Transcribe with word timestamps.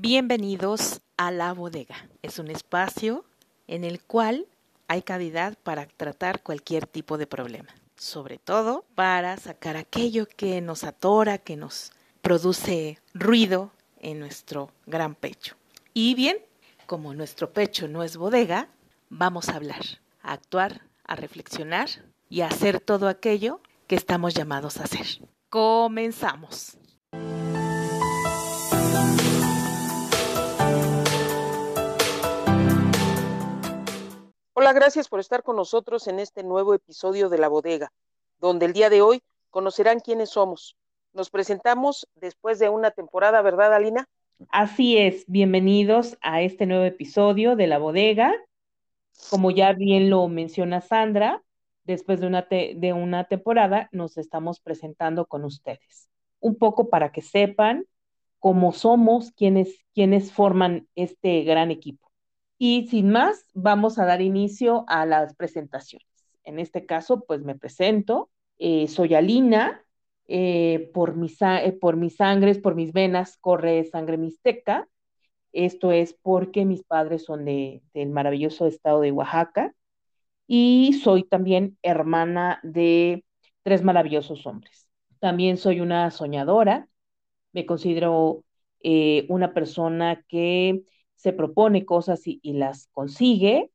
Bienvenidos 0.00 1.00
a 1.16 1.32
La 1.32 1.52
Bodega. 1.52 2.08
Es 2.22 2.38
un 2.38 2.52
espacio 2.52 3.24
en 3.66 3.82
el 3.82 4.00
cual 4.00 4.46
hay 4.86 5.02
cavidad 5.02 5.58
para 5.64 5.86
tratar 5.86 6.44
cualquier 6.44 6.86
tipo 6.86 7.18
de 7.18 7.26
problema, 7.26 7.74
sobre 7.96 8.38
todo 8.38 8.84
para 8.94 9.36
sacar 9.38 9.76
aquello 9.76 10.28
que 10.28 10.60
nos 10.60 10.84
atora, 10.84 11.38
que 11.38 11.56
nos 11.56 11.90
produce 12.22 13.00
ruido 13.12 13.72
en 13.98 14.20
nuestro 14.20 14.70
gran 14.86 15.16
pecho. 15.16 15.56
Y 15.94 16.14
bien, 16.14 16.36
como 16.86 17.12
nuestro 17.12 17.52
pecho 17.52 17.88
no 17.88 18.04
es 18.04 18.16
bodega, 18.16 18.68
vamos 19.08 19.48
a 19.48 19.56
hablar, 19.56 19.82
a 20.22 20.34
actuar, 20.34 20.82
a 21.02 21.16
reflexionar 21.16 21.88
y 22.28 22.42
a 22.42 22.46
hacer 22.46 22.78
todo 22.78 23.08
aquello 23.08 23.60
que 23.88 23.96
estamos 23.96 24.32
llamados 24.32 24.76
a 24.76 24.84
hacer. 24.84 25.28
Comenzamos. 25.50 26.78
Hola, 34.60 34.72
gracias 34.72 35.06
por 35.06 35.20
estar 35.20 35.44
con 35.44 35.54
nosotros 35.54 36.08
en 36.08 36.18
este 36.18 36.42
nuevo 36.42 36.74
episodio 36.74 37.28
de 37.28 37.38
La 37.38 37.46
Bodega, 37.46 37.92
donde 38.40 38.66
el 38.66 38.72
día 38.72 38.90
de 38.90 39.02
hoy 39.02 39.22
conocerán 39.50 40.00
quiénes 40.00 40.30
somos. 40.30 40.76
Nos 41.12 41.30
presentamos 41.30 42.08
después 42.16 42.58
de 42.58 42.68
una 42.68 42.90
temporada, 42.90 43.40
¿verdad, 43.40 43.72
Alina? 43.72 44.08
Así 44.50 44.98
es, 44.98 45.24
bienvenidos 45.28 46.18
a 46.22 46.42
este 46.42 46.66
nuevo 46.66 46.82
episodio 46.82 47.54
de 47.54 47.68
La 47.68 47.78
Bodega. 47.78 48.34
Como 49.30 49.52
ya 49.52 49.74
bien 49.74 50.10
lo 50.10 50.26
menciona 50.26 50.80
Sandra, 50.80 51.40
después 51.84 52.18
de 52.20 52.26
una, 52.26 52.48
de 52.50 52.92
una 52.92 53.28
temporada 53.28 53.88
nos 53.92 54.18
estamos 54.18 54.58
presentando 54.58 55.26
con 55.26 55.44
ustedes. 55.44 56.08
Un 56.40 56.56
poco 56.56 56.90
para 56.90 57.12
que 57.12 57.22
sepan 57.22 57.86
cómo 58.40 58.72
somos, 58.72 59.30
quiénes, 59.30 59.84
quiénes 59.94 60.32
forman 60.32 60.88
este 60.96 61.44
gran 61.44 61.70
equipo. 61.70 62.07
Y 62.58 62.88
sin 62.88 63.10
más, 63.10 63.46
vamos 63.54 63.98
a 63.98 64.04
dar 64.04 64.20
inicio 64.20 64.84
a 64.88 65.06
las 65.06 65.34
presentaciones. 65.36 66.06
En 66.42 66.58
este 66.58 66.86
caso, 66.86 67.24
pues 67.24 67.42
me 67.42 67.54
presento. 67.54 68.30
Eh, 68.58 68.88
soy 68.88 69.14
Alina. 69.14 69.84
Eh, 70.30 70.90
por, 70.92 71.16
mis, 71.16 71.40
eh, 71.40 71.76
por 71.80 71.96
mis 71.96 72.16
sangres, 72.16 72.58
por 72.58 72.74
mis 72.74 72.92
venas, 72.92 73.38
corre 73.38 73.84
sangre 73.84 74.18
mixteca. 74.18 74.88
Esto 75.52 75.92
es 75.92 76.12
porque 76.20 76.66
mis 76.66 76.82
padres 76.82 77.24
son 77.24 77.44
de, 77.46 77.82
del 77.94 78.10
maravilloso 78.10 78.66
estado 78.66 79.00
de 79.00 79.12
Oaxaca. 79.12 79.74
Y 80.46 80.94
soy 81.04 81.24
también 81.24 81.78
hermana 81.82 82.60
de 82.62 83.24
tres 83.62 83.82
maravillosos 83.82 84.46
hombres. 84.46 84.88
También 85.20 85.58
soy 85.58 85.80
una 85.80 86.10
soñadora. 86.10 86.88
Me 87.52 87.66
considero 87.66 88.44
una 89.28 89.52
persona 89.54 90.24
que 90.28 90.84
se 91.18 91.32
propone 91.32 91.84
cosas 91.84 92.22
y, 92.24 92.40
las 92.54 92.86
consigue. 92.92 93.70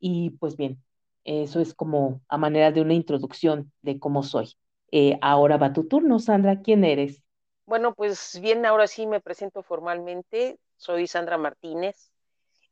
Y 0.00 0.30
pues 0.30 0.56
bien, 0.56 0.82
eso 1.22 1.60
es 1.60 1.74
como 1.74 2.22
a 2.28 2.38
manera 2.38 2.72
de 2.72 2.80
una 2.80 2.94
introducción 2.94 3.70
de 3.82 4.00
cómo 4.00 4.22
soy. 4.22 4.54
Eh, 4.90 5.18
ahora 5.20 5.58
va 5.58 5.74
tu 5.74 5.86
turno, 5.86 6.18
Sandra. 6.18 6.62
¿Quién 6.62 6.84
eres? 6.84 7.22
Bueno, 7.66 7.94
pues 7.94 8.38
bien, 8.40 8.64
ahora 8.64 8.86
sí 8.86 9.06
me 9.06 9.20
presento 9.20 9.62
formalmente. 9.62 10.58
Soy 10.76 11.06
Sandra 11.06 11.36
Martínez. 11.36 12.10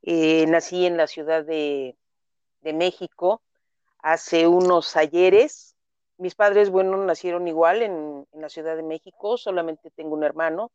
Eh, 0.01 0.47
nací 0.47 0.87
en 0.87 0.97
la 0.97 1.07
Ciudad 1.07 1.45
de, 1.45 1.97
México 2.63 3.43
hace 3.99 4.47
unos 4.47 4.97
ayeres. 4.97 5.77
Mis 6.17 6.35
padres, 6.35 6.71
bueno, 6.71 6.97
nacieron 6.97 7.47
igual 7.49 7.83
en, 7.83 8.27
la 8.33 8.49
Ciudad 8.49 8.77
de 8.77 8.83
México, 8.83 9.37
solamente 9.37 9.91
tengo 9.91 10.15
un 10.15 10.25
hermano. 10.25 10.73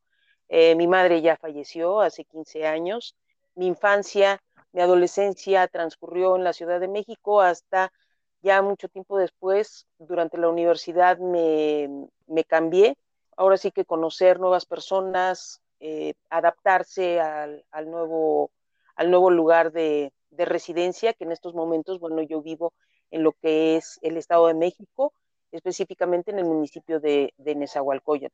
Eh, 0.48 0.76
mi 0.76 0.88
madre 0.88 1.22
ya 1.22 1.38
falleció 1.38 2.02
hace 2.02 2.24
15 2.24 2.68
años 2.68 3.16
mi 3.56 3.68
infancia, 3.68 4.42
mi 4.72 4.82
adolescencia 4.82 5.68
transcurrió 5.68 6.36
en 6.36 6.44
la 6.44 6.54
Ciudad 6.54 6.80
de 6.80 6.88
México 6.88 7.42
hasta 7.42 7.92
ya 8.42 8.62
mucho 8.62 8.90
tiempo 8.90 9.18
después, 9.18 9.88
durante 10.00 10.38
la 10.38 10.50
universidad 10.50 11.18
me, 11.20 12.44
cambié. 12.48 12.98
Ahora 13.38 13.58
sí 13.58 13.72
que 13.72 13.86
conocer 13.86 14.40
nuevas 14.40 14.66
personas, 14.66 15.62
eh, 15.80 16.14
adaptarse 16.30 17.20
al, 17.20 17.64
nuevo, 17.86 18.52
al 18.96 19.12
nuevo 19.12 19.30
lugar 19.30 19.72
de, 19.72 20.12
residencia, 20.32 21.14
que 21.14 21.26
en 21.26 21.32
estos 21.32 21.54
momentos, 21.54 22.00
bueno, 22.00 22.22
yo 22.24 22.42
vivo 22.42 22.74
en 23.12 23.24
lo 23.24 23.34
que 23.34 23.76
es 23.76 24.00
el 24.02 24.18
Estado 24.18 24.48
de 24.48 24.56
México, 24.56 25.14
específicamente 25.52 26.32
en 26.32 26.40
el 26.40 26.46
municipio 26.46 27.00
de, 27.00 27.34
de 27.38 27.56
Nezahualcóyotl. 27.56 28.34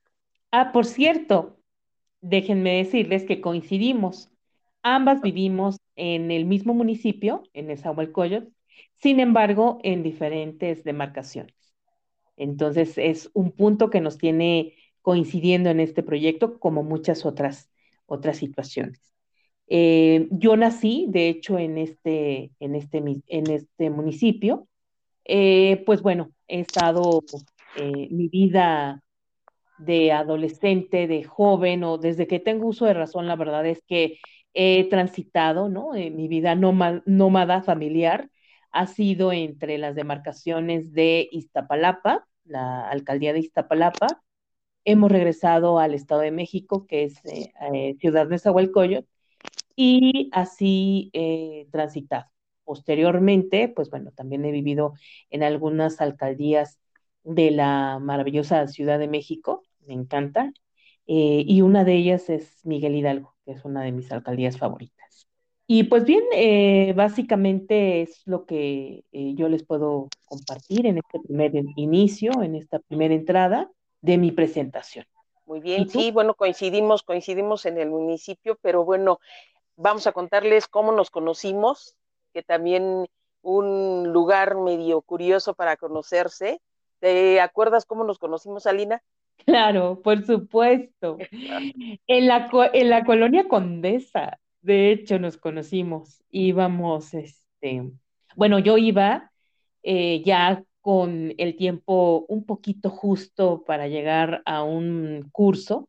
Ah, 0.51 0.71
por 0.71 0.85
cierto, 0.85 1.57
déjenme 2.21 2.77
decirles 2.77 3.25
que 3.25 3.41
coincidimos. 3.41 4.29
Ambas 4.89 5.21
vivimos 5.21 5.81
en 5.97 6.31
el 6.31 6.45
mismo 6.45 6.73
municipio, 6.73 7.43
en 7.51 7.67
Nezahualcóyotl, 7.67 8.47
sin 8.95 9.19
embargo, 9.19 9.79
en 9.83 10.01
diferentes 10.01 10.85
demarcaciones. 10.85 11.53
Entonces, 12.37 12.97
es 12.97 13.29
un 13.33 13.51
punto 13.51 13.89
que 13.89 13.99
nos 13.99 14.17
tiene 14.17 14.75
coincidiendo 15.01 15.69
en 15.69 15.81
este 15.81 16.03
proyecto, 16.03 16.57
como 16.57 16.83
muchas 16.83 17.25
otras, 17.25 17.69
otras 18.05 18.37
situaciones. 18.37 19.13
Eh, 19.67 20.29
yo 20.31 20.55
nací, 20.55 21.07
de 21.09 21.27
hecho, 21.27 21.59
en 21.59 21.77
este, 21.77 22.51
en 22.61 22.75
este, 22.75 23.03
en 23.27 23.51
este 23.51 23.89
municipio. 23.89 24.69
Eh, 25.25 25.83
pues 25.85 26.01
bueno, 26.01 26.31
he 26.47 26.61
estado 26.61 27.25
eh, 27.75 28.07
mi 28.09 28.29
vida 28.29 29.03
de 29.79 30.13
adolescente, 30.13 31.07
de 31.07 31.23
joven, 31.25 31.83
o 31.83 31.97
desde 31.97 32.25
que 32.25 32.39
tengo 32.39 32.67
uso 32.67 32.85
de 32.85 32.93
razón, 32.93 33.27
la 33.27 33.35
verdad 33.35 33.65
es 33.65 33.83
que 33.85 34.19
he 34.57 34.85
transitado, 34.89 35.69
¿no? 35.69 35.95
En 35.95 36.15
mi 36.15 36.27
vida 36.27 36.55
nómada 36.55 37.61
familiar 37.61 38.31
ha 38.71 38.87
sido 38.87 39.31
entre 39.31 39.77
las 39.77 39.95
demarcaciones 39.95 40.93
de 40.93 41.29
Iztapalapa, 41.31 42.27
la 42.43 42.89
alcaldía 42.89 43.33
de 43.33 43.39
Iztapalapa. 43.39 44.23
Hemos 44.83 45.11
regresado 45.11 45.79
al 45.79 45.93
Estado 45.93 46.21
de 46.21 46.31
México, 46.31 46.87
que 46.87 47.03
es 47.03 47.23
eh, 47.25 47.53
eh, 47.73 47.95
Ciudad 47.99 48.27
de 48.27 48.39
Zahualcoyot, 48.39 49.05
y 49.75 50.29
así 50.33 51.11
he 51.13 51.67
transitado. 51.71 52.25
Posteriormente, 52.63 53.69
pues 53.69 53.91
bueno, 53.91 54.11
también 54.11 54.43
he 54.45 54.51
vivido 54.51 54.93
en 55.29 55.43
algunas 55.43 56.01
alcaldías 56.01 56.79
de 57.23 57.51
la 57.51 57.99
maravillosa 58.01 58.67
Ciudad 58.67 58.99
de 58.99 59.07
México, 59.07 59.63
me 59.85 59.93
encanta, 59.93 60.51
eh, 61.07 61.43
y 61.45 61.61
una 61.61 61.83
de 61.83 61.95
ellas 61.95 62.29
es 62.29 62.65
Miguel 62.65 62.95
Hidalgo 62.95 63.36
que 63.47 63.53
es 63.53 63.63
una 63.63 63.83
de 63.83 63.93
mis 63.93 64.11
alcaldías 64.11 64.57
favoritas. 64.57 65.25
Y 65.67 65.85
pues 65.85 66.03
bien, 66.03 66.23
eh, 66.33 66.93
básicamente 66.97 68.01
es 68.01 68.21
lo 68.25 68.45
que 68.45 69.05
eh, 69.13 69.33
yo 69.35 69.47
les 69.47 69.63
puedo 69.63 70.09
compartir 70.25 70.85
en 70.85 70.97
este 70.97 71.19
primer 71.21 71.53
inicio, 71.77 72.41
en 72.41 72.55
esta 72.55 72.79
primera 72.79 73.13
entrada 73.13 73.71
de 74.01 74.17
mi 74.17 74.31
presentación. 74.31 75.05
Muy 75.45 75.61
bien, 75.61 75.87
sí, 75.87 76.11
bueno, 76.11 76.33
coincidimos, 76.33 77.03
coincidimos 77.03 77.65
en 77.65 77.77
el 77.77 77.89
municipio, 77.89 78.57
pero 78.61 78.83
bueno, 78.83 79.19
vamos 79.77 80.07
a 80.07 80.11
contarles 80.11 80.67
cómo 80.67 80.91
nos 80.91 81.09
conocimos, 81.09 81.95
que 82.33 82.43
también 82.43 83.07
un 83.41 84.11
lugar 84.11 84.57
medio 84.57 85.01
curioso 85.01 85.53
para 85.53 85.77
conocerse. 85.77 86.59
¿Te 86.99 87.39
acuerdas 87.39 87.85
cómo 87.85 88.03
nos 88.03 88.19
conocimos, 88.19 88.67
Alina? 88.67 89.01
Claro, 89.45 90.01
por 90.01 90.25
supuesto. 90.25 91.17
En 92.07 92.27
la, 92.27 92.49
en 92.73 92.89
la 92.89 93.05
colonia 93.05 93.47
Condesa, 93.47 94.39
de 94.61 94.91
hecho, 94.91 95.19
nos 95.19 95.37
conocimos. 95.37 96.23
Íbamos, 96.29 97.13
este, 97.13 97.91
bueno, 98.35 98.59
yo 98.59 98.77
iba 98.77 99.31
eh, 99.83 100.21
ya 100.25 100.63
con 100.81 101.33
el 101.37 101.55
tiempo 101.55 102.25
un 102.29 102.45
poquito 102.45 102.89
justo 102.89 103.63
para 103.65 103.87
llegar 103.87 104.41
a 104.45 104.63
un 104.63 105.29
curso 105.31 105.87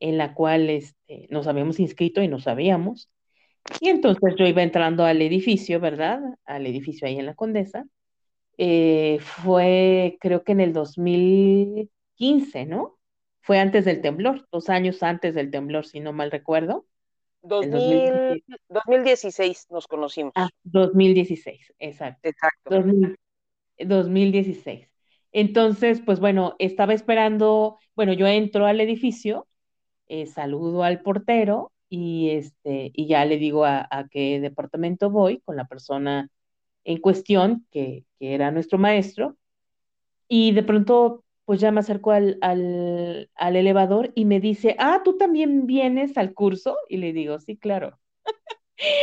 en 0.00 0.18
la 0.18 0.34
cual 0.34 0.70
este, 0.70 1.28
nos 1.30 1.46
habíamos 1.46 1.80
inscrito 1.80 2.22
y 2.22 2.28
no 2.28 2.40
sabíamos. 2.40 3.10
Y 3.80 3.88
entonces 3.88 4.34
yo 4.38 4.46
iba 4.46 4.62
entrando 4.62 5.04
al 5.04 5.22
edificio, 5.22 5.80
¿verdad? 5.80 6.20
Al 6.44 6.66
edificio 6.66 7.06
ahí 7.08 7.18
en 7.18 7.26
la 7.26 7.34
Condesa. 7.34 7.86
Eh, 8.58 9.18
fue, 9.20 10.18
creo 10.20 10.44
que 10.44 10.52
en 10.52 10.60
el 10.60 10.72
2000 10.72 11.90
15, 12.22 12.66
¿no? 12.66 12.98
Fue 13.40 13.58
antes 13.58 13.84
del 13.84 14.00
temblor, 14.00 14.46
dos 14.52 14.68
años 14.68 15.02
antes 15.02 15.34
del 15.34 15.50
temblor, 15.50 15.86
si 15.86 15.98
no 15.98 16.12
mal 16.12 16.30
recuerdo. 16.30 16.86
2016 17.42 19.66
nos 19.70 19.88
conocimos. 19.88 20.32
Ah, 20.36 20.48
2016, 20.62 21.72
exacto. 21.80 22.28
Exacto. 22.28 22.84
2016. 23.76 24.88
Entonces, 25.32 26.00
pues 26.00 26.20
bueno, 26.20 26.54
estaba 26.60 26.94
esperando, 26.94 27.80
bueno, 27.96 28.12
yo 28.12 28.28
entro 28.28 28.66
al 28.66 28.80
edificio, 28.80 29.48
eh, 30.06 30.26
saludo 30.26 30.84
al 30.84 31.02
portero 31.02 31.72
y, 31.88 32.30
este, 32.30 32.92
y 32.94 33.08
ya 33.08 33.24
le 33.24 33.36
digo 33.36 33.64
a, 33.64 33.88
qué 34.12 34.38
departamento 34.38 35.10
voy 35.10 35.40
con 35.40 35.56
la 35.56 35.64
persona 35.64 36.28
en 36.84 37.00
cuestión, 37.00 37.66
que, 37.72 38.04
que 38.20 38.34
era 38.34 38.52
nuestro 38.52 38.78
maestro, 38.78 39.36
y 40.28 40.52
de 40.52 40.62
pronto 40.62 41.24
pues 41.44 41.60
ya 41.60 41.72
me 41.72 41.80
acerco 41.80 42.12
al, 42.12 42.38
al, 42.42 43.30
al 43.34 43.56
elevador 43.56 44.12
y 44.14 44.24
me 44.24 44.40
dice, 44.40 44.76
ah, 44.78 45.02
¿tú 45.04 45.16
también 45.18 45.66
vienes 45.66 46.16
al 46.18 46.34
curso? 46.34 46.76
Y 46.88 46.98
le 46.98 47.12
digo, 47.12 47.38
sí, 47.40 47.56
claro. 47.56 47.98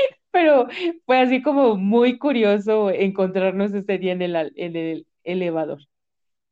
Pero 0.32 0.68
fue 1.06 1.20
así 1.20 1.42
como 1.42 1.76
muy 1.76 2.18
curioso 2.20 2.90
encontrarnos 2.92 3.74
ese 3.74 3.98
día 3.98 4.14
en 4.14 4.22
el, 4.22 4.36
en 4.56 4.76
el 4.76 5.08
elevador. 5.24 5.80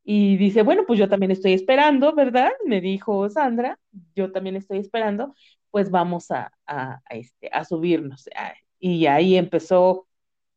Y 0.04 0.36
dice, 0.38 0.62
bueno, 0.62 0.84
pues 0.86 0.98
yo 0.98 1.08
también 1.08 1.32
estoy 1.32 1.52
esperando, 1.54 2.14
¿verdad? 2.14 2.50
Me 2.66 2.80
dijo 2.80 3.28
Sandra, 3.30 3.78
yo 4.16 4.32
también 4.32 4.56
estoy 4.56 4.78
esperando, 4.78 5.34
pues 5.70 5.90
vamos 5.90 6.30
a, 6.30 6.52
a, 6.66 7.00
este, 7.10 7.50
a 7.52 7.64
subirnos. 7.64 8.28
Y 8.80 9.06
ahí 9.06 9.36
empezó, 9.36 10.06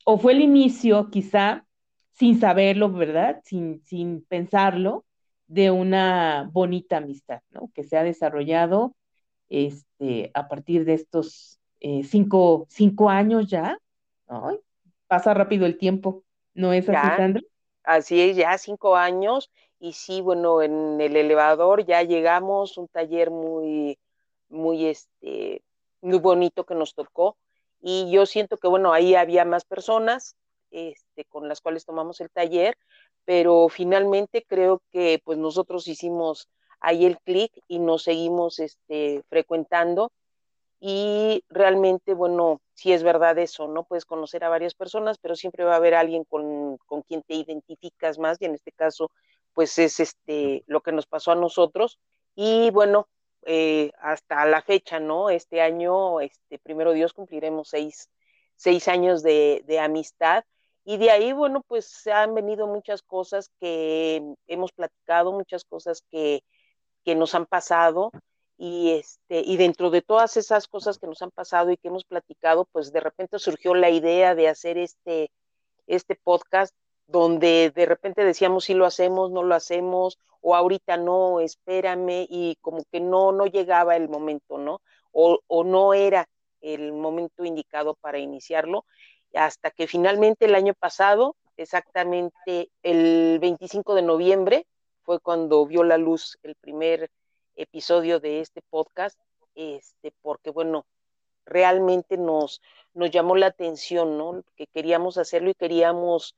o 0.05 0.17
fue 0.19 0.33
el 0.33 0.41
inicio 0.41 1.09
quizá, 1.11 1.65
sin 2.13 2.39
saberlo, 2.39 2.91
¿verdad? 2.91 3.41
Sin, 3.45 3.83
sin 3.85 4.23
pensarlo, 4.25 5.05
de 5.51 5.69
una 5.69 6.49
bonita 6.53 6.97
amistad, 6.97 7.41
¿no? 7.49 7.69
Que 7.73 7.83
se 7.83 7.97
ha 7.97 8.03
desarrollado 8.03 8.95
este, 9.49 10.31
a 10.33 10.47
partir 10.47 10.85
de 10.85 10.93
estos 10.93 11.59
eh, 11.81 12.03
cinco, 12.05 12.67
cinco, 12.69 13.09
años 13.09 13.47
ya. 13.47 13.77
Ay, 14.27 14.59
pasa 15.07 15.33
rápido 15.33 15.65
el 15.65 15.77
tiempo, 15.77 16.23
¿no 16.53 16.71
es 16.71 16.87
así, 16.87 17.17
Sandra? 17.17 17.41
Así 17.83 18.21
es, 18.21 18.37
ya 18.37 18.57
cinco 18.57 18.95
años. 18.95 19.51
Y 19.77 19.91
sí, 19.91 20.21
bueno, 20.21 20.61
en 20.61 21.01
el 21.01 21.17
elevador 21.17 21.85
ya 21.85 22.01
llegamos, 22.03 22.77
un 22.77 22.87
taller 22.87 23.29
muy, 23.29 23.99
muy, 24.47 24.85
este, 24.85 25.65
muy 25.99 26.19
bonito 26.19 26.65
que 26.65 26.75
nos 26.75 26.95
tocó. 26.95 27.35
Y 27.81 28.09
yo 28.09 28.25
siento 28.25 28.55
que, 28.55 28.69
bueno, 28.69 28.93
ahí 28.93 29.15
había 29.15 29.43
más 29.43 29.65
personas 29.65 30.37
este, 30.71 31.25
con 31.25 31.47
las 31.47 31.61
cuales 31.61 31.85
tomamos 31.85 32.21
el 32.21 32.29
taller, 32.29 32.75
pero 33.25 33.69
finalmente 33.69 34.43
creo 34.47 34.81
que 34.91 35.21
pues 35.23 35.37
nosotros 35.37 35.87
hicimos 35.87 36.49
ahí 36.79 37.05
el 37.05 37.19
clic 37.19 37.51
y 37.67 37.79
nos 37.79 38.03
seguimos 38.03 38.59
este, 38.59 39.23
frecuentando 39.29 40.11
y 40.83 41.43
realmente, 41.47 42.15
bueno, 42.15 42.59
sí 42.73 42.91
es 42.91 43.03
verdad 43.03 43.37
eso, 43.37 43.67
¿no? 43.67 43.83
Puedes 43.83 44.03
conocer 44.03 44.43
a 44.43 44.49
varias 44.49 44.73
personas, 44.73 45.19
pero 45.19 45.35
siempre 45.35 45.63
va 45.63 45.73
a 45.73 45.77
haber 45.77 45.93
alguien 45.93 46.23
con, 46.23 46.77
con 46.87 47.03
quien 47.03 47.21
te 47.21 47.35
identificas 47.35 48.17
más 48.17 48.41
y 48.41 48.45
en 48.45 48.55
este 48.55 48.71
caso, 48.71 49.11
pues 49.53 49.77
es 49.77 49.99
este, 49.99 50.63
lo 50.65 50.81
que 50.81 50.91
nos 50.91 51.05
pasó 51.05 51.31
a 51.31 51.35
nosotros. 51.35 51.99
Y 52.33 52.71
bueno, 52.71 53.07
eh, 53.45 53.91
hasta 53.99 54.43
la 54.45 54.63
fecha, 54.63 54.99
¿no? 54.99 55.29
Este 55.29 55.61
año, 55.61 56.19
este, 56.19 56.57
primero 56.57 56.93
Dios, 56.93 57.13
cumpliremos 57.13 57.69
seis, 57.69 58.09
seis 58.55 58.87
años 58.87 59.21
de, 59.21 59.63
de 59.67 59.79
amistad 59.79 60.43
y 60.83 60.97
de 60.97 61.11
ahí, 61.11 61.31
bueno, 61.33 61.63
pues 61.67 61.85
se 61.85 62.11
han 62.11 62.33
venido 62.33 62.67
muchas 62.67 63.01
cosas 63.03 63.51
que 63.59 64.23
hemos 64.47 64.71
platicado, 64.71 65.31
muchas 65.31 65.63
cosas 65.63 66.03
que, 66.09 66.43
que 67.03 67.15
nos 67.15 67.35
han 67.35 67.45
pasado. 67.45 68.11
Y, 68.57 68.91
este, 68.91 69.41
y 69.41 69.57
dentro 69.57 69.89
de 69.89 70.01
todas 70.01 70.37
esas 70.37 70.67
cosas 70.67 70.99
que 70.99 71.07
nos 71.07 71.21
han 71.21 71.31
pasado 71.31 71.71
y 71.71 71.77
que 71.77 71.87
hemos 71.87 72.05
platicado, 72.05 72.65
pues 72.71 72.91
de 72.91 72.99
repente 72.99 73.39
surgió 73.39 73.73
la 73.73 73.89
idea 73.89 74.35
de 74.35 74.49
hacer 74.49 74.77
este, 74.77 75.31
este 75.87 76.15
podcast 76.15 76.75
donde 77.07 77.71
de 77.75 77.85
repente 77.85 78.23
decíamos 78.23 78.65
si 78.65 78.73
lo 78.73 78.85
hacemos, 78.85 79.31
no 79.31 79.43
lo 79.43 79.55
hacemos, 79.55 80.19
o 80.41 80.55
ahorita 80.55 80.97
no, 80.97 81.39
espérame, 81.41 82.25
y 82.29 82.57
como 82.61 82.83
que 82.91 82.99
no, 82.99 83.31
no 83.31 83.45
llegaba 83.45 83.95
el 83.95 84.09
momento, 84.09 84.57
¿no? 84.57 84.81
O, 85.11 85.39
o 85.47 85.63
no 85.63 85.93
era 85.93 86.27
el 86.61 86.93
momento 86.93 87.43
indicado 87.43 87.95
para 87.95 88.19
iniciarlo 88.19 88.85
hasta 89.33 89.71
que 89.71 89.87
finalmente 89.87 90.45
el 90.45 90.55
año 90.55 90.73
pasado, 90.73 91.35
exactamente 91.57 92.69
el 92.83 93.39
25 93.39 93.95
de 93.95 94.01
noviembre, 94.01 94.67
fue 95.03 95.19
cuando 95.19 95.65
vio 95.65 95.83
la 95.83 95.97
luz 95.97 96.37
el 96.43 96.55
primer 96.55 97.09
episodio 97.55 98.19
de 98.19 98.39
este 98.41 98.61
podcast, 98.69 99.19
este, 99.55 100.13
porque 100.21 100.49
bueno, 100.51 100.85
realmente 101.45 102.17
nos, 102.17 102.61
nos 102.93 103.11
llamó 103.11 103.35
la 103.35 103.47
atención, 103.47 104.17
¿no? 104.17 104.43
Que 104.55 104.67
queríamos 104.67 105.17
hacerlo 105.17 105.49
y 105.49 105.55
queríamos 105.55 106.35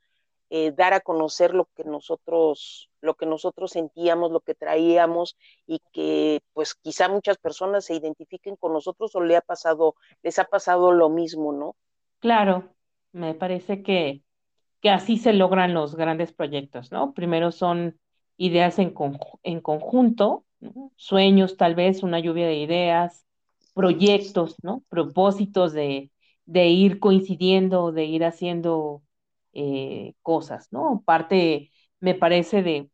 eh, 0.50 0.72
dar 0.72 0.92
a 0.92 1.00
conocer 1.00 1.54
lo 1.54 1.66
que 1.74 1.84
nosotros, 1.84 2.90
lo 3.00 3.14
que 3.14 3.26
nosotros 3.26 3.72
sentíamos, 3.72 4.30
lo 4.30 4.40
que 4.40 4.54
traíamos 4.54 5.36
y 5.66 5.80
que 5.92 6.42
pues 6.52 6.74
quizá 6.74 7.08
muchas 7.08 7.38
personas 7.38 7.86
se 7.86 7.94
identifiquen 7.94 8.56
con 8.56 8.72
nosotros 8.72 9.14
o 9.14 9.20
le 9.20 9.36
ha 9.36 9.40
pasado, 9.40 9.96
les 10.22 10.38
ha 10.38 10.44
pasado 10.44 10.92
lo 10.92 11.08
mismo, 11.08 11.52
¿no? 11.52 11.76
Claro, 12.20 12.73
me 13.14 13.34
parece 13.34 13.82
que, 13.84 14.24
que 14.82 14.90
así 14.90 15.18
se 15.18 15.32
logran 15.34 15.74
los 15.74 15.96
grandes 15.96 16.32
proyectos, 16.32 16.92
¿no? 16.92 17.14
Primero 17.14 17.52
son 17.52 17.98
ideas 18.38 18.78
en, 18.78 18.94
en 19.44 19.60
conjunto, 19.60 20.46
sueños 20.96 21.56
tal 21.56 21.74
vez, 21.74 22.02
una 22.02 22.20
lluvia 22.20 22.46
de 22.46 22.56
ideas, 22.56 23.26
proyectos, 23.74 24.56
¿no? 24.62 24.84
Propósitos 24.88 25.72
de, 25.72 26.10
de 26.46 26.68
ir 26.68 27.00
coincidiendo, 27.00 27.92
de 27.92 28.04
ir 28.06 28.24
haciendo 28.24 29.02
eh, 29.54 30.14
cosas, 30.22 30.68
¿no? 30.72 31.02
Parte, 31.06 31.70
me 32.00 32.14
parece, 32.14 32.62
de 32.62 32.90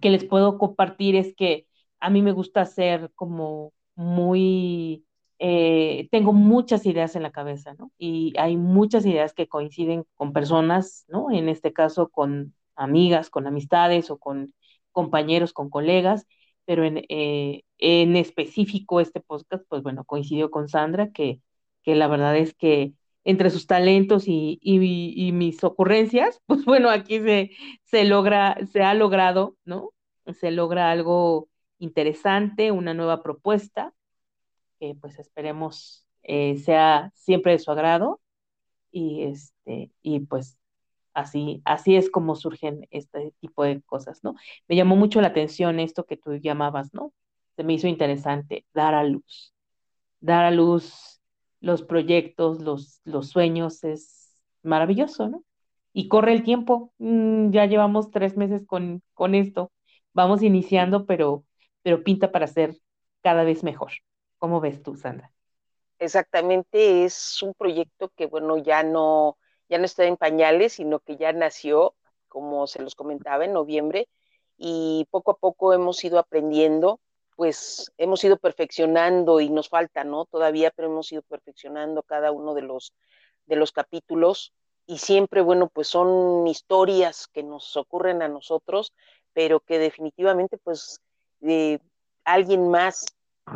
que 0.00 0.10
les 0.10 0.24
puedo 0.24 0.58
compartir 0.58 1.16
es 1.16 1.34
que 1.36 1.66
a 2.00 2.10
mí 2.10 2.22
me 2.22 2.32
gusta 2.32 2.64
ser 2.66 3.10
como 3.14 3.72
muy 3.94 5.04
eh, 5.40 6.08
tengo 6.12 6.32
muchas 6.34 6.86
ideas 6.86 7.16
en 7.16 7.24
la 7.24 7.32
cabeza, 7.32 7.74
¿no? 7.78 7.92
Y 7.98 8.34
hay 8.38 8.56
muchas 8.58 9.06
ideas 9.06 9.34
que 9.34 9.48
coinciden 9.48 10.04
con 10.16 10.32
personas, 10.34 11.06
¿no? 11.08 11.30
En 11.32 11.48
este 11.48 11.72
caso 11.74 12.10
con 12.10 12.54
amigas, 12.76 13.30
con 13.30 13.46
amistades 13.48 14.10
o 14.10 14.18
con 14.18 14.54
compañeros, 14.92 15.52
con 15.54 15.70
colegas, 15.70 16.26
pero 16.66 16.84
en, 16.84 17.04
eh, 17.08 17.62
en 17.78 18.16
específico 18.16 19.00
este 19.00 19.20
podcast, 19.20 19.64
pues 19.68 19.82
bueno, 19.82 20.04
coincidió 20.04 20.50
con 20.50 20.68
Sandra, 20.68 21.10
que, 21.12 21.40
que 21.82 21.94
la 21.94 22.06
verdad 22.08 22.36
es 22.36 22.54
que 22.54 22.94
entre 23.24 23.50
sus 23.50 23.66
talentos 23.66 24.28
y, 24.28 24.58
y, 24.62 25.14
y 25.28 25.32
mis 25.32 25.62
ocurrencias, 25.64 26.40
pues 26.46 26.64
bueno, 26.64 26.90
aquí 26.90 27.18
se, 27.20 27.50
se 27.84 28.04
logra, 28.04 28.56
se 28.72 28.82
ha 28.82 28.94
logrado, 28.94 29.56
¿no? 29.64 29.90
Se 30.40 30.50
logra 30.50 30.90
algo 30.90 31.48
interesante, 31.78 32.72
una 32.72 32.94
nueva 32.94 33.22
propuesta, 33.22 33.94
que 34.80 34.96
pues 35.00 35.18
esperemos 35.20 36.06
eh, 36.24 36.58
sea 36.58 37.12
siempre 37.14 37.52
de 37.52 37.60
su 37.60 37.70
agrado 37.72 38.20
y 38.92 39.24
este 39.24 39.92
y 40.02 40.20
pues 40.20 40.58
así 41.14 41.62
así 41.64 41.96
es 41.96 42.10
como 42.10 42.36
surgen 42.36 42.86
este 42.90 43.34
tipo 43.40 43.64
de 43.64 43.82
cosas, 43.82 44.24
¿no? 44.24 44.34
Me 44.68 44.76
llamó 44.76 44.96
mucho 44.96 45.20
la 45.20 45.28
atención 45.28 45.80
esto 45.80 46.04
que 46.06 46.16
tú 46.16 46.36
llamabas, 46.36 46.94
¿no? 46.94 47.12
Se 47.56 47.64
me 47.64 47.74
hizo 47.74 47.88
interesante 47.88 48.66
dar 48.74 48.94
a 48.94 49.04
luz. 49.04 49.54
Dar 50.20 50.44
a 50.44 50.50
luz 50.50 51.20
los 51.60 51.82
proyectos, 51.82 52.60
los, 52.60 53.00
los 53.04 53.28
sueños 53.30 53.84
es 53.84 54.40
maravilloso, 54.62 55.28
¿no? 55.28 55.44
Y 55.92 56.08
corre 56.08 56.32
el 56.32 56.42
tiempo, 56.44 56.92
mm, 56.98 57.50
ya 57.50 57.66
llevamos 57.66 58.10
tres 58.10 58.36
meses 58.36 58.64
con, 58.66 59.02
con 59.14 59.34
esto, 59.34 59.72
vamos 60.12 60.42
iniciando, 60.42 61.06
pero, 61.06 61.44
pero 61.82 62.04
pinta 62.04 62.32
para 62.32 62.46
ser 62.46 62.76
cada 63.22 63.44
vez 63.44 63.64
mejor. 63.64 63.92
¿Cómo 64.40 64.58
ves 64.60 64.82
tú, 64.82 64.96
Sandra? 64.96 65.30
Exactamente, 65.98 67.04
es 67.04 67.42
un 67.42 67.52
proyecto 67.52 68.08
que, 68.16 68.24
bueno, 68.24 68.56
ya 68.56 68.82
no, 68.82 69.36
ya 69.68 69.76
no 69.76 69.84
está 69.84 70.04
en 70.06 70.16
pañales, 70.16 70.72
sino 70.72 70.98
que 71.00 71.18
ya 71.18 71.32
nació, 71.34 71.94
como 72.26 72.66
se 72.66 72.82
los 72.82 72.94
comentaba, 72.94 73.44
en 73.44 73.52
noviembre, 73.52 74.08
y 74.56 75.06
poco 75.10 75.32
a 75.32 75.36
poco 75.36 75.74
hemos 75.74 76.02
ido 76.02 76.18
aprendiendo, 76.18 77.00
pues 77.36 77.92
hemos 77.98 78.24
ido 78.24 78.38
perfeccionando 78.38 79.40
y 79.40 79.50
nos 79.50 79.68
falta, 79.68 80.02
¿no? 80.04 80.24
Todavía, 80.24 80.70
pero 80.70 80.88
hemos 80.88 81.12
ido 81.12 81.20
perfeccionando 81.20 82.02
cada 82.02 82.32
uno 82.32 82.54
de 82.54 82.62
los, 82.62 82.94
de 83.44 83.56
los 83.56 83.72
capítulos 83.72 84.54
y 84.86 84.98
siempre, 84.98 85.42
bueno, 85.42 85.68
pues 85.68 85.88
son 85.88 86.46
historias 86.46 87.28
que 87.28 87.42
nos 87.42 87.76
ocurren 87.76 88.22
a 88.22 88.28
nosotros, 88.28 88.94
pero 89.34 89.60
que 89.60 89.78
definitivamente, 89.78 90.56
pues, 90.56 91.02
eh, 91.42 91.78
alguien 92.24 92.70
más 92.70 93.04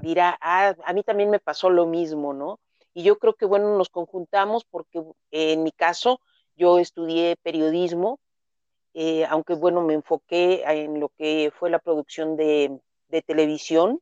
dirá, 0.03 0.39
ah, 0.41 0.75
a 0.85 0.93
mí 0.93 1.03
también 1.03 1.31
me 1.31 1.41
pasó 1.41 1.71
lo 1.71 1.87
mismo, 1.87 2.33
¿no? 2.33 2.61
Y 2.95 3.03
yo 3.03 3.19
creo 3.19 3.35
que, 3.35 3.45
bueno, 3.45 3.77
nos 3.77 3.89
conjuntamos 3.89 4.65
porque 4.65 5.03
en 5.31 5.63
mi 5.63 5.73
caso 5.73 6.21
yo 6.57 6.79
estudié 6.79 7.37
periodismo, 7.43 8.21
eh, 8.95 9.25
aunque, 9.29 9.55
bueno, 9.55 9.83
me 9.83 9.95
enfoqué 9.95 10.63
en 10.65 11.01
lo 11.01 11.09
que 11.09 11.53
fue 11.59 11.69
la 11.71 11.81
producción 11.81 12.37
de, 12.37 12.79
de, 13.09 13.23
televisión, 13.23 14.01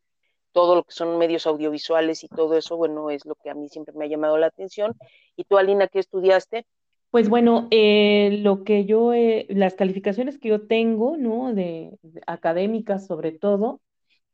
todo 0.53 0.75
lo 0.75 0.85
que 0.85 0.93
son 0.93 1.17
medios 1.17 1.47
audiovisuales 1.47 2.23
y 2.25 2.29
todo 2.29 2.59
eso, 2.59 2.77
bueno, 2.77 3.09
es 3.09 3.25
lo 3.25 3.35
que 3.35 3.49
a 3.49 3.55
mí 3.55 3.71
siempre 3.71 3.95
me 3.97 4.05
ha 4.05 4.09
llamado 4.09 4.37
la 4.37 4.49
atención. 4.49 4.95
¿Y 5.35 5.45
tú, 5.45 5.57
Alina, 5.57 5.89
qué 5.89 5.99
estudiaste? 5.99 6.67
Pues 7.11 7.31
bueno, 7.31 7.69
eh, 7.71 8.39
lo 8.43 8.65
que 8.65 8.85
yo, 8.85 9.15
eh, 9.15 9.47
las 9.49 9.75
calificaciones 9.75 10.39
que 10.39 10.51
yo 10.51 10.67
tengo, 10.67 11.17
¿no? 11.17 11.55
De, 11.55 11.99
de 12.03 12.21
académicas 12.27 13.07
sobre 13.07 13.33
todo, 13.33 13.81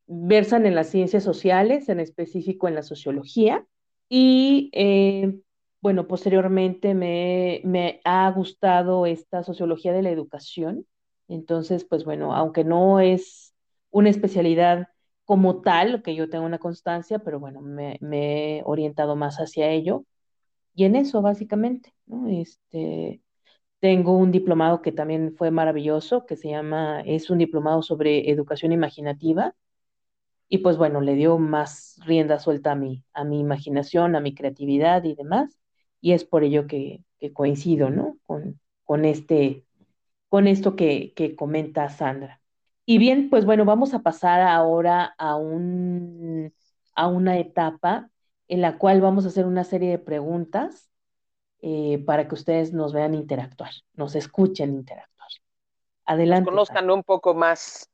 versan 0.08 0.66
en 0.66 0.74
las 0.74 0.88
ciencias 0.90 1.22
sociales, 1.22 1.88
en 1.88 2.00
específico 2.00 2.68
en 2.68 2.74
la 2.74 2.82
sociología. 2.82 3.66
Y 4.08 4.70
eh, 4.72 5.38
bueno, 5.80 6.08
posteriormente 6.08 6.94
me, 6.94 7.60
me, 7.64 8.00
ha 8.04 8.30
gustado 8.32 9.06
esta 9.06 9.44
sociología 9.44 9.92
de 9.92 10.02
la 10.02 10.10
educación. 10.10 10.86
Entonces, 11.28 11.84
pues 11.84 12.04
bueno, 12.04 12.34
aunque 12.34 12.64
no 12.64 13.00
es 13.00 13.54
una 13.90 14.10
especialidad 14.10 14.88
como 15.24 15.60
tal, 15.60 16.02
que 16.02 16.14
yo 16.14 16.30
tengo 16.30 16.46
una 16.46 16.58
constancia, 16.58 17.18
pero 17.18 17.38
bueno, 17.38 17.60
me, 17.60 17.98
me 18.00 18.58
he 18.58 18.62
orientado 18.64 19.14
más 19.14 19.36
hacia 19.38 19.70
ello. 19.70 20.04
Y 20.74 20.84
en 20.84 20.96
eso, 20.96 21.22
básicamente, 21.22 21.94
¿no? 22.06 22.28
Este, 22.28 23.20
tengo 23.80 24.16
un 24.16 24.32
diplomado 24.32 24.82
que 24.82 24.92
también 24.92 25.34
fue 25.36 25.50
maravilloso, 25.50 26.26
que 26.26 26.36
se 26.36 26.48
llama, 26.50 27.02
es 27.02 27.30
un 27.30 27.38
diplomado 27.38 27.82
sobre 27.82 28.30
educación 28.30 28.72
imaginativa. 28.72 29.54
Y 30.48 30.58
pues 30.58 30.76
bueno, 30.76 31.00
le 31.00 31.14
dio 31.14 31.38
más 31.38 32.00
rienda 32.04 32.38
suelta 32.38 32.72
a 32.72 32.74
mi, 32.74 33.04
a 33.12 33.24
mi 33.24 33.40
imaginación, 33.40 34.16
a 34.16 34.20
mi 34.20 34.34
creatividad 34.34 35.04
y 35.04 35.14
demás. 35.14 35.58
Y 36.00 36.12
es 36.12 36.24
por 36.24 36.44
ello 36.44 36.66
que, 36.66 37.04
que 37.18 37.32
coincido, 37.32 37.90
¿no? 37.90 38.16
Con, 38.26 38.60
con, 38.84 39.04
este, 39.04 39.64
con 40.28 40.46
esto 40.46 40.76
que, 40.76 41.12
que 41.14 41.36
comenta 41.36 41.88
Sandra. 41.90 42.40
Y 42.86 42.96
bien, 42.98 43.28
pues 43.28 43.44
bueno, 43.44 43.66
vamos 43.66 43.92
a 43.92 43.98
pasar 44.00 44.40
ahora 44.40 45.14
a, 45.18 45.36
un, 45.36 46.54
a 46.94 47.06
una 47.08 47.38
etapa 47.38 48.10
en 48.48 48.62
la 48.62 48.78
cual 48.78 49.02
vamos 49.02 49.26
a 49.26 49.28
hacer 49.28 49.44
una 49.44 49.64
serie 49.64 49.90
de 49.90 49.98
preguntas 49.98 50.90
eh, 51.60 52.02
para 52.06 52.28
que 52.28 52.34
ustedes 52.34 52.72
nos 52.72 52.94
vean 52.94 53.14
interactuar, 53.14 53.72
nos 53.92 54.14
escuchen 54.14 54.72
interactuar. 54.72 55.28
Adelante. 56.06 56.50
Nos 56.50 56.68
conozcan 56.68 56.90
un 56.90 57.02
poco 57.02 57.34
más. 57.34 57.90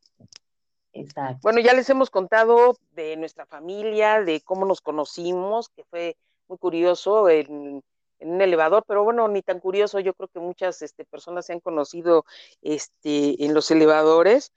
Exacto. 0.94 1.40
Bueno, 1.42 1.60
ya 1.60 1.74
les 1.74 1.90
hemos 1.90 2.08
contado 2.08 2.76
de 2.92 3.16
nuestra 3.16 3.46
familia, 3.46 4.22
de 4.22 4.40
cómo 4.40 4.64
nos 4.64 4.80
conocimos, 4.80 5.68
que 5.68 5.84
fue 5.84 6.16
muy 6.48 6.56
curioso 6.58 7.28
en, 7.28 7.82
en 8.20 8.30
un 8.30 8.40
elevador, 8.40 8.84
pero 8.86 9.04
bueno, 9.04 9.28
ni 9.28 9.42
tan 9.42 9.60
curioso, 9.60 10.00
yo 10.00 10.14
creo 10.14 10.28
que 10.28 10.40
muchas 10.40 10.80
este, 10.82 11.04
personas 11.04 11.46
se 11.46 11.52
han 11.52 11.60
conocido 11.60 12.24
este, 12.62 13.44
en 13.44 13.54
los 13.54 13.70
elevadores, 13.70 14.52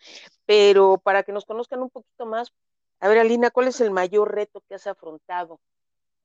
pero 0.46 1.00
para 1.03 1.24
que 1.24 1.34
nos 1.34 1.46
conozcan 1.46 1.82
un 1.82 1.89
poquito 1.89 2.25
más, 2.25 2.53
a 3.00 3.08
ver, 3.10 3.20
Alina, 3.20 3.51
¿cuál 3.51 3.67
es 3.67 3.82
el 3.82 3.91
mayor 3.91 4.34
reto 4.34 4.63
que 4.67 4.75
has 4.75 4.88
afrontado 4.88 5.60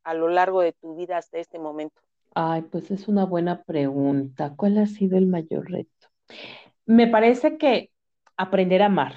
a 0.05 0.15
lo 0.15 0.29
largo 0.29 0.61
de 0.61 0.73
tu 0.73 0.97
vida 0.97 1.17
hasta 1.19 1.39
este 1.39 1.59
momento? 1.59 2.01
Ay, 2.35 2.63
pues 2.63 2.91
es 2.91 3.09
una 3.09 3.25
buena 3.25 3.63
pregunta. 3.63 4.55
¿Cuál 4.57 4.79
ha 4.79 4.87
sido 4.87 5.19
el 5.19 5.27
mayor 5.27 5.71
reto? 5.71 6.09
Me 6.87 7.07
parece 7.07 7.59
que 7.59 7.91
aprender 8.37 8.83
a 8.83 8.87
amar, 8.87 9.15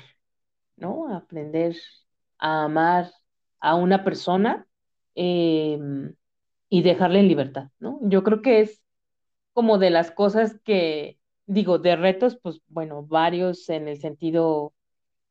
¿no? 0.77 1.13
Aprender 1.15 1.75
a 2.39 2.65
amar 2.65 3.12
a 3.60 3.75
una 3.75 4.03
persona 4.03 4.67
eh, 5.15 5.79
y 6.70 6.84
dejarla 6.84 7.20
en 7.20 7.27
libertad, 7.27 7.70
¿no? 7.79 8.00
Yo 8.03 8.24
creo 8.24 8.41
que 8.41 8.62
es 8.62 8.82
como 9.53 9.77
de 9.79 9.89
las 9.89 10.12
cosas 10.12 10.60
que, 10.65 11.20
digo, 11.46 11.79
de 11.79 11.96
retos, 11.96 12.38
pues 12.41 12.62
bueno, 12.67 13.03
varios 13.03 13.70
en 13.70 13.88
el 13.88 14.00
sentido, 14.00 14.74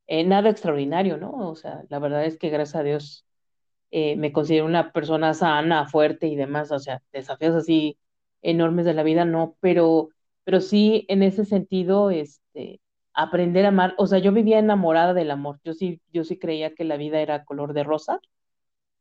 eh, 0.06 0.24
nada 0.24 0.50
extraordinario, 0.50 1.18
¿no? 1.18 1.50
O 1.50 1.56
sea, 1.56 1.84
la 1.90 1.98
verdad 1.98 2.24
es 2.26 2.38
que 2.38 2.50
gracias 2.50 2.76
a 2.76 2.84
Dios 2.84 3.26
eh, 3.90 4.16
me 4.16 4.32
considero 4.32 4.66
una 4.66 4.92
persona 4.92 5.34
sana, 5.34 5.88
fuerte 5.88 6.28
y 6.28 6.36
demás, 6.36 6.72
o 6.72 6.78
sea, 6.78 7.02
desafíos 7.12 7.54
así 7.54 7.98
enormes 8.42 8.84
de 8.86 8.94
la 8.94 9.02
vida, 9.04 9.24
no, 9.24 9.56
pero, 9.60 10.10
pero 10.44 10.60
sí 10.60 11.06
en 11.08 11.22
ese 11.22 11.44
sentido, 11.44 12.10
este, 12.10 12.80
aprender 13.14 13.64
a 13.66 13.68
amar, 13.68 13.94
o 13.98 14.06
sea, 14.06 14.18
yo 14.18 14.32
vivía 14.32 14.58
enamorada 14.58 15.14
del 15.14 15.30
amor, 15.30 15.60
yo 15.64 15.74
sí, 15.74 16.00
yo 16.12 16.24
sí 16.24 16.38
creía 16.38 16.74
que 16.74 16.84
la 16.84 16.96
vida 16.96 17.20
era 17.20 17.44
color 17.44 17.72
de 17.74 17.84
rosa 17.84 18.20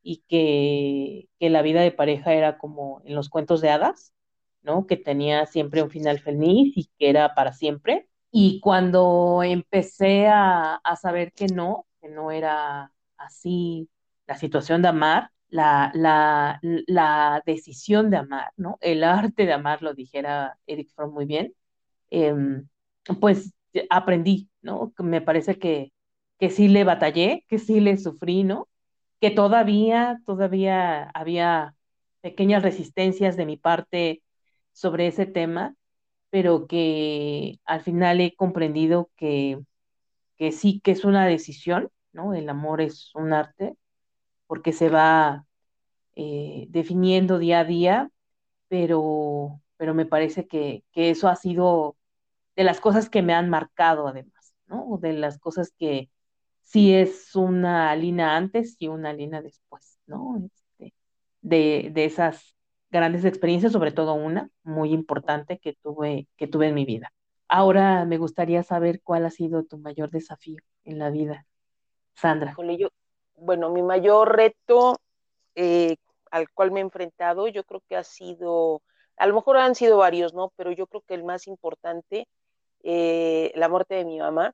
y 0.03 0.23
que, 0.27 1.29
que 1.39 1.49
la 1.49 1.61
vida 1.61 1.81
de 1.81 1.91
pareja 1.91 2.33
era 2.33 2.57
como 2.57 3.01
en 3.05 3.15
los 3.15 3.29
cuentos 3.29 3.61
de 3.61 3.69
hadas, 3.69 4.13
¿no? 4.61 4.87
Que 4.87 4.97
tenía 4.97 5.45
siempre 5.45 5.83
un 5.83 5.89
final 5.91 6.19
feliz 6.19 6.73
y 6.75 6.89
que 6.99 7.09
era 7.09 7.35
para 7.35 7.53
siempre. 7.53 8.09
Y 8.31 8.59
cuando 8.61 9.41
empecé 9.43 10.27
a, 10.27 10.75
a 10.75 10.95
saber 10.95 11.33
que 11.33 11.47
no, 11.47 11.87
que 12.01 12.09
no 12.09 12.31
era 12.31 12.91
así 13.17 13.89
la 14.27 14.37
situación 14.37 14.81
de 14.81 14.89
amar, 14.89 15.31
la, 15.49 15.91
la, 15.93 16.59
la, 16.87 17.43
decisión 17.45 18.09
de 18.09 18.17
amar, 18.17 18.51
¿no? 18.57 18.77
El 18.81 19.03
arte 19.03 19.45
de 19.45 19.53
amar, 19.53 19.83
lo 19.83 19.93
dijera 19.93 20.57
Eric 20.65 20.91
Fromm 20.95 21.13
muy 21.13 21.25
bien, 21.25 21.53
eh, 22.11 22.33
pues 23.19 23.53
aprendí, 23.89 24.49
¿no? 24.61 24.93
Me 24.99 25.21
parece 25.21 25.59
que, 25.59 25.93
que 26.39 26.49
sí 26.49 26.67
le 26.67 26.83
batallé, 26.83 27.45
que 27.47 27.59
sí 27.59 27.79
le 27.79 27.97
sufrí, 27.97 28.43
¿no? 28.43 28.69
Que 29.21 29.31
todavía, 29.31 30.21
todavía 30.25 31.09
había 31.13 31.75
pequeñas 32.21 32.63
resistencias 32.63 33.37
de 33.37 33.45
mi 33.45 33.57
parte 33.57 34.23
sobre 34.73 35.07
ese 35.07 35.25
tema, 35.25 35.75
pero 36.29 36.67
que 36.67 37.59
al 37.65 37.81
final 37.81 38.21
he 38.21 38.35
comprendido 38.35 39.11
que, 39.17 39.59
que 40.37 40.51
sí 40.51 40.81
que 40.81 40.91
es 40.91 41.05
una 41.05 41.27
decisión, 41.27 41.91
¿no? 42.13 42.33
El 42.33 42.49
amor 42.49 42.81
es 42.81 43.11
un 43.15 43.33
arte 43.33 43.77
porque 44.47 44.73
se 44.73 44.89
va 44.89 45.45
eh, 46.15 46.67
definiendo 46.69 47.39
día 47.39 47.61
a 47.61 47.65
día, 47.65 48.11
pero, 48.67 49.61
pero 49.77 49.93
me 49.95 50.05
parece 50.05 50.47
que, 50.47 50.83
que, 50.91 51.09
eso 51.11 51.27
ha 51.29 51.35
sido 51.35 51.97
de 52.55 52.63
las 52.63 52.79
cosas 52.79 53.09
que 53.09 53.21
me 53.21 53.33
han 53.33 53.49
marcado 53.49 54.07
además, 54.07 54.53
¿no? 54.67 54.97
De 55.01 55.13
las 55.13 55.39
cosas 55.39 55.73
que 55.77 56.09
sí 56.61 56.93
es 56.93 57.35
una 57.35 57.95
línea 57.95 58.35
antes 58.35 58.75
y 58.79 58.87
una 58.87 59.13
línea 59.13 59.41
después, 59.41 59.99
¿no? 60.05 60.41
Este, 60.45 60.93
de, 61.41 61.89
de 61.93 62.05
esas 62.05 62.55
grandes 62.89 63.25
experiencias, 63.25 63.71
sobre 63.71 63.91
todo 63.91 64.13
una 64.13 64.49
muy 64.63 64.93
importante 64.93 65.59
que 65.59 65.73
tuve, 65.81 66.27
que 66.37 66.47
tuve 66.47 66.67
en 66.67 66.75
mi 66.75 66.85
vida. 66.85 67.11
Ahora 67.47 68.05
me 68.05 68.17
gustaría 68.17 68.63
saber 68.63 69.01
cuál 69.03 69.25
ha 69.25 69.31
sido 69.31 69.63
tu 69.63 69.77
mayor 69.77 70.09
desafío 70.09 70.61
en 70.85 70.99
la 70.99 71.09
vida, 71.09 71.45
Sandra. 72.13 72.55
Bueno, 73.35 73.71
mi 73.71 73.81
mayor 73.81 74.35
reto 74.35 74.99
eh, 75.55 75.97
al 76.31 76.49
cual 76.49 76.71
me 76.71 76.79
he 76.79 76.83
enfrentado, 76.83 77.47
yo 77.47 77.63
creo 77.63 77.81
que 77.87 77.95
ha 77.95 78.03
sido, 78.03 78.81
a 79.17 79.27
lo 79.27 79.35
mejor 79.35 79.57
han 79.57 79.75
sido 79.75 79.97
varios, 79.97 80.33
¿no? 80.33 80.51
Pero 80.55 80.71
yo 80.71 80.87
creo 80.87 81.03
que 81.07 81.13
el 81.13 81.23
más 81.23 81.47
importante, 81.47 82.27
eh, 82.83 83.51
la 83.55 83.69
muerte 83.69 83.95
de 83.95 84.05
mi 84.05 84.19
mamá, 84.19 84.53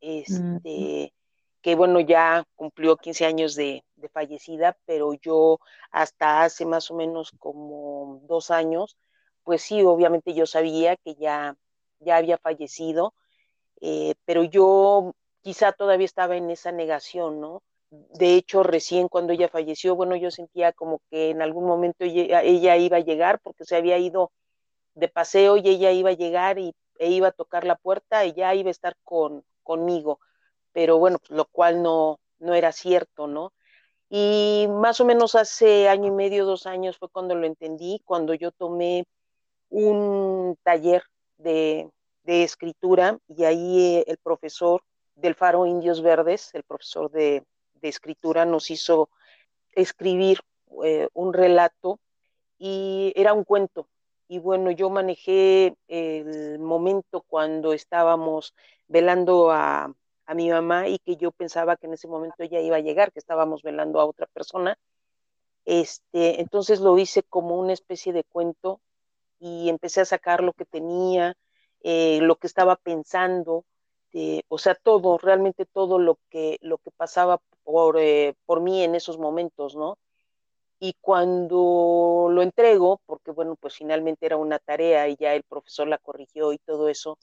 este, 0.00 1.12
mm. 1.12 1.60
que 1.62 1.74
bueno, 1.74 2.00
ya 2.00 2.44
cumplió 2.56 2.96
15 2.96 3.26
años 3.26 3.54
de, 3.54 3.84
de, 3.96 4.08
fallecida, 4.08 4.76
pero 4.86 5.14
yo 5.14 5.60
hasta 5.90 6.42
hace 6.42 6.66
más 6.66 6.90
o 6.90 6.94
menos 6.94 7.32
como 7.38 8.20
dos 8.26 8.50
años, 8.50 8.96
pues 9.44 9.62
sí, 9.62 9.82
obviamente 9.82 10.34
yo 10.34 10.46
sabía 10.46 10.96
que 10.96 11.14
ya, 11.14 11.56
ya 12.00 12.16
había 12.16 12.38
fallecido, 12.38 13.14
eh, 13.80 14.14
pero 14.24 14.44
yo 14.44 15.14
quizá 15.42 15.72
todavía 15.72 16.06
estaba 16.06 16.36
en 16.36 16.50
esa 16.50 16.72
negación, 16.72 17.40
¿no? 17.40 17.62
de 17.90 18.34
hecho, 18.34 18.62
recién 18.62 19.08
cuando 19.08 19.32
ella 19.32 19.48
falleció, 19.48 19.94
bueno, 19.94 20.16
yo 20.16 20.30
sentía 20.30 20.72
como 20.72 21.00
que 21.10 21.30
en 21.30 21.42
algún 21.42 21.66
momento 21.66 22.04
ella, 22.04 22.42
ella, 22.42 22.76
iba 22.76 22.96
a 22.96 23.00
llegar 23.00 23.40
porque 23.40 23.64
se 23.64 23.76
había 23.76 23.98
ido 23.98 24.32
de 24.94 25.08
paseo 25.08 25.56
y 25.56 25.68
ella 25.68 25.90
iba 25.92 26.10
a 26.10 26.14
llegar 26.14 26.58
y, 26.58 26.74
e 26.98 27.10
iba 27.10 27.28
a 27.28 27.32
tocar 27.32 27.64
la 27.64 27.76
puerta 27.76 28.24
y 28.24 28.32
ya 28.32 28.54
iba 28.54 28.68
a 28.68 28.70
estar 28.70 28.96
con, 29.04 29.44
conmigo. 29.62 30.20
Pero 30.72 30.98
bueno, 30.98 31.18
pues, 31.18 31.30
lo 31.30 31.46
cual 31.46 31.82
no, 31.82 32.20
no 32.38 32.54
era 32.54 32.72
cierto, 32.72 33.26
¿no? 33.26 33.52
Y 34.08 34.66
más 34.68 35.00
o 35.00 35.04
menos 35.04 35.34
hace 35.34 35.88
año 35.88 36.08
y 36.08 36.10
medio, 36.10 36.44
dos 36.44 36.66
años 36.66 36.98
fue 36.98 37.08
cuando 37.08 37.34
lo 37.34 37.46
entendí, 37.46 38.00
cuando 38.04 38.34
yo 38.34 38.52
tomé 38.52 39.06
un 39.70 40.56
taller 40.62 41.02
de, 41.38 41.90
de 42.22 42.44
escritura 42.44 43.18
y 43.28 43.44
ahí 43.44 43.96
eh, 43.96 44.04
el 44.06 44.18
profesor 44.18 44.82
del 45.14 45.34
Faro 45.34 45.66
Indios 45.66 46.02
Verdes, 46.02 46.50
el 46.54 46.64
profesor 46.64 47.10
de, 47.10 47.44
de 47.74 47.88
escritura 47.88 48.44
nos 48.44 48.70
hizo 48.70 49.10
escribir 49.72 50.40
eh, 50.84 51.08
un 51.12 51.32
relato 51.32 52.00
y 52.58 53.12
era 53.16 53.32
un 53.32 53.44
cuento. 53.44 53.88
Y 54.28 54.38
bueno, 54.38 54.70
yo 54.70 54.90
manejé 54.90 55.76
el 55.88 56.58
momento 56.58 57.22
cuando 57.22 57.72
estábamos 57.72 58.54
velando 58.88 59.50
a, 59.50 59.94
a 60.26 60.34
mi 60.34 60.50
mamá 60.50 60.88
y 60.88 60.98
que 60.98 61.16
yo 61.16 61.30
pensaba 61.32 61.76
que 61.76 61.86
en 61.86 61.94
ese 61.94 62.08
momento 62.08 62.42
ella 62.42 62.60
iba 62.60 62.76
a 62.76 62.80
llegar, 62.80 63.12
que 63.12 63.18
estábamos 63.18 63.62
velando 63.62 64.00
a 64.00 64.06
otra 64.06 64.26
persona. 64.26 64.78
Este, 65.64 66.40
entonces 66.40 66.80
lo 66.80 66.98
hice 66.98 67.22
como 67.22 67.58
una 67.58 67.72
especie 67.72 68.12
de 68.12 68.24
cuento 68.24 68.80
y 69.40 69.68
empecé 69.68 70.00
a 70.02 70.04
sacar 70.06 70.42
lo 70.42 70.52
que 70.52 70.64
tenía, 70.64 71.36
eh, 71.82 72.20
lo 72.22 72.36
que 72.36 72.46
estaba 72.46 72.76
pensando, 72.76 73.64
eh, 74.12 74.42
o 74.48 74.58
sea, 74.58 74.74
todo, 74.74 75.18
realmente 75.18 75.66
todo 75.66 75.98
lo 75.98 76.18
que, 76.30 76.58
lo 76.62 76.78
que 76.78 76.90
pasaba 76.90 77.40
por, 77.64 77.98
eh, 77.98 78.34
por 78.46 78.60
mí 78.60 78.82
en 78.82 78.94
esos 78.94 79.18
momentos, 79.18 79.76
¿no? 79.76 79.98
Y 80.84 80.94
cuando 81.00 82.28
lo 82.30 82.42
entrego, 82.42 83.00
porque 83.06 83.30
bueno, 83.30 83.56
pues 83.56 83.74
finalmente 83.74 84.26
era 84.26 84.36
una 84.36 84.58
tarea 84.58 85.08
y 85.08 85.16
ya 85.16 85.32
el 85.34 85.42
profesor 85.42 85.88
la 85.88 85.96
corrigió 85.96 86.52
y 86.52 86.58
todo 86.58 86.90
eso, 86.90 87.18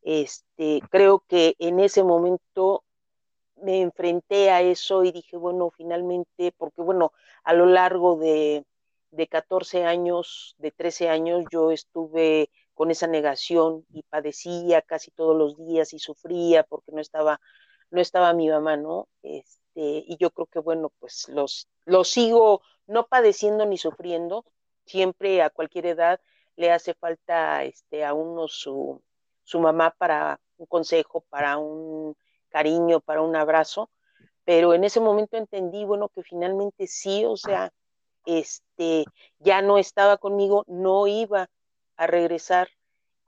este, 0.00 0.80
creo 0.90 1.22
que 1.28 1.54
en 1.58 1.80
ese 1.80 2.02
momento 2.02 2.82
me 3.56 3.82
enfrenté 3.82 4.50
a 4.50 4.62
eso 4.62 5.04
y 5.04 5.12
dije, 5.12 5.36
bueno, 5.36 5.70
finalmente, 5.70 6.52
porque 6.56 6.80
bueno, 6.80 7.12
a 7.44 7.52
lo 7.52 7.66
largo 7.66 8.16
de, 8.16 8.64
de 9.10 9.26
14 9.28 9.84
años, 9.84 10.54
de 10.56 10.70
13 10.70 11.10
años, 11.10 11.44
yo 11.52 11.72
estuve 11.72 12.48
con 12.72 12.90
esa 12.90 13.06
negación 13.06 13.84
y 13.92 14.02
padecía 14.04 14.80
casi 14.80 15.10
todos 15.10 15.36
los 15.36 15.58
días 15.58 15.92
y 15.92 15.98
sufría 15.98 16.64
porque 16.64 16.90
no 16.92 17.02
estaba 17.02 17.38
no 17.90 18.00
estaba 18.00 18.32
mi 18.34 18.48
mamá, 18.48 18.76
¿no? 18.76 19.08
Este, 19.22 19.52
y 19.76 20.16
yo 20.18 20.30
creo 20.30 20.46
que, 20.46 20.58
bueno, 20.58 20.90
pues 20.98 21.28
los, 21.28 21.68
los 21.84 22.10
sigo 22.10 22.62
no 22.86 23.06
padeciendo 23.06 23.66
ni 23.66 23.78
sufriendo, 23.78 24.44
siempre 24.84 25.42
a 25.42 25.50
cualquier 25.50 25.86
edad 25.86 26.20
le 26.56 26.70
hace 26.70 26.94
falta 26.94 27.64
este, 27.64 28.04
a 28.04 28.14
uno 28.14 28.48
su, 28.48 29.02
su 29.42 29.60
mamá 29.60 29.94
para 29.96 30.40
un 30.56 30.66
consejo, 30.66 31.24
para 31.28 31.58
un 31.58 32.16
cariño, 32.48 33.00
para 33.00 33.22
un 33.22 33.34
abrazo, 33.34 33.90
pero 34.44 34.74
en 34.74 34.84
ese 34.84 35.00
momento 35.00 35.36
entendí, 35.36 35.84
bueno, 35.84 36.08
que 36.10 36.22
finalmente 36.22 36.86
sí, 36.86 37.24
o 37.24 37.36
sea, 37.36 37.72
este, 38.26 39.04
ya 39.38 39.62
no 39.62 39.78
estaba 39.78 40.18
conmigo, 40.18 40.64
no 40.66 41.06
iba 41.06 41.48
a 41.96 42.06
regresar, 42.06 42.68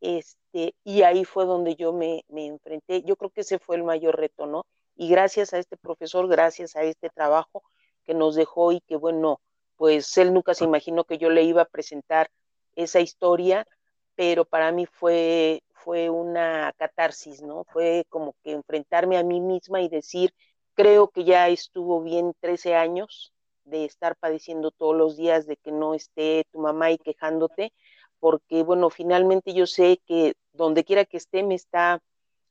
este, 0.01 0.75
y 0.85 1.03
ahí 1.03 1.25
fue 1.25 1.47
donde 1.47 1.75
yo 1.75 1.93
me, 1.93 2.25
me 2.29 2.47
enfrenté. 2.47 3.03
Yo 3.03 3.17
creo 3.17 3.31
que 3.31 3.41
ese 3.41 3.59
fue 3.59 3.77
el 3.77 3.85
mayor 3.85 4.17
reto, 4.17 4.47
¿no? 4.47 4.67
Y 4.95 5.09
gracias 5.09 5.53
a 5.55 5.59
este 5.59 5.77
profesor, 5.77 6.29
gracias 6.29 6.77
a 6.77 6.83
este 6.83 7.09
trabajo 7.11 7.63
que 8.07 8.15
nos 8.15 8.35
dejó 8.35 8.73
y 8.73 8.81
que, 8.81 8.97
bueno, 8.97 9.41
pues 9.77 10.17
él 10.19 10.33
nunca 10.33 10.55
se 10.55 10.65
imaginó 10.65 11.05
que 11.05 11.19
yo 11.19 11.31
le 11.31 11.43
iba 11.43 11.63
a 11.63 11.67
presentar 11.67 12.31
esa 12.77 13.01
historia, 13.01 13.67
pero 14.15 14.45
para 14.45 14.73
mí 14.73 14.87
fue, 14.87 15.63
fue 15.71 16.11
una 16.11 16.73
catarsis, 16.79 17.43
¿no? 17.43 17.65
Fue 17.65 18.07
como 18.09 18.35
que 18.43 18.53
enfrentarme 18.53 19.19
a 19.19 19.23
mí 19.23 19.41
misma 19.41 19.83
y 19.83 19.89
decir, 19.89 20.33
creo 20.75 21.09
que 21.09 21.25
ya 21.25 21.49
estuvo 21.49 22.03
bien 22.03 22.35
13 22.41 22.75
años 22.75 23.33
de 23.65 23.85
estar 23.85 24.17
padeciendo 24.17 24.71
todos 24.71 24.97
los 24.97 25.17
días 25.17 25.47
de 25.47 25.57
que 25.57 25.73
no 25.73 25.95
esté 25.95 26.45
tu 26.53 26.61
mamá 26.61 26.93
y 26.93 26.99
quejándote, 26.99 27.73
porque 28.21 28.63
bueno, 28.63 28.91
finalmente 28.91 29.53
yo 29.53 29.67
sé 29.67 30.01
que 30.07 30.35
donde 30.53 30.85
quiera 30.85 31.05
que 31.05 31.17
esté 31.17 31.43
me 31.43 31.55
está 31.55 32.01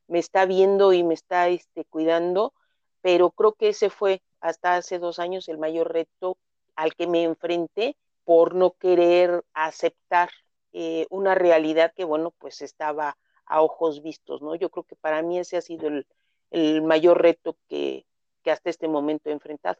me 0.07 0.19
está 0.19 0.45
viendo 0.45 0.93
y 0.93 1.03
me 1.03 1.13
está 1.13 1.47
este, 1.49 1.85
cuidando, 1.85 2.53
pero 3.01 3.31
creo 3.31 3.53
que 3.53 3.69
ese 3.69 3.89
fue 3.89 4.21
hasta 4.45 4.75
hace 4.75 4.99
dos 4.99 5.17
años 5.17 5.49
el 5.49 5.57
mayor 5.57 5.91
reto 5.91 6.37
al 6.75 6.93
que 6.93 7.07
me 7.07 7.23
enfrenté 7.23 7.95
por 8.23 8.53
no 8.53 8.71
querer 8.71 9.43
aceptar 9.53 10.29
eh, 10.71 11.07
una 11.09 11.33
realidad 11.33 11.93
que, 11.95 12.03
bueno, 12.03 12.31
pues 12.37 12.61
estaba 12.61 13.17
a 13.47 13.61
ojos 13.61 14.03
vistos, 14.03 14.41
¿no? 14.43 14.55
Yo 14.55 14.69
creo 14.69 14.83
que 14.83 14.95
para 14.95 15.23
mí 15.23 15.39
ese 15.39 15.57
ha 15.57 15.61
sido 15.61 15.87
el, 15.87 16.05
el 16.51 16.83
mayor 16.83 17.21
reto 17.21 17.57
que, 17.67 18.05
que 18.43 18.51
hasta 18.51 18.69
este 18.69 18.87
momento 18.87 19.29
he 19.29 19.33
enfrentado. 19.33 19.77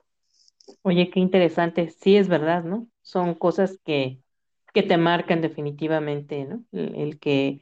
Oye, 0.81 1.11
qué 1.11 1.19
interesante. 1.19 1.89
Sí, 1.89 2.17
es 2.17 2.27
verdad, 2.27 2.63
¿no? 2.63 2.87
Son 3.01 3.35
cosas 3.35 3.77
que, 3.83 4.19
que 4.73 4.81
te 4.81 4.97
marcan 4.97 5.41
definitivamente, 5.41 6.45
¿no? 6.45 6.63
El, 6.71 7.19
que 7.19 7.61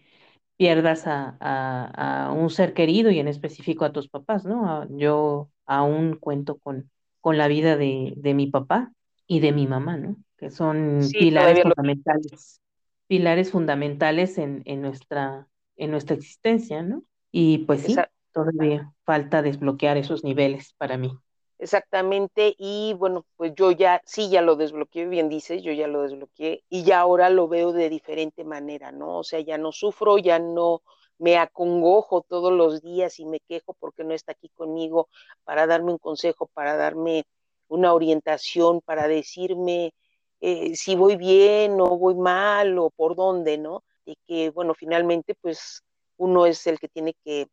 pierdas 0.56 1.06
a, 1.08 1.36
a, 1.42 2.28
a, 2.28 2.32
un 2.32 2.50
ser 2.50 2.74
querido 2.74 3.12
y 3.12 3.20
en 3.20 3.28
específico 3.28 3.84
a 3.84 3.92
tus 3.92 4.08
papás, 4.08 4.46
¿no? 4.46 4.88
Yo 4.98 5.50
aún 5.66 6.16
cuento 6.16 6.58
con, 6.60 6.90
con 7.24 7.40
la 7.40 7.50
vida 7.50 7.78
de, 7.78 8.14
de 8.18 8.36
mi 8.36 8.48
papá 8.50 8.94
y 9.28 9.42
de 9.42 9.54
mi 9.54 9.68
mamá, 9.68 9.98
¿no? 9.98 10.18
Que 10.38 10.52
son 10.52 11.16
Sí, 11.16 11.20
pilares 11.20 11.62
lo 11.64 11.64
fundamentales, 11.64 12.62
pilares 13.08 13.52
fundamentales 13.52 14.38
en, 14.40 14.64
en 14.68 14.84
nuestra, 14.84 15.48
en 15.78 15.92
nuestra 15.92 16.16
existencia, 16.18 16.84
¿no? 16.84 17.04
Y 17.32 17.60
pues 17.68 17.84
sí, 17.84 18.04
todavía 18.34 18.94
falta 19.06 19.42
desbloquear 19.44 19.98
esos 19.98 20.24
niveles 20.26 20.76
para 20.78 20.98
mí. 21.00 21.12
exactamente, 21.60 22.56
y 22.58 22.94
bueno, 22.98 23.26
pues 23.38 23.54
yo 23.56 23.72
ya, 23.72 24.02
sí, 24.06 24.30
ya 24.30 24.42
lo 24.42 24.56
desbloqueé, 24.56 25.08
bien 25.08 25.30
dices, 25.30 25.64
yo 25.64 25.72
ya 25.72 25.88
lo 25.88 26.02
desbloqueé, 26.04 26.64
y 26.70 26.84
ya 26.84 27.00
ahora 27.00 27.30
lo 27.30 27.48
veo 27.48 27.72
de 27.74 27.90
diferente 27.90 28.44
manera, 28.44 28.92
¿no? 28.92 29.20
O 29.20 29.24
sea, 29.24 29.40
ya 29.42 29.58
no 29.58 29.72
sufro, 29.72 30.18
ya 30.18 30.40
no 30.40 30.82
me 31.24 31.38
acongojo 31.38 32.22
todos 32.22 32.52
los 32.52 32.82
días 32.82 33.18
y 33.18 33.26
me 33.26 33.40
quejo 33.40 33.74
porque 33.80 34.04
no 34.04 34.14
está 34.14 34.34
aquí 34.34 34.50
conmigo 34.50 35.08
para 35.46 35.66
darme 35.66 35.94
un 35.94 35.98
consejo, 35.98 36.48
para 36.48 36.76
darme 36.76 37.24
una 37.70 37.94
orientación, 37.94 38.82
para 38.82 39.08
decirme 39.08 39.94
eh, 40.42 40.76
si 40.76 40.96
voy 40.96 41.16
bien 41.16 41.80
o 41.80 41.98
voy 41.98 42.16
mal 42.16 42.78
o 42.78 42.90
por 42.90 43.16
dónde, 43.16 43.58
¿no? 43.58 43.86
Y 44.06 44.18
que, 44.28 44.50
bueno, 44.50 44.74
finalmente, 44.74 45.34
pues 45.40 45.82
uno 46.18 46.46
es 46.46 46.68
el 46.68 46.78
que 46.78 46.90
tiene 46.90 47.16
que, 47.24 47.48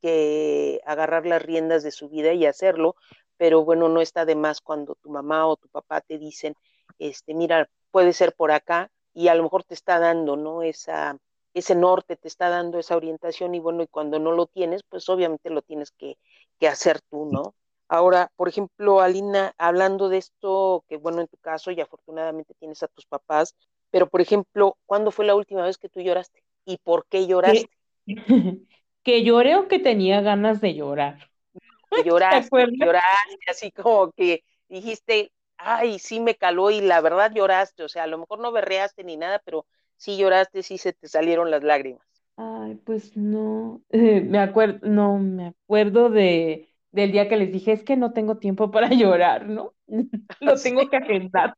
que 0.00 0.80
agarrar 0.86 1.26
las 1.26 1.42
riendas 1.42 1.82
de 1.82 1.90
su 1.90 2.08
vida 2.08 2.32
y 2.32 2.46
hacerlo, 2.46 2.96
pero 3.36 3.66
bueno, 3.66 3.90
no 3.90 4.00
está 4.00 4.24
de 4.24 4.34
más 4.34 4.62
cuando 4.62 4.94
tu 4.94 5.10
mamá 5.10 5.46
o 5.46 5.56
tu 5.56 5.68
papá 5.68 6.00
te 6.00 6.16
dicen, 6.16 6.54
este, 6.98 7.34
mira, 7.34 7.68
puede 7.90 8.14
ser 8.14 8.34
por 8.34 8.50
acá 8.50 8.90
y 9.12 9.28
a 9.28 9.34
lo 9.34 9.42
mejor 9.42 9.64
te 9.64 9.74
está 9.74 9.98
dando, 9.98 10.36
¿no? 10.36 10.62
Esa, 10.62 11.18
ese 11.54 11.74
norte, 11.74 12.16
te 12.16 12.28
está 12.28 12.48
dando 12.48 12.78
esa 12.78 12.96
orientación 12.96 13.54
y 13.54 13.60
bueno, 13.60 13.82
y 13.82 13.86
cuando 13.86 14.18
no 14.18 14.32
lo 14.32 14.46
tienes, 14.46 14.82
pues 14.88 15.08
obviamente 15.08 15.50
lo 15.50 15.62
tienes 15.62 15.90
que, 15.90 16.16
que 16.58 16.68
hacer 16.68 17.00
tú, 17.10 17.26
¿no? 17.26 17.54
Ahora, 17.88 18.30
por 18.36 18.48
ejemplo, 18.48 19.00
Alina, 19.00 19.52
hablando 19.58 20.08
de 20.08 20.18
esto, 20.18 20.84
que 20.88 20.96
bueno, 20.96 21.20
en 21.22 21.26
tu 21.26 21.36
caso 21.38 21.72
y 21.72 21.80
afortunadamente 21.80 22.54
tienes 22.54 22.82
a 22.84 22.88
tus 22.88 23.04
papás, 23.04 23.56
pero 23.90 24.08
por 24.08 24.20
ejemplo, 24.20 24.76
¿cuándo 24.86 25.10
fue 25.10 25.24
la 25.24 25.34
última 25.34 25.64
vez 25.64 25.76
que 25.76 25.88
tú 25.88 26.00
lloraste? 26.00 26.42
¿Y 26.64 26.78
por 26.78 27.06
qué 27.06 27.26
lloraste? 27.26 27.68
que 29.02 29.24
lloré 29.24 29.56
o 29.56 29.66
que 29.66 29.80
tenía 29.80 30.20
ganas 30.20 30.60
de 30.60 30.74
llorar. 30.74 31.30
Que 31.52 31.60
¿Te 32.04 32.08
lloraste, 32.08 32.66
lloraste, 32.72 33.50
así 33.50 33.72
como 33.72 34.12
que 34.12 34.44
dijiste, 34.68 35.32
ay, 35.56 35.98
sí 35.98 36.20
me 36.20 36.36
caló 36.36 36.70
y 36.70 36.80
la 36.80 37.00
verdad 37.00 37.32
lloraste, 37.34 37.82
o 37.82 37.88
sea, 37.88 38.04
a 38.04 38.06
lo 38.06 38.18
mejor 38.18 38.38
no 38.38 38.52
berreaste 38.52 39.02
ni 39.02 39.16
nada, 39.16 39.42
pero 39.44 39.66
sí 40.00 40.18
lloraste, 40.18 40.64
sí 40.64 40.78
se 40.78 40.92
te 40.94 41.08
salieron 41.08 41.52
las 41.52 41.62
lágrimas. 41.64 42.02
Ay, 42.36 42.76
pues 42.86 43.16
no, 43.16 43.82
eh, 43.90 44.20
me 44.26 44.38
acuerdo, 44.38 44.86
no, 44.88 45.18
me 45.18 45.48
acuerdo 45.48 46.08
de, 46.10 46.72
del 46.90 47.12
día 47.12 47.28
que 47.28 47.36
les 47.36 47.52
dije, 47.52 47.72
es 47.72 47.84
que 47.84 47.96
no 47.96 48.12
tengo 48.12 48.38
tiempo 48.38 48.70
para 48.70 48.88
llorar, 48.94 49.46
¿no? 49.48 49.74
Lo 50.40 50.60
tengo 50.60 50.88
que 50.88 50.96
agendar. 50.96 51.54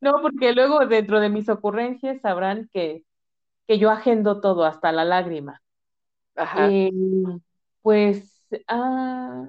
No, 0.00 0.14
porque 0.22 0.52
luego 0.52 0.86
dentro 0.86 1.20
de 1.20 1.28
mis 1.30 1.48
ocurrencias 1.48 2.20
sabrán 2.22 2.68
que, 2.72 3.04
que 3.68 3.78
yo 3.78 3.90
agendo 3.90 4.40
todo, 4.42 4.64
hasta 4.66 4.92
la 4.92 5.04
lágrima. 5.04 5.62
ajá, 6.36 6.74
Eh, 6.74 6.90
pues, 7.82 8.42
ah, 8.68 9.48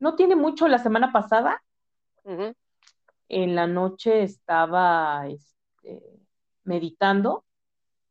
no 0.00 0.16
tiene 0.16 0.36
mucho, 0.36 0.68
la 0.68 0.78
semana 0.78 1.12
pasada, 1.12 1.62
en 3.28 3.54
la 3.54 3.66
noche 3.66 4.22
estaba 4.22 5.26
este, 5.28 6.17
meditando, 6.68 7.44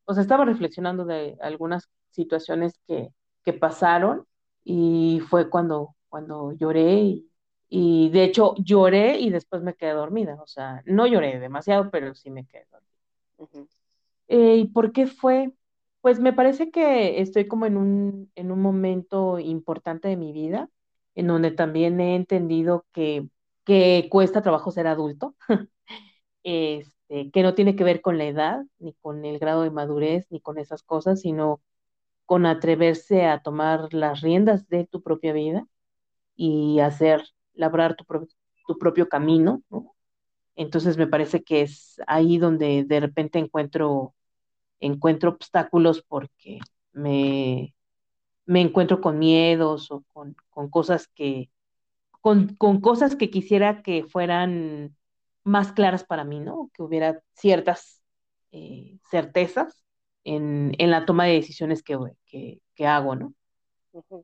o 0.05 0.13
sea, 0.13 0.21
estaba 0.23 0.45
reflexionando 0.45 1.05
de 1.05 1.37
algunas 1.41 1.89
situaciones 2.11 2.73
que, 2.87 3.09
que 3.43 3.53
pasaron 3.53 4.25
y 4.63 5.21
fue 5.29 5.49
cuando, 5.49 5.95
cuando 6.09 6.53
lloré 6.53 6.93
y, 7.01 7.31
y 7.69 8.09
de 8.11 8.23
hecho 8.25 8.55
lloré 8.59 9.19
y 9.19 9.29
después 9.29 9.63
me 9.63 9.75
quedé 9.75 9.91
dormida, 9.93 10.35
o 10.41 10.47
sea, 10.47 10.81
no 10.85 11.07
lloré 11.07 11.39
demasiado, 11.39 11.89
pero 11.91 12.15
sí 12.15 12.29
me 12.31 12.45
quedé 12.45 12.65
dormida. 12.71 12.91
ujú, 13.37 13.67
Eh, 14.27 14.57
¿y 14.57 14.65
por 14.67 14.91
qué 14.91 15.07
fue? 15.07 15.53
Pues 16.01 16.19
me 16.19 16.33
parece 16.33 16.71
que 16.71 17.21
estoy 17.21 17.47
como 17.47 17.65
en 17.65 17.77
un, 17.77 18.31
en 18.35 18.51
un 18.51 18.61
momento 18.61 19.39
importante 19.39 20.07
de 20.09 20.17
mi 20.17 20.31
vida, 20.33 20.69
en 21.15 21.27
donde 21.27 21.51
también 21.51 21.99
he 22.01 22.15
entendido 22.15 22.85
que, 22.93 23.27
que 23.65 24.07
cuesta 24.11 24.41
trabajo 24.41 24.71
ser 24.71 24.87
adulto, 24.87 25.35
este, 27.09 27.31
que 27.31 27.43
no 27.43 27.55
tiene 27.55 27.75
que 27.75 27.83
ver 27.83 28.01
con 28.01 28.17
la 28.17 28.25
edad, 28.25 28.65
ni 28.79 28.93
con 28.95 29.25
el 29.25 29.39
grado 29.39 29.63
de 29.63 29.71
madurez, 29.71 30.27
ni 30.31 30.41
con 30.41 30.57
esas 30.57 30.83
cosas, 30.83 31.21
sino 31.21 31.61
con 32.25 32.45
atreverse 32.45 33.25
a 33.25 33.41
tomar 33.41 33.93
las 33.93 34.21
riendas 34.21 34.67
de 34.69 34.85
tu 34.87 35.01
propia 35.03 35.33
vida 35.33 35.67
y 36.35 36.79
hacer, 36.81 37.23
labrar 37.53 37.95
tu, 37.95 38.05
pro- 38.05 38.27
tu 38.67 38.77
propio 38.79 39.09
camino, 39.09 39.63
¿no? 39.69 39.95
Entonces 40.55 40.97
me 40.97 41.07
parece 41.07 41.43
que 41.43 41.61
es 41.63 42.01
ahí 42.07 42.37
donde 42.39 42.83
de 42.85 42.99
repente 43.01 43.39
encuentro 43.39 44.15
encuentro 44.81 45.31
obstáculos 45.31 46.03
porque 46.07 46.59
me, 46.93 47.75
me 48.45 48.61
encuentro 48.61 49.01
con 49.01 49.19
miedos 49.19 49.91
o 49.91 50.03
con, 50.13 50.35
con 50.51 50.69
cosas 50.69 51.07
que, 51.09 51.49
con, 52.21 52.55
con 52.57 52.81
cosas 52.81 53.15
que 53.15 53.29
quisiera 53.29 53.81
que 53.83 54.03
fueran 54.05 54.95
más 55.47 55.71
claras 55.73 56.03
para 56.05 56.23
mí, 56.23 56.39
¿no? 56.39 56.69
Que 56.73 56.83
hubiera 56.83 57.21
ciertas 57.33 58.03
eh, 58.51 58.99
certezas 59.09 59.83
en, 60.23 60.73
en 60.77 60.91
la 60.91 61.05
toma 61.05 61.25
de 61.25 61.33
decisiones 61.33 61.83
que, 61.83 61.97
que, 62.25 62.61
que 62.75 62.87
hago, 62.87 63.15
¿no? 63.15 63.33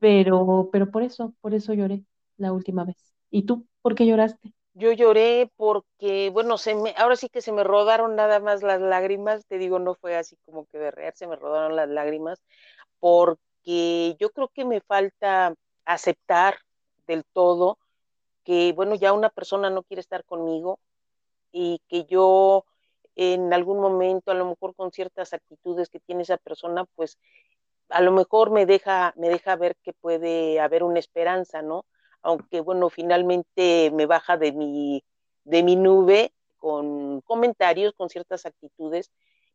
Pero, 0.00 0.68
pero 0.72 0.90
por 0.90 1.02
eso, 1.02 1.34
por 1.40 1.54
eso 1.54 1.74
lloré 1.74 2.04
la 2.36 2.52
última 2.52 2.84
vez. 2.84 3.14
¿Y 3.30 3.44
tú? 3.44 3.66
¿Por 3.82 3.94
qué 3.94 4.06
lloraste? 4.06 4.54
Yo 4.74 4.92
lloré 4.92 5.50
porque, 5.56 6.30
bueno, 6.30 6.58
se 6.58 6.74
me, 6.74 6.94
ahora 6.96 7.14
sí 7.16 7.28
que 7.28 7.40
se 7.42 7.52
me 7.52 7.62
rodaron 7.64 8.16
nada 8.16 8.40
más 8.40 8.62
las 8.62 8.80
lágrimas, 8.80 9.46
te 9.46 9.58
digo, 9.58 9.78
no 9.78 9.94
fue 9.94 10.16
así 10.16 10.36
como 10.44 10.66
que 10.66 10.78
berrear, 10.78 11.14
se 11.16 11.28
me 11.28 11.36
rodaron 11.36 11.76
las 11.76 11.88
lágrimas, 11.88 12.42
porque 13.00 14.16
yo 14.20 14.30
creo 14.30 14.48
que 14.48 14.64
me 14.64 14.80
falta 14.82 15.54
aceptar 15.84 16.58
del 17.06 17.24
todo 17.32 17.78
que, 18.44 18.72
bueno, 18.74 18.94
ya 18.96 19.12
una 19.12 19.30
persona 19.30 19.70
no 19.70 19.82
quiere 19.84 20.00
estar 20.00 20.24
conmigo 20.24 20.80
y 21.54 21.80
que 21.88 22.04
yo 22.04 22.66
en 23.14 23.52
algún 23.54 23.78
momento, 23.80 24.32
a 24.32 24.34
lo 24.34 24.44
mejor 24.44 24.74
con 24.74 24.90
ciertas 24.90 25.32
actitudes 25.32 25.88
que 25.88 26.00
tiene 26.00 26.22
esa 26.22 26.36
persona, 26.36 26.84
pues 26.96 27.16
a 27.90 28.00
lo 28.00 28.10
mejor 28.10 28.50
me 28.50 28.66
deja, 28.66 29.14
me 29.16 29.28
deja 29.28 29.54
ver 29.54 29.76
que 29.84 29.92
puede 29.92 30.58
haber 30.60 30.82
una 30.82 30.98
esperanza, 30.98 31.62
¿no? 31.62 31.86
Aunque 32.22 32.60
bueno, 32.60 32.90
finalmente 32.90 33.92
me 33.92 34.06
baja 34.06 34.36
de 34.36 34.50
mi, 34.52 35.04
de 35.44 35.62
mi 35.62 35.76
nube 35.76 36.32
con 36.56 37.20
comentarios, 37.20 37.94
con 37.94 38.08
ciertas 38.08 38.46
actitudes 38.46 39.12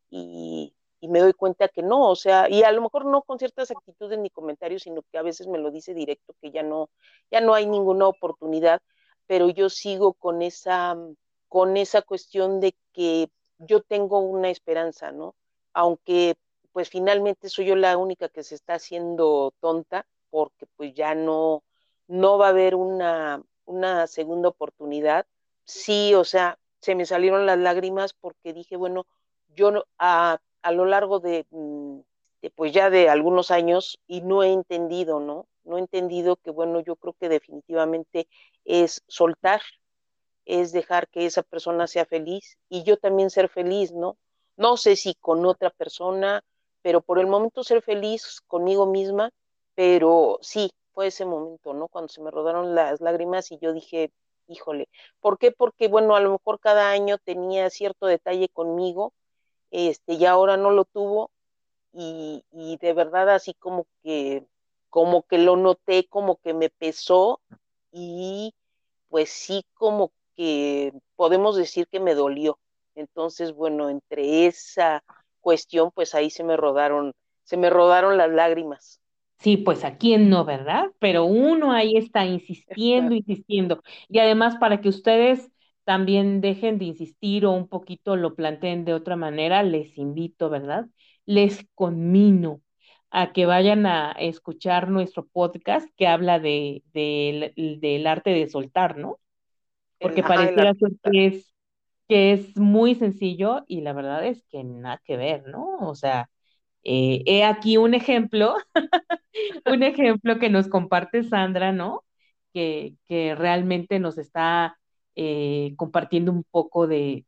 y, 0.09 0.73
y 1.01 1.07
me 1.09 1.19
doy 1.19 1.33
cuenta 1.33 1.67
que 1.67 1.83
no, 1.83 2.09
o 2.09 2.15
sea, 2.15 2.49
y 2.49 2.63
a 2.63 2.71
lo 2.71 2.81
mejor 2.81 3.05
no 3.05 3.23
con 3.23 3.39
ciertas 3.39 3.71
actitudes 3.71 4.19
ni 4.19 4.29
comentarios, 4.29 4.83
sino 4.83 5.01
que 5.11 5.17
a 5.17 5.21
veces 5.21 5.47
me 5.47 5.57
lo 5.57 5.69
dice 5.69 5.93
directo 5.93 6.33
que 6.41 6.51
ya 6.51 6.63
no, 6.63 6.89
ya 7.29 7.41
no 7.41 7.53
hay 7.53 7.65
ninguna 7.65 8.07
oportunidad, 8.07 8.81
pero 9.27 9.49
yo 9.49 9.69
sigo 9.69 10.13
con 10.13 10.41
esa, 10.41 10.95
con 11.49 11.77
esa 11.77 12.01
cuestión 12.01 12.59
de 12.61 12.75
que 12.93 13.29
yo 13.57 13.81
tengo 13.81 14.19
una 14.19 14.49
esperanza, 14.49 15.11
¿no? 15.11 15.35
Aunque 15.73 16.35
pues 16.71 16.89
finalmente 16.89 17.49
soy 17.49 17.65
yo 17.65 17.75
la 17.75 17.97
única 17.97 18.29
que 18.29 18.43
se 18.43 18.55
está 18.55 18.75
haciendo 18.75 19.53
tonta, 19.59 20.05
porque 20.29 20.67
pues 20.77 20.93
ya 20.93 21.15
no, 21.15 21.63
no 22.07 22.37
va 22.37 22.47
a 22.47 22.49
haber 22.49 22.75
una, 22.75 23.43
una 23.65 24.07
segunda 24.07 24.49
oportunidad. 24.49 25.25
Sí, 25.65 26.13
o 26.13 26.23
sea, 26.23 26.57
se 26.79 26.95
me 26.95 27.05
salieron 27.05 27.45
las 27.45 27.57
lágrimas 27.57 28.13
porque 28.13 28.53
dije, 28.53 28.77
bueno, 28.77 29.05
yo 29.55 29.85
a, 29.97 30.39
a 30.61 30.71
lo 30.71 30.85
largo 30.85 31.19
de, 31.19 31.45
mm, 31.49 31.99
de, 32.41 32.49
pues 32.51 32.71
ya 32.73 32.89
de 32.89 33.09
algunos 33.09 33.51
años 33.51 33.99
y 34.07 34.21
no 34.21 34.43
he 34.43 34.51
entendido, 34.53 35.19
¿no? 35.19 35.47
No 35.63 35.77
he 35.77 35.81
entendido 35.81 36.37
que, 36.37 36.51
bueno, 36.51 36.79
yo 36.79 36.95
creo 36.95 37.13
que 37.19 37.29
definitivamente 37.29 38.27
es 38.65 39.03
soltar, 39.07 39.61
es 40.49 40.71
dejar 40.71 41.07
que 41.09 41.27
esa 41.27 41.43
persona 41.43 41.85
sea 41.85 42.05
feliz 42.05 42.57
y 42.69 42.81
yo 42.83 42.97
también 42.97 43.29
ser 43.29 43.49
feliz, 43.49 43.91
¿no? 43.91 44.17
No 44.57 44.77
sé 44.77 44.95
si 44.95 45.13
con 45.13 45.45
otra 45.45 45.69
persona, 45.69 46.43
pero 46.81 47.01
por 47.01 47.19
el 47.19 47.27
momento 47.27 47.63
ser 47.63 47.83
feliz 47.83 48.41
conmigo 48.47 48.87
misma, 48.87 49.29
pero 49.75 50.39
sí, 50.41 50.71
fue 50.91 51.07
ese 51.07 51.23
momento, 51.25 51.75
¿no? 51.75 51.87
Cuando 51.87 52.09
se 52.09 52.21
me 52.21 52.31
rodaron 52.31 52.73
las 52.73 52.99
lágrimas 52.99 53.51
y 53.51 53.59
yo 53.59 53.73
dije, 53.73 54.11
híjole, 54.47 54.89
¿por 55.19 55.37
qué? 55.37 55.51
Porque, 55.51 55.87
bueno, 55.87 56.15
a 56.15 56.19
lo 56.19 56.31
mejor 56.31 56.59
cada 56.59 56.89
año 56.89 57.19
tenía 57.19 57.69
cierto 57.69 58.07
detalle 58.07 58.49
conmigo, 58.49 59.13
este, 59.69 60.13
y 60.13 60.25
ahora 60.25 60.57
no 60.57 60.71
lo 60.71 60.85
tuvo, 60.85 61.29
y, 61.93 62.43
y 62.51 62.77
de 62.77 62.93
verdad 62.93 63.29
así 63.29 63.53
como 63.53 63.85
que, 64.03 64.45
como 64.89 65.21
que 65.23 65.37
lo 65.37 65.55
noté, 65.57 66.07
como 66.07 66.37
que 66.37 66.55
me 66.55 66.71
pesó, 66.71 67.39
y 67.91 68.55
pues 69.09 69.29
sí, 69.29 69.63
como 69.75 70.11
que 70.39 70.93
podemos 71.17 71.57
decir 71.57 71.85
que 71.91 71.99
me 71.99 72.15
dolió. 72.15 72.57
Entonces, 72.95 73.51
bueno, 73.51 73.89
entre 73.89 74.45
esa 74.47 75.03
cuestión, 75.41 75.91
pues 75.93 76.15
ahí 76.15 76.29
se 76.29 76.45
me 76.45 76.55
rodaron, 76.55 77.11
se 77.43 77.57
me 77.57 77.69
rodaron 77.69 78.17
las 78.17 78.29
lágrimas. 78.29 79.01
Sí, 79.39 79.57
pues 79.57 79.83
a 79.83 79.97
quién 79.97 80.29
no, 80.29 80.45
¿verdad? 80.45 80.85
Pero 80.99 81.25
uno 81.25 81.73
ahí 81.73 81.97
está 81.97 82.25
insistiendo, 82.25 83.13
insistiendo. 83.13 83.83
Y 84.07 84.19
además 84.19 84.55
para 84.55 84.79
que 84.79 84.87
ustedes 84.87 85.51
también 85.83 86.39
dejen 86.39 86.79
de 86.79 86.85
insistir 86.85 87.45
o 87.45 87.51
un 87.51 87.67
poquito 87.67 88.15
lo 88.15 88.35
planteen 88.35 88.85
de 88.85 88.93
otra 88.93 89.17
manera, 89.17 89.61
les 89.61 89.97
invito, 89.97 90.49
¿verdad? 90.49 90.85
Les 91.25 91.67
conmino 91.75 92.61
a 93.11 93.33
que 93.33 93.45
vayan 93.45 93.85
a 93.85 94.11
escuchar 94.13 94.89
nuestro 94.89 95.27
podcast 95.27 95.89
que 95.97 96.07
habla 96.07 96.39
de, 96.39 96.83
de, 96.93 97.53
del 97.81 98.07
arte 98.07 98.29
de 98.29 98.47
soltar, 98.47 98.97
¿no? 98.97 99.19
Porque 100.01 100.23
pareciera 100.23 100.73
ser 100.75 100.91
que 101.03 101.25
es 101.27 101.53
que 102.09 102.33
es 102.33 102.57
muy 102.57 102.95
sencillo 102.95 103.63
y 103.67 103.81
la 103.81 103.93
verdad 103.93 104.25
es 104.27 104.43
que 104.49 104.63
nada 104.63 105.01
que 105.05 105.17
ver, 105.17 105.47
¿no? 105.47 105.77
O 105.79 105.95
sea, 105.95 106.29
eh, 106.83 107.23
he 107.27 107.43
aquí 107.45 107.77
un 107.77 107.93
ejemplo, 107.95 108.55
un 109.65 109.83
ejemplo 109.83 110.39
que 110.39 110.49
nos 110.49 110.67
comparte 110.67 111.23
Sandra, 111.23 111.71
¿no? 111.71 112.03
Que, 112.53 112.95
que 113.07 113.35
realmente 113.35 113.99
nos 113.99 114.17
está 114.17 114.77
eh, 115.15 115.73
compartiendo 115.77 116.31
un 116.31 116.43
poco 116.45 116.87
de, 116.87 117.25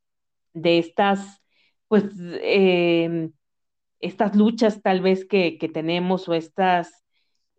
de 0.54 0.80
estas, 0.80 1.42
pues, 1.88 2.06
eh, 2.44 3.30
estas 4.00 4.36
luchas 4.36 4.82
tal 4.82 5.02
vez 5.02 5.26
que, 5.26 5.58
que 5.58 5.70
tenemos 5.70 6.28
o 6.30 6.34
estas 6.34 7.06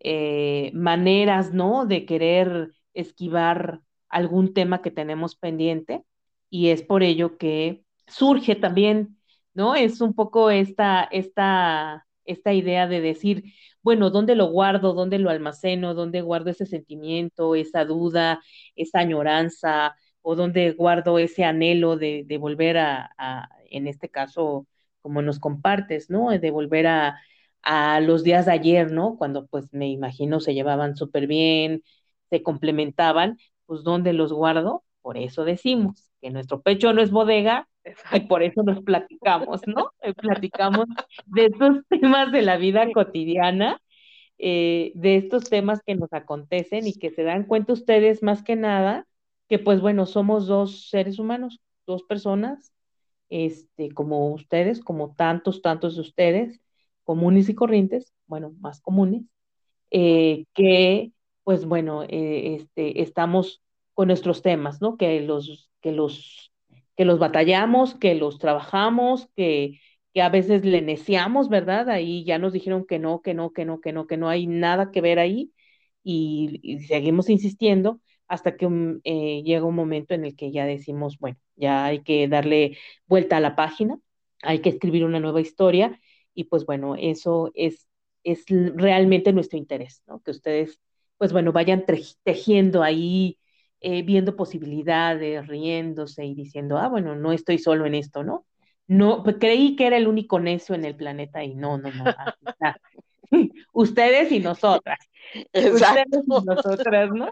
eh, 0.01 0.71
maneras, 0.75 1.53
¿no? 1.55 1.87
De 1.87 2.07
querer 2.07 2.71
esquivar 2.95 3.81
algún 4.13 4.55
tema 4.55 4.83
que 4.83 4.93
tenemos 4.93 5.37
pendiente 5.37 6.05
y 6.51 6.69
es 6.71 6.83
por 6.83 7.03
ello 7.03 7.39
que 7.39 7.85
surge 8.07 8.57
también, 8.57 9.19
¿no? 9.55 9.75
Es 9.75 10.01
un 10.01 10.15
poco 10.15 10.51
esta, 10.51 11.05
esta, 11.13 12.07
esta 12.25 12.53
idea 12.53 12.87
de 12.89 13.01
decir, 13.01 13.45
bueno, 13.83 14.11
¿dónde 14.11 14.37
lo 14.37 14.47
guardo? 14.51 14.93
¿Dónde 14.95 15.19
lo 15.19 15.31
almaceno? 15.31 15.95
¿Dónde 15.95 16.21
guardo 16.23 16.51
ese 16.51 16.67
sentimiento, 16.67 17.55
esa 17.55 17.85
duda, 17.85 18.41
esa 18.77 19.01
añoranza? 19.01 19.97
¿O 20.23 20.37
dónde 20.37 20.73
guardo 20.73 21.19
ese 21.19 21.45
anhelo 21.45 21.97
de, 21.97 22.25
de 22.27 22.39
volver 22.39 22.79
a, 22.79 23.11
en 23.71 23.87
este 23.89 24.09
caso, 24.09 24.67
como 25.01 25.23
nos 25.23 25.39
compartes, 25.41 26.11
¿no? 26.11 26.31
De 26.31 26.51
volver 26.51 26.87
a, 26.87 27.21
a 27.63 28.01
los 28.01 28.23
días 28.25 28.47
de 28.47 28.53
ayer, 28.53 28.93
¿no? 28.93 29.17
Cuando 29.17 29.47
pues 29.47 29.73
me 29.73 29.89
imagino 29.89 30.41
se 30.41 30.55
llevaban 30.55 30.97
súper 30.97 31.27
bien, 31.27 31.83
se 32.31 32.43
complementaban, 32.43 33.39
pues 33.73 33.85
¿dónde 33.85 34.13
los 34.13 34.35
guardo? 34.35 34.85
Por 35.01 35.17
eso 35.17 35.47
decimos 35.47 36.11
que 36.21 36.29
nuestro 36.29 36.61
pecho 36.61 36.93
no 36.93 37.01
es 37.01 37.11
bodega 37.11 37.67
y 38.13 38.21
por 38.21 38.43
eso 38.43 38.63
nos 38.63 38.83
platicamos, 38.83 39.63
¿no? 39.67 39.93
Eh, 40.03 40.13
platicamos 40.13 40.85
de 41.25 41.47
estos 41.47 41.79
temas 41.89 42.31
de 42.33 42.43
la 42.43 42.59
vida 42.59 42.87
cotidiana, 42.93 43.81
eh, 44.37 44.93
de 44.95 45.17
estos 45.17 45.45
temas 45.45 45.81
que 45.87 45.95
nos 45.95 46.13
acontecen 46.13 46.87
y 46.87 46.93
que 46.93 47.09
se 47.13 47.23
dan 47.23 47.45
cuenta 47.45 47.73
ustedes 47.73 48.23
más 48.23 48.43
que 48.43 48.57
nada 48.57 49.07
que 49.49 49.59
pues 49.59 49.81
bueno, 49.81 50.05
somos 50.05 50.47
dos 50.47 50.91
seres 50.91 51.19
humanos, 51.19 51.59
dos 51.87 52.03
personas, 52.03 52.75
este, 53.31 53.91
como 53.93 54.35
ustedes, 54.35 54.85
como 54.85 55.15
tantos, 55.15 55.63
tantos 55.63 55.95
de 55.95 56.03
ustedes, 56.03 56.61
comunes 57.05 57.49
y 57.49 57.55
corrientes, 57.55 58.13
bueno, 58.27 58.55
más 58.61 58.83
comunes, 58.83 59.23
eh, 59.91 60.45
que 60.53 61.13
pues 61.45 61.65
bueno, 61.65 62.05
eh, 62.05 62.57
este, 62.57 63.03
estamos 63.03 63.63
con 63.95 64.09
nuestros 64.09 64.43
temas, 64.43 64.81
¿no? 64.81 64.97
Que 64.97 65.21
los 65.21 65.71
que 65.81 65.93
los, 65.93 66.53
que 66.97 67.05
los 67.05 67.19
batallamos, 67.19 67.95
que 67.95 68.15
los 68.15 68.39
trabajamos, 68.39 69.29
que, 69.37 69.81
que 70.15 70.23
a 70.23 70.29
veces 70.29 70.65
le 70.65 70.83
neciamos, 70.83 71.49
¿verdad? 71.49 71.91
Ahí 71.91 72.25
ya 72.25 72.39
nos 72.39 72.53
dijeron 72.53 72.87
que 72.87 72.99
no, 72.99 73.23
que 73.23 73.35
no, 73.35 73.53
que 73.53 73.65
no, 73.65 73.81
que 73.81 73.93
no, 73.93 74.07
que 74.07 74.17
no 74.17 74.29
hay 74.29 74.47
nada 74.47 74.91
que 74.91 75.01
ver 75.01 75.19
ahí 75.19 75.53
y, 76.05 76.81
seguimos 76.89 77.29
insistiendo 77.29 78.01
hasta 78.29 78.57
que 78.57 78.67
eh, 79.05 79.43
llega 79.45 79.65
un 79.67 79.75
momento 79.75 80.15
en 80.15 80.25
el 80.25 80.37
que 80.37 80.53
ya 80.53 80.65
decimos, 80.65 81.19
bueno, 81.19 81.39
ya 81.57 81.85
hay 81.85 82.03
que 82.03 82.29
darle 82.29 82.79
vuelta 83.07 83.37
a 83.37 83.41
la 83.41 83.57
página, 83.57 83.99
hay 84.43 84.61
que 84.61 84.71
escribir 84.71 85.05
una 85.05 85.21
nueva 85.21 85.41
historia 85.41 86.01
y 86.35 86.45
pues 86.45 86.65
bueno, 86.65 86.95
eso 86.97 87.51
es, 87.55 87.89
es 88.25 88.45
realmente 88.49 89.33
nuestro 89.33 89.59
interés, 89.59 90.03
¿no? 90.07 90.21
Que 90.23 90.31
ustedes, 90.31 90.81
pues 91.23 91.33
bueno, 91.33 91.53
vayan 91.53 91.85
tejiendo 92.25 92.83
ahí 92.83 93.39
eh, 93.81 94.03
viendo 94.03 94.35
posibilidades, 94.35 95.47
riéndose 95.47 96.25
y 96.25 96.35
diciendo, 96.35 96.79
ah, 96.79 96.89
bueno, 96.89 97.15
no 97.15 97.31
estoy 97.31 97.59
solo 97.59 97.87
en 97.87 97.95
esto, 97.95 98.25
¿no? 98.25 98.45
No, 98.89 99.23
pues 99.23 99.37
creí 99.39 99.77
que 99.77 99.87
era 99.87 99.97
el 99.99 100.09
único 100.09 100.41
necio 100.41 100.75
en 100.75 100.85
el 100.85 100.97
planeta 100.97 101.45
y 101.45 101.55
no, 101.55 101.79
no, 101.79 101.93
no. 101.93 102.05
Ustedes 103.73 104.33
y 104.33 104.41
nosotras. 104.41 104.99
Exacto. 105.53 106.19
Ustedes 106.19 106.25
y 106.27 106.45
nosotras, 106.45 107.13
¿no? 107.13 107.31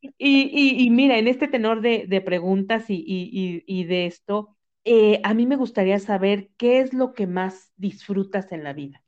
Y, 0.00 0.12
y, 0.18 0.84
y, 0.84 0.90
mira, 0.90 1.18
en 1.18 1.26
este 1.26 1.48
tenor 1.48 1.80
de, 1.80 2.06
de 2.06 2.20
preguntas 2.20 2.90
y, 2.90 2.94
y, 3.04 3.64
y 3.66 3.84
de 3.86 4.06
esto, 4.06 4.56
eh, 4.84 5.20
a 5.24 5.34
mí 5.34 5.46
me 5.48 5.56
gustaría 5.56 5.98
saber 5.98 6.48
qué 6.58 6.78
es 6.78 6.94
lo 6.94 7.12
que 7.12 7.26
más 7.26 7.72
disfrutas 7.76 8.52
en 8.52 8.62
la 8.62 8.72
vida. 8.72 9.02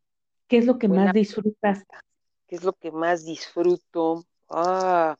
¿Qué 0.49 0.59
es 0.59 0.66
lo 0.66 0.77
que 0.81 0.88
Buena 0.88 1.05
más 1.07 1.14
disfrutas? 1.14 1.85
¿Qué 2.46 2.57
es 2.57 2.64
lo 2.64 2.72
que 2.74 2.90
más 2.90 3.24
disfruto? 3.24 4.24
Ah, 4.48 5.16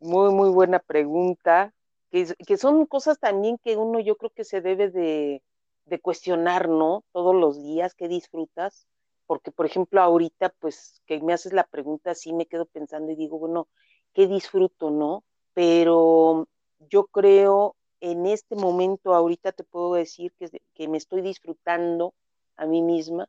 muy, 0.00 0.32
muy 0.32 0.50
buena 0.50 0.78
pregunta, 0.78 1.72
que, 2.10 2.26
que, 2.46 2.56
son 2.56 2.86
cosas 2.86 3.18
también 3.18 3.58
que 3.58 3.76
uno 3.76 4.00
yo 4.00 4.16
creo 4.16 4.30
que 4.30 4.44
se 4.44 4.60
debe 4.60 4.90
de, 4.90 5.42
de 5.86 6.00
cuestionar, 6.00 6.68
¿no? 6.68 7.04
Todos 7.12 7.34
los 7.34 7.62
días, 7.62 7.94
¿qué 7.94 8.08
disfrutas? 8.08 8.86
Porque, 9.26 9.50
por 9.50 9.66
ejemplo, 9.66 10.00
ahorita, 10.02 10.50
pues, 10.60 11.02
que 11.06 11.20
me 11.20 11.32
haces 11.32 11.52
la 11.52 11.64
pregunta, 11.64 12.10
así 12.10 12.32
me 12.32 12.46
quedo 12.46 12.66
pensando 12.66 13.12
y 13.12 13.16
digo, 13.16 13.38
bueno, 13.38 13.68
¿qué 14.12 14.26
disfruto, 14.26 14.90
no? 14.90 15.24
Pero 15.54 16.48
yo 16.78 17.06
creo, 17.06 17.76
en 18.00 18.26
este 18.26 18.56
momento, 18.56 19.14
ahorita 19.14 19.52
te 19.52 19.64
puedo 19.64 19.94
decir 19.94 20.32
que, 20.38 20.50
que 20.74 20.88
me 20.88 20.98
estoy 20.98 21.22
disfrutando 21.22 22.14
a 22.56 22.66
mí 22.66 22.82
misma, 22.82 23.28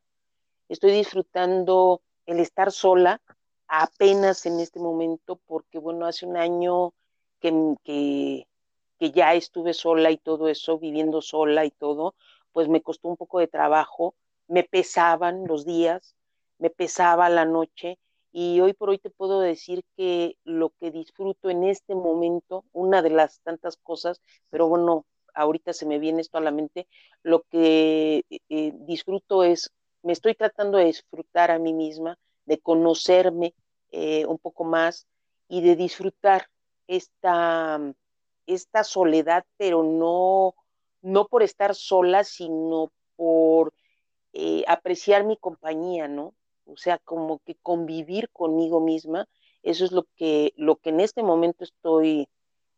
estoy 0.69 0.91
disfrutando 0.91 2.01
el 2.25 2.39
estar 2.39 2.71
sola, 2.71 3.21
apenas 3.67 4.45
en 4.45 4.59
este 4.59 4.79
momento, 4.79 5.39
porque 5.47 5.79
bueno, 5.79 6.05
hace 6.05 6.25
un 6.25 6.37
año 6.37 6.93
que, 7.39 7.75
que, 7.83 8.47
que, 8.99 9.11
ya 9.11 9.33
estuve 9.33 9.73
sola 9.73 10.11
y 10.11 10.17
todo 10.17 10.47
eso, 10.47 10.79
viviendo 10.79 11.21
sola 11.21 11.65
y 11.65 11.71
todo, 11.71 12.15
pues 12.51 12.67
me 12.69 12.81
costó 12.81 13.09
un 13.09 13.17
poco 13.17 13.39
de 13.39 13.47
trabajo, 13.47 14.15
me 14.47 14.63
pesaban 14.63 15.45
los 15.47 15.65
días, 15.65 16.15
me 16.57 16.69
pesaba 16.69 17.29
la 17.29 17.45
noche 17.45 17.97
y 18.31 18.59
hoy 18.59 18.73
por 18.73 18.89
hoy 18.89 18.97
te 18.97 19.09
puedo 19.09 19.39
decir 19.39 19.83
que 19.95 20.37
lo 20.43 20.71
que 20.71 20.91
disfruto 20.91 21.49
en 21.49 21.63
este 21.63 21.95
momento, 21.95 22.65
una 22.73 23.01
de 23.01 23.09
las 23.09 23.39
tantas 23.41 23.77
cosas, 23.77 24.21
pero 24.49 24.67
bueno, 24.67 25.05
ahorita 25.33 25.73
se 25.73 25.85
me 25.85 25.99
viene 25.99 26.21
esto 26.21 26.37
a 26.37 26.41
la 26.41 26.51
mente, 26.51 26.87
lo 27.23 27.43
que 27.43 28.25
eh, 28.49 28.71
disfruto 28.73 29.43
es, 29.43 29.71
me 30.03 30.13
estoy 30.13 30.35
tratando 30.35 30.77
de 30.77 30.85
disfrutar 30.85 31.51
a 31.51 31.59
mí 31.59 31.73
misma, 31.73 32.17
de 32.45 32.59
conocerme 32.59 33.53
eh, 33.91 34.25
un 34.25 34.37
poco 34.37 34.63
más 34.63 35.07
y 35.47 35.61
de 35.61 35.75
disfrutar 35.75 36.49
esta, 36.87 37.79
esta 38.45 38.83
soledad, 38.83 39.45
pero 39.57 39.83
no, 39.83 40.55
no 41.01 41.27
por 41.27 41.43
estar 41.43 41.75
sola, 41.75 42.23
sino 42.23 42.91
por 43.15 43.73
eh, 44.33 44.63
apreciar 44.67 45.23
mi 45.23 45.37
compañía, 45.37 46.07
¿no? 46.07 46.33
o 46.65 46.77
sea, 46.77 46.97
como 46.99 47.39
que 47.39 47.55
convivir 47.55 48.29
conmigo 48.31 48.79
misma, 48.79 49.27
eso 49.63 49.85
es 49.85 49.91
lo 49.91 50.07
que, 50.15 50.53
lo 50.57 50.77
que 50.77 50.89
en 50.89 50.99
este 50.99 51.23
momento 51.23 51.63
estoy, 51.63 52.27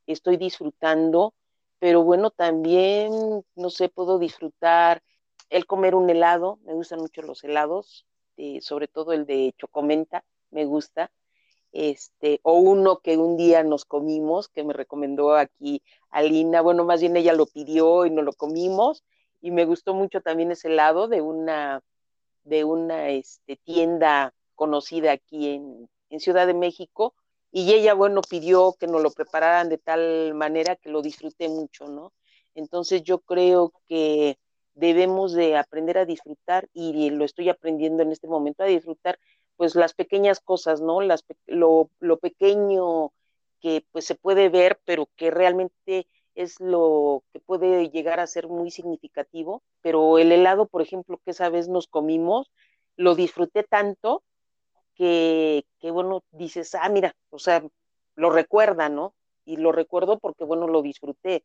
estoy 0.05 0.37
disfrutando, 0.37 1.33
pero 1.79 2.03
bueno, 2.03 2.31
también, 2.31 3.11
no 3.55 3.69
sé, 3.69 3.89
puedo 3.89 4.19
disfrutar 4.19 5.03
el 5.49 5.65
comer 5.65 5.95
un 5.95 6.09
helado, 6.09 6.59
me 6.63 6.73
gustan 6.73 6.99
mucho 6.99 7.21
los 7.21 7.43
helados, 7.43 8.05
eh, 8.37 8.61
sobre 8.61 8.87
todo 8.87 9.13
el 9.13 9.25
de 9.25 9.53
chocomenta, 9.57 10.23
me 10.51 10.65
gusta, 10.65 11.11
este, 11.71 12.39
o 12.43 12.53
uno 12.53 12.99
que 12.99 13.17
un 13.17 13.37
día 13.37 13.63
nos 13.63 13.85
comimos, 13.85 14.47
que 14.47 14.63
me 14.63 14.73
recomendó 14.73 15.35
aquí 15.35 15.83
Alina, 16.09 16.61
bueno, 16.61 16.85
más 16.85 17.01
bien 17.01 17.17
ella 17.17 17.33
lo 17.33 17.45
pidió 17.45 18.05
y 18.05 18.09
nos 18.09 18.23
lo 18.25 18.33
comimos, 18.33 19.03
y 19.41 19.51
me 19.51 19.65
gustó 19.65 19.93
mucho 19.93 20.21
también 20.21 20.51
ese 20.51 20.69
helado 20.69 21.07
de 21.07 21.21
una 21.21 21.83
de 22.47 22.63
una 22.63 23.09
este, 23.09 23.57
tienda 23.57 24.33
conocida 24.55 25.11
aquí 25.11 25.49
en, 25.49 25.89
Ciudad 26.19 26.47
de 26.47 26.53
México 26.53 27.13
y 27.51 27.73
ella, 27.73 27.93
bueno, 27.93 28.21
pidió 28.21 28.73
que 28.79 28.87
nos 28.87 29.03
lo 29.03 29.11
prepararan 29.11 29.67
de 29.67 29.77
tal 29.77 30.33
manera 30.33 30.77
que 30.77 30.89
lo 30.89 31.01
disfruté 31.01 31.49
mucho, 31.49 31.87
¿no? 31.89 32.13
Entonces 32.55 33.03
yo 33.03 33.19
creo 33.19 33.73
que 33.87 34.39
debemos 34.77 35.33
de 35.33 35.57
aprender 35.57 35.97
a 35.97 36.05
disfrutar 36.05 36.69
y 36.73 37.09
lo 37.09 37.25
estoy 37.25 37.49
aprendiendo 37.49 38.03
en 38.03 38.11
este 38.11 38.27
momento 38.27 38.63
a 38.63 38.67
disfrutar 38.67 39.19
pues 39.55 39.75
las 39.75 39.93
pequeñas 39.93 40.39
cosas, 40.39 40.81
¿no? 40.81 41.01
Las, 41.01 41.25
lo, 41.47 41.89
lo 41.99 42.17
pequeño 42.19 43.11
que 43.59 43.83
pues 43.91 44.05
se 44.05 44.15
puede 44.15 44.49
ver, 44.49 44.79
pero 44.85 45.09
que 45.15 45.31
realmente 45.31 46.07
es 46.35 46.59
lo 46.59 47.23
que 47.33 47.39
puede 47.39 47.89
llegar 47.89 48.19
a 48.19 48.27
ser 48.27 48.47
muy 48.47 48.69
significativo, 48.69 49.63
pero 49.81 50.19
el 50.19 50.31
helado, 50.31 50.67
por 50.67 50.83
ejemplo, 50.83 51.19
que 51.25 51.31
esa 51.31 51.49
vez 51.49 51.67
nos 51.67 51.87
comimos, 51.87 52.51
lo 52.95 53.15
disfruté 53.15 53.63
tanto 53.63 54.23
que, 54.93 55.65
que, 55.79 55.89
bueno, 55.89 56.21
dices, 56.31 56.75
ah, 56.75 56.89
mira, 56.89 57.15
o 57.31 57.39
sea, 57.39 57.63
lo 58.15 58.29
recuerda, 58.29 58.89
¿no? 58.89 59.15
Y 59.43 59.57
lo 59.57 59.71
recuerdo 59.71 60.19
porque, 60.19 60.43
bueno, 60.43 60.67
lo 60.67 60.83
disfruté. 60.83 61.43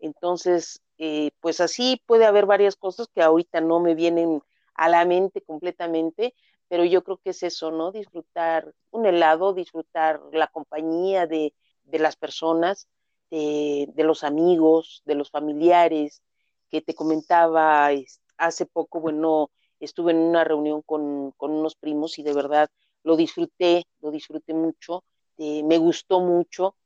Entonces, 0.00 0.80
eh, 1.04 1.32
pues 1.40 1.60
así 1.60 2.00
puede 2.06 2.26
haber 2.26 2.46
varias 2.46 2.76
cosas 2.76 3.08
que 3.12 3.22
ahorita 3.22 3.60
no 3.60 3.80
me 3.80 3.96
vienen 3.96 4.40
a 4.74 4.88
la 4.88 5.04
mente 5.04 5.42
completamente, 5.42 6.32
pero 6.68 6.84
yo 6.84 7.02
creo 7.02 7.18
que 7.18 7.30
es 7.30 7.42
eso, 7.42 7.72
¿no? 7.72 7.90
Disfrutar 7.90 8.72
un 8.92 9.06
helado, 9.06 9.52
disfrutar 9.52 10.20
la 10.32 10.46
compañía 10.46 11.26
de, 11.26 11.54
de 11.84 11.98
las 11.98 12.14
personas, 12.14 12.86
de, 13.30 14.04
los 14.04 14.22
amigos, 14.22 15.02
de 15.04 15.16
los 15.16 15.30
familiares, 15.30 16.22
que 16.70 16.82
te 16.82 16.94
comentaba 16.94 17.90
hace 18.36 18.66
poco, 18.66 19.00
bueno, 19.00 19.50
estuve 19.80 20.12
en 20.12 20.18
una 20.18 20.44
reunión 20.44 20.82
con, 20.82 21.34
unos 21.36 21.74
primos 21.74 22.18
y 22.20 22.22
de 22.22 22.32
verdad 22.32 22.70
lo 23.02 23.16
disfruté, 23.16 23.86
lo 24.00 24.12
disfruté 24.12 24.54
mucho, 24.54 25.02
eh, 25.38 25.64
me 25.64 25.78
gustó 25.78 26.20
mucho. 26.20 26.76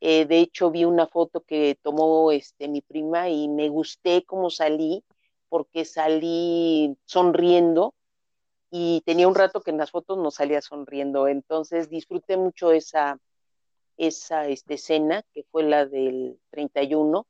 Eh, 0.00 0.26
de 0.26 0.38
hecho, 0.40 0.70
vi 0.70 0.84
una 0.84 1.06
foto 1.06 1.40
que 1.42 1.78
tomó 1.82 2.30
este, 2.32 2.68
mi 2.68 2.80
prima 2.82 3.28
y 3.28 3.48
me 3.48 3.68
gusté 3.68 4.24
cómo 4.24 4.50
salí, 4.50 5.04
porque 5.48 5.84
salí 5.84 6.96
sonriendo 7.04 7.94
y 8.70 9.02
tenía 9.06 9.28
un 9.28 9.34
rato 9.34 9.60
que 9.60 9.70
en 9.70 9.78
las 9.78 9.90
fotos 9.90 10.18
no 10.18 10.30
salía 10.30 10.60
sonriendo. 10.62 11.28
Entonces 11.28 11.88
disfruté 11.90 12.36
mucho 12.36 12.72
esa, 12.72 13.18
esa 13.96 14.46
este, 14.46 14.74
escena, 14.74 15.24
que 15.34 15.44
fue 15.50 15.64
la 15.64 15.86
del 15.86 16.38
31, 16.50 17.26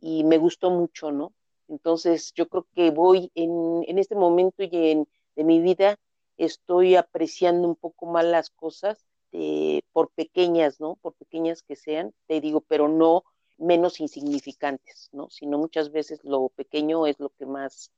y 0.00 0.24
me 0.24 0.38
gustó 0.38 0.70
mucho, 0.70 1.12
¿no? 1.12 1.32
Entonces 1.68 2.32
yo 2.34 2.48
creo 2.48 2.66
que 2.74 2.90
voy 2.90 3.30
en, 3.34 3.84
en 3.86 3.98
este 3.98 4.14
momento 4.14 4.62
y 4.62 4.70
en, 4.72 5.08
de 5.36 5.44
mi 5.44 5.60
vida, 5.60 5.96
estoy 6.38 6.96
apreciando 6.96 7.68
un 7.68 7.76
poco 7.76 8.06
más 8.06 8.24
las 8.24 8.50
cosas, 8.50 9.04
eh, 9.32 9.82
por 9.92 10.10
pequeñas, 10.10 10.80
¿no? 10.80 10.96
Por 10.96 11.14
pequeñas 11.14 11.62
que 11.62 11.76
sean, 11.76 12.12
te 12.26 12.40
digo, 12.40 12.60
pero 12.62 12.88
no 12.88 13.24
menos 13.58 14.00
insignificantes, 14.00 15.08
¿no? 15.12 15.28
Sino 15.30 15.58
muchas 15.58 15.90
veces 15.92 16.20
lo 16.24 16.48
pequeño 16.50 17.06
es 17.06 17.18
lo 17.20 17.30
que 17.30 17.46
más, 17.46 17.90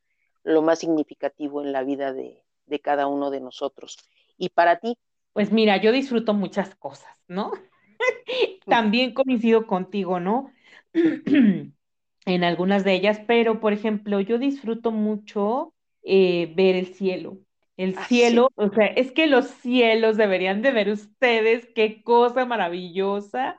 lo 0.42 0.62
más 0.62 0.78
significativo 0.80 1.62
en 1.62 1.72
la 1.72 1.84
vida 1.84 2.12
de, 2.12 2.44
de 2.66 2.80
cada 2.80 3.06
uno 3.06 3.30
de 3.30 3.40
nosotros. 3.40 3.98
¿Y 4.38 4.50
para 4.50 4.78
ti? 4.78 4.96
Pues 5.32 5.52
mira, 5.52 5.76
yo 5.80 5.92
disfruto 5.92 6.34
muchas 6.34 6.74
cosas, 6.76 7.16
¿no? 7.28 7.52
También 8.68 9.14
coincido 9.14 9.66
contigo, 9.66 10.20
¿no? 10.20 10.52
en 10.94 12.44
algunas 12.44 12.84
de 12.84 12.94
ellas, 12.94 13.20
pero 13.26 13.60
por 13.60 13.72
ejemplo, 13.72 14.20
yo 14.20 14.38
disfruto 14.38 14.90
mucho 14.92 15.74
eh, 16.02 16.52
ver 16.56 16.76
el 16.76 16.94
cielo. 16.94 17.38
El 17.80 17.94
ah, 17.96 18.04
cielo, 18.04 18.50
o 18.56 18.68
sea, 18.68 18.88
es 18.88 19.10
que 19.10 19.26
los 19.26 19.46
cielos 19.46 20.18
deberían 20.18 20.60
de 20.60 20.70
ver 20.70 20.90
ustedes, 20.90 21.66
qué 21.74 22.02
cosa 22.02 22.44
maravillosa, 22.44 23.58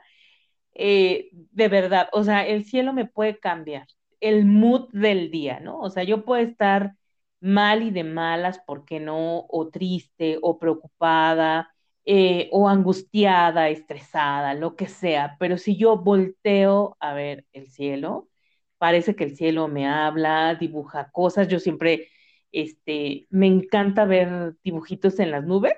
eh, 0.76 1.30
de 1.32 1.68
verdad, 1.70 2.08
o 2.14 2.24
sea, 2.24 2.46
el 2.46 2.64
cielo 2.66 2.94
me 2.94 3.08
puede 3.08 3.40
cambiar 3.40 3.88
el 4.20 4.46
mood 4.46 4.90
del 4.92 5.32
día, 5.32 5.60
¿no? 5.60 5.80
O 5.80 5.90
sea, 5.90 6.04
yo 6.04 6.24
puedo 6.24 6.44
estar 6.44 6.94
mal 7.40 7.82
y 7.82 7.90
de 7.90 8.04
malas, 8.04 8.60
¿por 8.60 8.86
qué 8.86 9.00
no? 9.00 9.48
O 9.50 9.70
triste 9.70 10.38
o 10.44 10.60
preocupada 10.60 11.74
eh, 12.06 12.48
o 12.52 12.70
angustiada, 12.70 13.70
estresada, 13.70 14.54
lo 14.54 14.76
que 14.76 14.88
sea, 14.88 15.36
pero 15.40 15.58
si 15.58 15.78
yo 15.78 15.98
volteo 15.98 16.96
a 17.00 17.14
ver 17.16 17.48
el 17.54 17.68
cielo, 17.72 18.30
parece 18.78 19.16
que 19.16 19.24
el 19.24 19.36
cielo 19.36 19.68
me 19.68 19.88
habla, 19.88 20.56
dibuja 20.56 21.10
cosas, 21.12 21.48
yo 21.48 21.60
siempre, 21.60 22.10
este, 22.52 23.28
me 23.30 23.48
encanta 23.48 24.06
ver 24.06 24.56
dibujitos 24.64 25.20
en 25.20 25.32
las 25.32 25.46
nubes, 25.46 25.74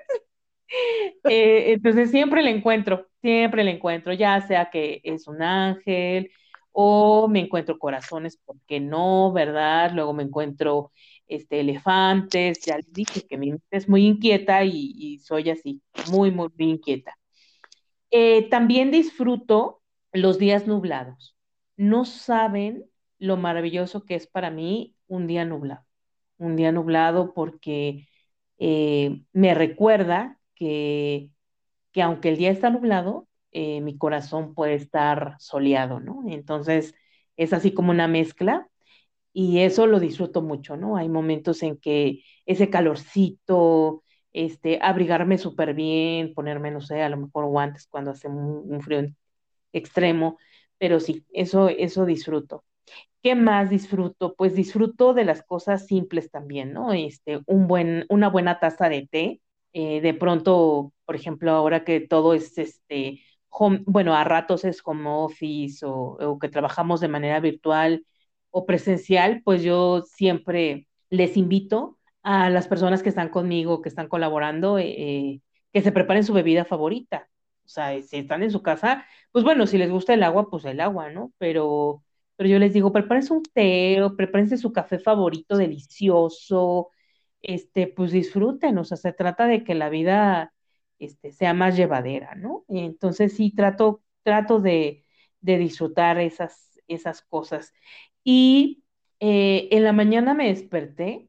eh, 1.24 1.72
entonces 1.72 2.10
siempre 2.10 2.42
le 2.42 2.50
encuentro, 2.50 3.08
siempre 3.22 3.64
le 3.64 3.72
encuentro, 3.72 4.12
ya 4.12 4.40
sea 4.42 4.70
que 4.70 5.00
es 5.04 5.26
un 5.28 5.42
ángel 5.42 6.30
o 6.72 7.28
me 7.28 7.40
encuentro 7.40 7.78
corazones, 7.78 8.36
¿por 8.44 8.56
qué 8.66 8.80
no? 8.80 9.32
¿Verdad? 9.32 9.92
Luego 9.94 10.12
me 10.12 10.24
encuentro 10.24 10.92
este, 11.28 11.60
elefantes, 11.60 12.60
ya 12.64 12.76
les 12.76 12.92
dije 12.92 13.22
que 13.28 13.38
mi 13.38 13.50
mente 13.50 13.64
es 13.70 13.88
muy 13.88 14.06
inquieta 14.06 14.64
y, 14.64 15.18
soy 15.20 15.50
así, 15.50 15.82
muy, 16.10 16.30
muy, 16.30 16.50
inquieta. 16.58 17.16
Eh, 18.10 18.48
también 18.50 18.90
disfruto 18.90 19.82
los 20.12 20.38
días 20.38 20.66
nublados. 20.66 21.36
No 21.76 22.04
saben 22.04 22.84
lo 23.18 23.36
maravilloso 23.36 24.04
que 24.04 24.14
es 24.16 24.26
para 24.26 24.50
mí 24.50 24.96
un 25.06 25.26
día 25.26 25.44
nublado. 25.44 25.84
Un 26.38 26.56
día 26.56 26.72
nublado 26.72 27.32
porque 27.34 28.08
eh, 28.58 29.22
me 29.32 29.54
recuerda 29.54 30.40
que, 30.54 31.30
que, 31.92 32.02
aunque 32.02 32.30
el 32.30 32.36
día 32.38 32.50
está 32.50 32.70
nublado, 32.70 33.28
eh, 33.52 33.80
mi 33.80 33.98
corazón 33.98 34.54
puede 34.54 34.74
estar 34.74 35.36
soleado, 35.38 36.00
¿no? 36.00 36.24
Entonces 36.28 36.94
es 37.36 37.52
así 37.52 37.72
como 37.74 37.90
una 37.92 38.08
mezcla 38.08 38.68
y 39.32 39.60
eso 39.60 39.86
lo 39.86 40.00
disfruto 40.00 40.42
mucho, 40.42 40.76
¿no? 40.76 40.96
Hay 40.96 41.08
momentos 41.08 41.62
en 41.62 41.76
que 41.78 42.22
ese 42.46 42.70
calorcito, 42.70 44.04
este, 44.32 44.78
abrigarme 44.82 45.38
súper 45.38 45.74
bien, 45.74 46.34
ponerme, 46.34 46.70
no 46.70 46.80
sé, 46.80 47.02
a 47.02 47.08
lo 47.08 47.16
mejor 47.18 47.46
guantes 47.46 47.86
cuando 47.88 48.12
hace 48.12 48.28
un, 48.28 48.80
frío 48.82 49.08
extremo, 49.72 50.38
pero 50.78 51.00
sí, 51.00 51.26
eso, 51.32 51.68
eso 51.68 52.06
disfruto. 52.06 52.64
¿Qué 53.24 53.34
más 53.36 53.70
disfruto? 53.70 54.36
Pues 54.36 54.54
disfruto 54.54 55.14
de 55.14 55.24
las 55.26 55.42
cosas 55.42 55.86
simples 55.88 56.30
también, 56.30 56.74
¿no? 56.74 56.92
Este, 56.92 57.40
un 57.46 57.66
buen, 57.68 58.06
una 58.10 58.28
buena 58.30 58.60
taza 58.60 58.90
de 58.90 59.08
té. 59.10 59.42
Eh, 59.74 60.00
de 60.02 60.14
pronto, 60.14 60.92
por 61.06 61.16
ejemplo, 61.16 61.52
ahora 61.52 61.84
que 61.84 62.00
todo 62.00 62.34
es 62.34 62.58
este, 62.58 63.22
bueno, 63.86 64.14
a 64.14 64.24
ratos 64.24 64.64
es 64.64 64.80
home 64.84 65.08
office 65.08 65.84
o, 65.86 65.92
o 66.20 66.38
que 66.38 66.48
trabajamos 66.50 67.00
de 67.00 67.08
manera 67.08 67.40
virtual, 67.40 68.04
o 68.50 68.66
presencial, 68.66 69.42
pues 69.44 69.62
yo 69.62 70.02
siempre 70.02 70.86
les 71.10 71.36
invito 71.38 71.98
a 72.22 72.50
las 72.50 72.68
personas 72.68 73.02
que 73.02 73.08
están 73.08 73.30
conmigo, 73.30 73.80
que 73.82 73.88
están 73.88 74.08
colaborando, 74.08 74.78
eh, 74.78 75.40
que 75.72 75.82
se 75.82 75.92
preparen 75.92 76.24
su 76.24 76.32
bebida 76.34 76.64
favorita. 76.64 77.28
O 77.64 77.68
sea, 77.68 78.00
si 78.02 78.18
están 78.18 78.42
en 78.42 78.50
su 78.52 78.62
casa, 78.62 79.06
pues 79.32 79.44
bueno, 79.44 79.66
si 79.66 79.78
les 79.78 79.90
gusta 79.90 80.14
el 80.14 80.22
agua, 80.22 80.50
pues 80.50 80.64
el 80.66 80.80
agua, 80.80 81.10
¿no? 81.10 81.32
Pero, 81.38 82.03
pero 82.36 82.48
yo 82.48 82.58
les 82.58 82.72
digo, 82.72 82.92
prepárense 82.92 83.32
un 83.32 83.42
té 83.42 84.02
o 84.02 84.16
prepárense 84.16 84.56
su 84.56 84.72
café 84.72 84.98
favorito 84.98 85.56
delicioso, 85.56 86.90
este, 87.42 87.86
pues 87.88 88.12
disfruten, 88.12 88.78
o 88.78 88.84
sea, 88.84 88.96
se 88.96 89.12
trata 89.12 89.46
de 89.46 89.64
que 89.64 89.74
la 89.74 89.88
vida 89.90 90.54
este, 90.98 91.32
sea 91.32 91.54
más 91.54 91.76
llevadera, 91.76 92.34
¿no? 92.34 92.64
Entonces 92.68 93.34
sí 93.34 93.52
trato, 93.54 94.02
trato 94.22 94.60
de, 94.60 95.04
disfrutar 95.40 96.18
esas, 96.20 96.80
esas 96.88 97.22
cosas. 97.22 97.72
Y 98.24 98.84
eh, 99.20 99.68
en 99.72 99.84
la 99.84 99.92
mañana 99.92 100.34
me 100.34 100.48
desperté 100.48 101.28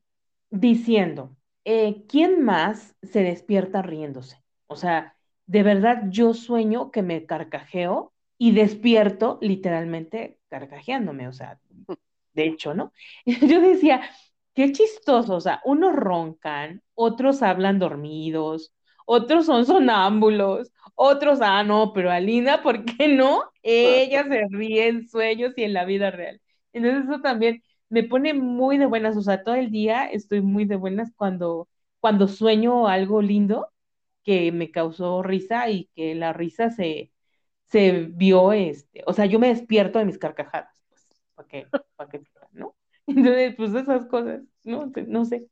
diciendo, 0.49 1.35
eh, 1.65 2.05
¿quién 2.07 2.43
más 2.43 2.95
se 3.03 3.23
despierta 3.23 3.81
riéndose? 3.81 4.41
O 4.67 4.75
sea, 4.77 5.15
de 5.47 5.63
verdad 5.63 6.03
yo 6.09 6.33
sueño 6.33 6.91
que 6.91 7.01
me 7.03 7.25
carcajeo 7.25 8.13
y 8.37 8.51
despierto 8.51 9.37
literalmente 9.41 10.39
carcajeándome, 10.49 11.27
o 11.27 11.33
sea, 11.33 11.59
de 12.33 12.45
hecho, 12.47 12.73
¿no? 12.73 12.91
Yo 13.25 13.61
decía, 13.61 14.01
qué 14.53 14.71
chistoso, 14.71 15.35
o 15.35 15.41
sea, 15.41 15.61
unos 15.65 15.95
roncan, 15.95 16.81
otros 16.93 17.41
hablan 17.43 17.79
dormidos, 17.79 18.73
otros 19.05 19.45
son 19.45 19.65
sonámbulos, 19.65 20.71
otros, 20.95 21.39
ah, 21.41 21.63
no, 21.63 21.93
pero 21.93 22.11
Alina, 22.11 22.61
¿por 22.63 22.85
qué 22.85 23.07
no? 23.07 23.43
Ella 23.63 24.23
se 24.23 24.45
ríe 24.49 24.87
en 24.87 25.07
sueños 25.07 25.53
y 25.57 25.63
en 25.63 25.73
la 25.73 25.85
vida 25.85 26.11
real. 26.11 26.41
Entonces 26.73 27.05
eso 27.05 27.21
también 27.21 27.63
me 27.89 28.03
pone 28.03 28.33
muy 28.33 28.77
de 28.77 28.85
buenas, 28.85 29.15
o 29.17 29.21
sea, 29.21 29.43
todo 29.43 29.55
el 29.55 29.71
día 29.71 30.05
estoy 30.07 30.41
muy 30.41 30.65
de 30.65 30.75
buenas 30.75 31.11
cuando, 31.15 31.67
cuando 31.99 32.27
sueño 32.27 32.87
algo 32.87 33.21
lindo 33.21 33.67
que 34.23 34.51
me 34.51 34.71
causó 34.71 35.23
risa 35.23 35.69
y 35.69 35.89
que 35.95 36.15
la 36.15 36.33
risa 36.33 36.71
se, 36.71 37.11
se 37.67 38.07
vio, 38.09 38.51
este, 38.51 39.03
o 39.05 39.13
sea, 39.13 39.25
yo 39.25 39.39
me 39.39 39.49
despierto 39.49 39.99
de 39.99 40.05
mis 40.05 40.17
carcajadas, 40.17 40.81
pues, 41.35 41.65
para 41.95 42.09
que, 42.09 42.21
¿no? 42.51 42.75
Entonces, 43.07 43.55
pues 43.55 43.73
esas 43.73 44.05
cosas, 44.07 44.41
no, 44.63 44.91
no 45.07 45.25
sé. 45.25 45.47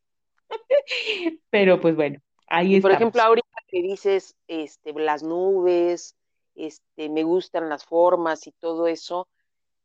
Pero 1.49 1.79
pues 1.79 1.95
bueno, 1.95 2.19
ahí 2.47 2.75
está. 2.75 2.87
Por 2.87 2.95
ejemplo, 2.95 3.21
ahorita 3.21 3.47
que 3.67 3.81
dices, 3.81 4.35
este, 4.47 4.93
las 4.93 5.23
nubes, 5.23 6.15
este, 6.55 7.09
me 7.09 7.23
gustan 7.23 7.69
las 7.69 7.85
formas 7.85 8.47
y 8.47 8.51
todo 8.51 8.87
eso, 8.87 9.27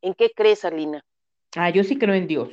¿en 0.02 0.14
qué 0.14 0.30
crees, 0.34 0.64
Alina? 0.64 1.04
Ah, 1.56 1.70
yo 1.70 1.84
sí 1.84 1.98
creo 1.98 2.14
en 2.14 2.26
Dios. 2.26 2.50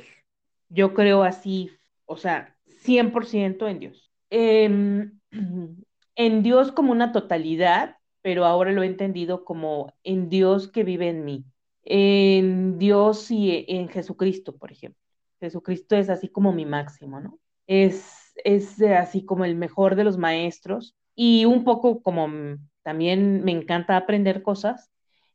Yo 0.68 0.94
creo 0.94 1.22
así, 1.22 1.70
o 2.06 2.16
sea, 2.16 2.56
100% 2.66 3.68
en 3.68 3.78
Dios. 3.78 4.10
Em, 4.30 5.20
en 6.16 6.42
Dios 6.42 6.72
como 6.72 6.92
una 6.92 7.12
totalidad, 7.12 7.95
pero 8.26 8.44
ahora 8.44 8.72
lo 8.72 8.82
he 8.82 8.86
entendido 8.86 9.44
como 9.44 9.94
en 10.02 10.28
Dios 10.28 10.66
que 10.66 10.82
vive 10.82 11.08
en 11.08 11.24
mí. 11.24 11.44
En 11.84 12.76
Dios 12.76 13.30
y 13.30 13.64
en 13.68 13.86
Jesucristo, 13.86 14.56
por 14.56 14.72
ejemplo. 14.72 15.00
Jesucristo 15.38 15.94
es 15.94 16.10
así 16.10 16.28
como 16.28 16.52
mi 16.52 16.66
máximo, 16.66 17.20
¿no? 17.20 17.38
Es, 17.68 18.32
es 18.42 18.82
así 18.82 19.24
como 19.24 19.44
el 19.44 19.54
mejor 19.54 19.94
de 19.94 20.02
los 20.02 20.18
maestros 20.18 20.96
y 21.14 21.44
un 21.44 21.62
poco 21.62 22.02
como 22.02 22.28
también 22.82 23.44
me 23.44 23.52
encanta 23.52 23.96
aprender 23.96 24.42
cosas. 24.42 24.90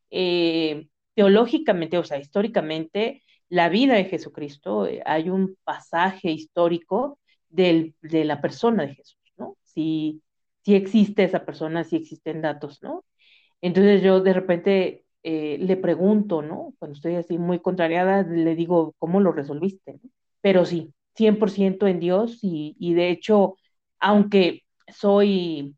Eh, 0.10 0.90
teológicamente, 1.14 1.98
o 1.98 2.04
sea, 2.04 2.18
históricamente, 2.18 3.24
la 3.48 3.70
vida 3.70 3.94
de 3.94 4.04
Jesucristo, 4.04 4.86
eh, 4.86 5.02
hay 5.06 5.30
un 5.30 5.56
pasaje 5.64 6.30
histórico 6.30 7.20
de 7.48 7.94
la 8.04 8.42
persona 8.42 8.86
de 8.86 8.96
Jesús, 8.96 9.22
¿no? 9.38 9.56
Si, 9.64 10.22
si 10.64 10.76
existe 10.76 11.24
esa 11.24 11.46
persona, 11.46 11.84
si 11.84 11.96
existen 11.98 12.42
datos, 12.42 12.82
¿no? 12.84 13.06
Entonces 13.62 14.02
yo 14.04 14.22
de 14.22 14.34
repente 14.34 15.06
eh, 15.24 15.58
le 15.60 15.78
pregunto, 15.78 16.42
¿no? 16.42 16.74
Cuando 16.80 16.96
estoy 16.96 17.16
así 17.16 17.38
muy 17.38 17.60
contrariada, 17.60 18.24
le 18.24 18.56
digo, 18.56 18.96
¿cómo 19.00 19.20
lo 19.22 19.32
resolviste? 19.32 20.00
Pero 20.42 20.66
sí, 20.66 20.94
100% 21.16 21.88
en 21.88 22.00
Dios 22.00 22.40
y, 22.44 22.76
y, 22.80 22.94
de 22.96 23.10
hecho, 23.10 23.56
aunque 24.00 24.64
soy 24.88 25.76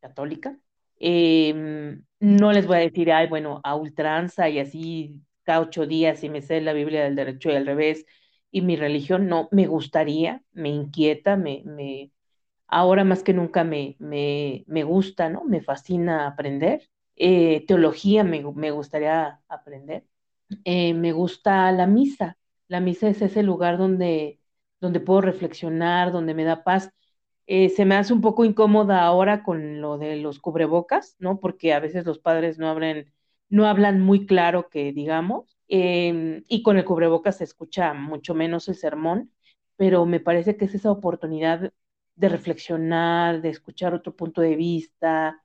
católica, 0.00 0.58
em, 0.98 2.02
no 2.20 2.52
les 2.52 2.66
voy 2.66 2.76
a 2.78 2.80
decir, 2.80 3.12
ay, 3.12 3.28
bueno, 3.28 3.60
a 3.64 3.74
ultranza 3.76 4.48
y 4.48 4.58
así 4.58 5.20
cada 5.42 5.60
ocho 5.60 5.86
días 5.86 6.24
y 6.24 6.30
me 6.30 6.42
sé 6.42 6.60
la 6.60 6.72
Biblia 6.72 7.04
del 7.04 7.16
derecho 7.16 7.50
y 7.50 7.54
al 7.56 7.66
revés 7.66 8.04
y 8.50 8.62
mi 8.62 8.76
religión, 8.76 9.28
no, 9.28 9.48
me 9.52 9.66
gustaría, 9.66 10.42
me 10.52 10.70
inquieta, 10.70 11.36
me, 11.36 11.62
me 11.66 12.10
ahora 12.68 13.04
más 13.04 13.22
que 13.22 13.32
nunca 13.34 13.64
me, 13.64 13.96
me, 13.98 14.64
me 14.66 14.84
gusta, 14.84 15.28
¿no? 15.30 15.44
Me 15.44 15.62
fascina 15.62 16.26
aprender. 16.26 16.88
Eh, 17.16 17.64
teología 17.66 18.24
me, 18.24 18.42
me, 18.54 18.70
gustaría 18.70 19.40
aprender. 19.48 20.04
Eh, 20.64 20.94
me 20.94 21.12
gusta 21.12 21.70
la 21.72 21.86
misa. 21.86 22.38
La 22.68 22.80
misa 22.80 23.08
es 23.08 23.22
ese 23.22 23.42
lugar 23.42 23.78
donde, 23.78 24.40
donde 24.80 25.00
puedo 25.00 25.20
reflexionar, 25.22 26.12
donde 26.12 26.34
me 26.34 26.44
da 26.44 26.64
paz. 26.64 26.90
Eh, 27.46 27.68
se 27.70 27.84
me 27.84 27.94
hace 27.96 28.12
un 28.12 28.20
poco 28.20 28.44
incómoda 28.44 29.02
ahora 29.04 29.42
con 29.44 29.80
lo 29.80 29.98
de 29.98 30.16
los 30.16 30.40
cubrebocas, 30.40 31.16
¿no? 31.20 31.40
Porque 31.40 31.72
a 31.72 31.80
veces 31.80 32.04
los 32.06 32.18
padres 32.18 32.58
no 32.58 32.68
abren 32.68 33.12
no 33.48 33.66
hablan 33.66 34.00
muy 34.00 34.26
claro 34.26 34.68
que 34.68 34.92
digamos, 34.92 35.56
em, 35.68 36.42
y 36.48 36.62
con 36.62 36.78
el 36.78 36.84
cubrebocas 36.84 37.38
se 37.38 37.44
escucha 37.44 37.94
mucho 37.94 38.34
menos 38.34 38.68
el 38.68 38.74
sermón, 38.76 39.32
pero 39.76 40.06
me 40.06 40.20
parece 40.20 40.56
que 40.56 40.64
es 40.66 40.74
esa 40.74 40.90
oportunidad 40.90 41.72
de 42.16 42.28
reflexionar, 42.28 43.42
de 43.42 43.50
escuchar 43.50 43.94
otro 43.94 44.16
punto 44.16 44.40
de 44.40 44.56
vista. 44.56 45.42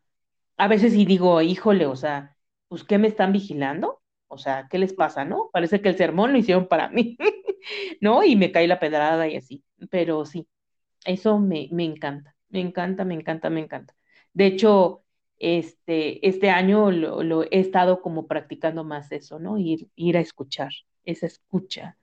A 0.57 0.67
veces 0.67 0.93
y 0.95 1.05
digo, 1.05 1.41
híjole, 1.41 1.85
o 1.85 1.95
sea, 1.95 2.37
pues 2.67 2.83
¿qué 2.83 2.97
me 2.97 3.07
están 3.09 3.33
vigilando? 3.33 4.01
O 4.27 4.37
sea, 4.37 4.67
¿qué 4.69 4.79
les 4.79 4.93
pasa, 4.93 5.25
no? 5.25 5.49
Parece 5.53 5.81
que 5.81 5.89
el 5.89 5.97
sermón 5.97 6.31
lo 6.31 6.37
hicieron 6.39 6.67
para 6.67 6.89
mí, 6.89 7.17
¿no? 8.01 8.23
Y 8.23 8.35
me 8.35 8.51
cae 8.51 8.67
la 8.67 8.79
pedrada 8.79 9.27
y 9.27 9.35
así. 9.37 9.63
Pero 9.89 10.25
sí, 10.25 10.47
eso 11.05 11.39
me, 11.39 11.69
me 11.71 11.83
encanta, 11.85 12.35
me 12.49 12.61
encanta, 12.61 13.05
me 13.05 13.15
encanta, 13.15 13.49
me 13.49 13.61
encanta. 13.61 13.95
De 14.33 14.45
hecho, 14.47 15.03
este, 15.39 16.27
este 16.27 16.49
año 16.49 16.91
lo, 16.91 17.43
he 17.43 17.59
estado 17.59 18.01
como 18.01 18.27
practicando 18.27 18.83
más 18.83 19.11
eso, 19.11 19.39
¿no? 19.39 19.57
Ir, 19.57 19.89
ir 19.95 20.17
a 20.17 20.21
escuchar, 20.21 20.71
esa 21.03 21.25
escucha 21.27 21.97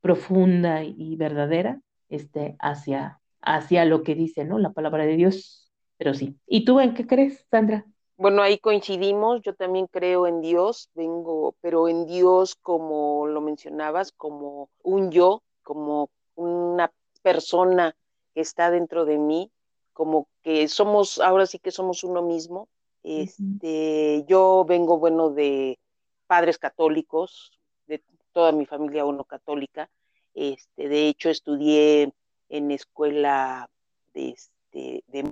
profunda 0.00 0.82
y 0.84 1.16
verdadera 1.16 1.80
este, 2.08 2.56
hacia, 2.58 3.20
hacia 3.42 3.84
lo 3.84 4.02
que 4.02 4.14
dice, 4.14 4.44
¿no? 4.44 4.58
La 4.58 4.70
palabra 4.70 5.04
de 5.04 5.16
Dios. 5.16 5.70
Pero 5.96 6.14
sí. 6.14 6.36
¿Y 6.46 6.64
tú 6.64 6.80
en 6.80 6.94
qué 6.94 7.06
crees, 7.06 7.46
Sandra? 7.50 7.86
Bueno, 8.16 8.42
ahí 8.42 8.58
coincidimos, 8.58 9.40
yo 9.42 9.54
también 9.54 9.86
creo 9.86 10.26
en 10.26 10.42
Dios, 10.42 10.90
vengo, 10.94 11.54
pero 11.62 11.88
en 11.88 12.06
Dios 12.06 12.54
como 12.54 13.26
lo 13.26 13.40
mencionabas, 13.40 14.12
como 14.12 14.68
un 14.82 15.10
yo, 15.10 15.42
como 15.62 16.10
una 16.34 16.92
persona 17.22 17.96
que 18.34 18.42
está 18.42 18.70
dentro 18.70 19.06
de 19.06 19.18
mí, 19.18 19.50
como 19.94 20.28
que 20.42 20.68
somos, 20.68 21.18
ahora 21.18 21.46
sí 21.46 21.58
que 21.58 21.70
somos 21.70 22.04
uno 22.04 22.22
mismo, 22.22 22.68
este, 23.02 24.24
Yo 24.28 24.64
vengo, 24.68 24.98
bueno, 24.98 25.30
de 25.30 25.78
padres 26.26 26.58
católicos, 26.58 27.58
de 27.86 28.02
toda 28.32 28.52
mi 28.52 28.66
familia 28.66 29.04
uno 29.04 29.24
católica. 29.24 29.90
Este, 30.34 30.88
de 30.88 31.08
hecho, 31.08 31.30
estudié 31.30 32.12
en 32.50 32.70
escuela 32.72 33.70
este, 34.12 35.02
de 35.06 35.30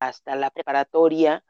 hasta 0.00 0.34
la 0.34 0.50
preparatoria, 0.50 1.44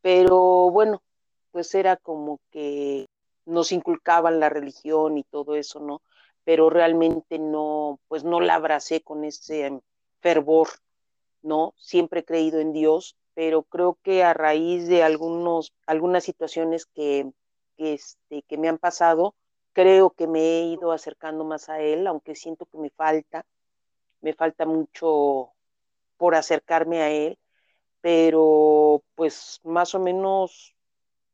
pero 0.00 0.70
bueno, 0.70 1.02
pues 1.50 1.74
era 1.74 1.96
como 1.96 2.40
que 2.50 3.06
nos 3.44 3.72
inculcaban 3.72 4.40
la 4.40 4.48
religión 4.48 5.18
y 5.18 5.24
todo 5.24 5.56
eso, 5.56 5.80
¿no? 5.80 6.00
Pero 6.44 6.70
realmente 6.70 7.38
no, 7.38 8.00
pues 8.08 8.24
no 8.24 8.40
la 8.40 8.54
abracé 8.54 9.02
con 9.02 9.24
ese 9.24 9.80
fervor, 10.20 10.68
¿no? 11.42 11.74
Siempre 11.76 12.20
he 12.20 12.24
creído 12.24 12.60
en 12.60 12.72
Dios, 12.72 13.16
pero 13.34 13.62
creo 13.64 13.98
que 14.02 14.24
a 14.24 14.32
raíz 14.34 14.88
de 14.88 15.02
algunos, 15.02 15.74
algunas 15.86 16.24
situaciones 16.24 16.86
que, 16.86 17.30
este, 17.76 18.42
que 18.42 18.58
me 18.58 18.68
han 18.68 18.78
pasado, 18.78 19.34
creo 19.72 20.10
que 20.10 20.26
me 20.26 20.40
he 20.40 20.62
ido 20.64 20.92
acercando 20.92 21.44
más 21.44 21.68
a 21.68 21.80
él, 21.80 22.06
aunque 22.06 22.34
siento 22.34 22.66
que 22.66 22.78
me 22.78 22.90
falta, 22.90 23.44
me 24.20 24.34
falta 24.34 24.66
mucho 24.66 25.52
por 26.16 26.34
acercarme 26.34 27.02
a 27.02 27.10
él, 27.10 27.38
pero 28.00 29.02
pues 29.14 29.60
más 29.64 29.94
o 29.94 30.00
menos, 30.00 30.74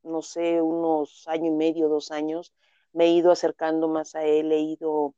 no 0.02 0.22
sé, 0.22 0.60
unos 0.62 1.26
año 1.28 1.46
y 1.46 1.50
medio, 1.50 1.88
dos 1.88 2.10
años, 2.10 2.52
me 2.92 3.06
he 3.06 3.10
ido 3.10 3.32
acercando 3.32 3.88
más 3.88 4.14
a 4.14 4.24
él, 4.24 4.52
he 4.52 4.60
ido 4.60 5.14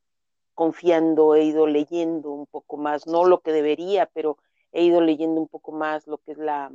confiando, 0.54 1.34
he 1.34 1.44
ido 1.44 1.66
leyendo 1.66 2.30
un 2.30 2.46
poco 2.46 2.76
más, 2.78 3.06
no 3.06 3.24
lo 3.24 3.40
que 3.40 3.52
debería, 3.52 4.06
pero 4.06 4.38
he 4.72 4.82
ido 4.82 5.00
leyendo 5.00 5.40
un 5.40 5.48
poco 5.48 5.72
más 5.72 6.06
lo 6.06 6.18
que 6.18 6.32
es 6.32 6.38
la, 6.38 6.72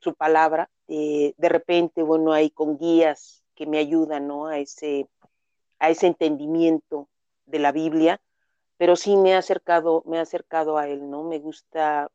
su 0.00 0.14
palabra. 0.14 0.70
Eh, 0.88 1.34
de 1.36 1.48
repente, 1.48 2.02
bueno, 2.02 2.32
hay 2.32 2.50
con 2.50 2.78
guías 2.78 3.42
que 3.54 3.66
me 3.66 3.78
ayudan, 3.78 4.28
¿no? 4.28 4.46
A 4.46 4.58
ese, 4.58 5.08
a 5.78 5.90
ese 5.90 6.06
entendimiento 6.06 7.08
de 7.46 7.58
la 7.58 7.72
Biblia, 7.72 8.20
pero 8.76 8.96
sí 8.96 9.16
me 9.16 9.34
ha 9.34 9.38
acercado, 9.38 10.02
me 10.06 10.18
ha 10.18 10.22
acercado 10.22 10.78
a 10.78 10.88
él, 10.88 11.10
¿no? 11.10 11.24
Me 11.24 11.38
gusta, 11.38 12.10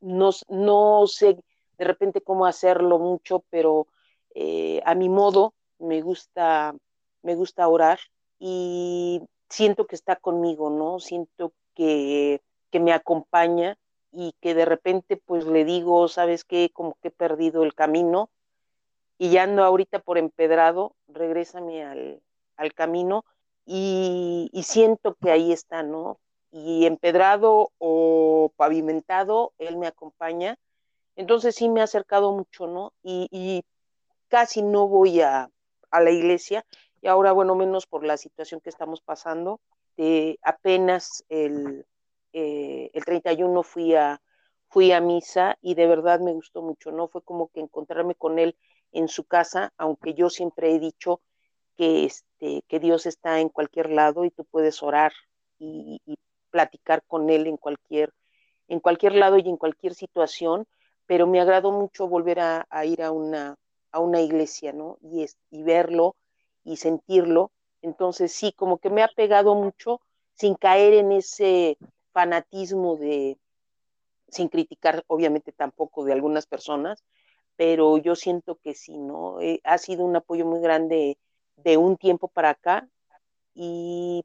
no, 0.00 0.30
no 0.48 1.06
sé 1.06 1.38
de 1.78 1.84
repente 1.84 2.20
cómo 2.20 2.46
hacerlo 2.46 2.98
mucho, 2.98 3.44
pero 3.50 3.86
eh, 4.34 4.80
a 4.84 4.94
mi 4.94 5.08
modo 5.08 5.54
me 5.78 6.00
gusta, 6.02 6.74
me 7.22 7.34
gusta 7.34 7.68
orar 7.68 7.98
y 8.38 9.22
siento 9.48 9.86
que 9.86 9.96
está 9.96 10.16
conmigo, 10.16 10.70
¿no? 10.70 11.00
Siento 11.00 11.52
que 11.74 12.40
que 12.72 12.80
me 12.80 12.92
acompaña 12.92 13.78
y 14.10 14.34
que 14.40 14.54
de 14.54 14.64
repente 14.64 15.16
pues 15.16 15.46
le 15.46 15.64
digo, 15.64 16.08
¿sabes 16.08 16.42
qué? 16.42 16.70
Como 16.72 16.96
que 17.00 17.08
he 17.08 17.12
perdido 17.12 17.62
el 17.62 17.74
camino 17.74 18.30
y 19.18 19.30
ya 19.30 19.44
ando 19.44 19.62
ahorita 19.62 20.00
por 20.00 20.18
empedrado, 20.18 20.96
regrésame 21.06 21.84
al, 21.84 22.22
al 22.56 22.72
camino 22.72 23.24
y, 23.64 24.50
y, 24.52 24.62
siento 24.64 25.14
que 25.14 25.30
ahí 25.30 25.52
está, 25.52 25.82
¿no? 25.82 26.18
Y 26.50 26.86
empedrado 26.86 27.72
o 27.78 28.52
pavimentado, 28.56 29.52
él 29.58 29.76
me 29.76 29.86
acompaña. 29.86 30.58
Entonces 31.16 31.54
sí 31.54 31.68
me 31.68 31.80
ha 31.80 31.84
acercado 31.84 32.32
mucho, 32.32 32.66
¿no? 32.66 32.92
Y, 33.02 33.64
casi 34.28 34.62
no 34.62 34.88
voy 34.88 35.20
a, 35.20 35.50
a, 35.90 36.00
la 36.00 36.10
iglesia 36.10 36.64
y 37.02 37.08
ahora, 37.08 37.32
bueno, 37.32 37.54
menos 37.54 37.86
por 37.86 38.04
la 38.04 38.16
situación 38.16 38.60
que 38.60 38.70
estamos 38.70 39.02
pasando. 39.02 39.60
Eh, 39.98 40.38
apenas 40.42 41.22
el, 41.28 41.86
eh, 42.32 42.90
el 42.94 43.04
31 43.04 43.62
fui 43.62 43.94
a, 43.94 44.22
fui 44.68 44.92
a 44.92 45.00
misa 45.00 45.58
y 45.60 45.74
de 45.74 45.86
verdad 45.86 46.20
me 46.20 46.32
gustó 46.32 46.62
mucho, 46.62 46.92
¿no? 46.92 47.08
Fue 47.08 47.22
como 47.22 47.48
que 47.48 47.60
encontrarme 47.60 48.14
con 48.14 48.38
él 48.38 48.56
en 48.92 49.08
su 49.08 49.24
casa, 49.24 49.72
aunque 49.76 50.14
yo 50.14 50.30
siempre 50.30 50.74
he 50.74 50.78
dicho 50.78 51.20
que, 51.76 52.10
este, 52.42 52.64
que 52.68 52.80
Dios 52.80 53.06
está 53.06 53.40
en 53.40 53.48
cualquier 53.48 53.90
lado 53.90 54.24
y 54.24 54.30
tú 54.30 54.44
puedes 54.44 54.82
orar 54.82 55.12
y, 55.58 56.00
platicar 56.50 57.02
con 57.06 57.30
Él 57.30 57.46
en 57.46 57.56
cualquier, 57.56 58.12
en 58.68 58.78
cualquier 58.78 59.14
lado 59.14 59.38
y 59.38 59.48
en 59.48 59.56
cualquier 59.56 59.94
situación, 59.94 60.66
pero 61.06 61.26
me 61.26 61.40
agradó 61.40 61.72
mucho 61.72 62.08
volver 62.08 62.40
a, 62.40 62.66
a 62.68 62.84
ir 62.84 63.02
a 63.02 63.10
una, 63.10 63.56
a 63.90 64.00
una 64.00 64.20
iglesia, 64.20 64.74
¿no? 64.74 64.98
Y, 65.00 65.22
es, 65.22 65.38
y 65.50 65.62
verlo 65.62 66.14
y 66.62 66.76
sentirlo. 66.76 67.52
Entonces 67.80 68.32
sí, 68.32 68.52
como 68.52 68.76
que 68.76 68.90
me 68.90 69.02
ha 69.02 69.08
pegado 69.08 69.54
mucho 69.54 70.02
sin 70.34 70.54
caer 70.54 70.92
en 70.92 71.12
ese 71.12 71.78
fanatismo 72.12 72.96
de, 72.96 73.38
sin 74.28 74.48
criticar 74.48 75.04
obviamente 75.06 75.52
tampoco 75.52 76.04
de 76.04 76.12
algunas 76.12 76.44
personas, 76.44 77.02
pero 77.56 77.96
yo 77.96 78.14
siento 78.14 78.56
que 78.56 78.74
sí, 78.74 78.98
¿no? 78.98 79.40
Eh, 79.40 79.60
ha 79.64 79.78
sido 79.78 80.04
un 80.04 80.16
apoyo 80.16 80.44
muy 80.44 80.60
grande 80.60 81.16
de 81.56 81.76
un 81.76 81.96
tiempo 81.96 82.28
para 82.28 82.50
acá 82.50 82.88
y 83.54 84.24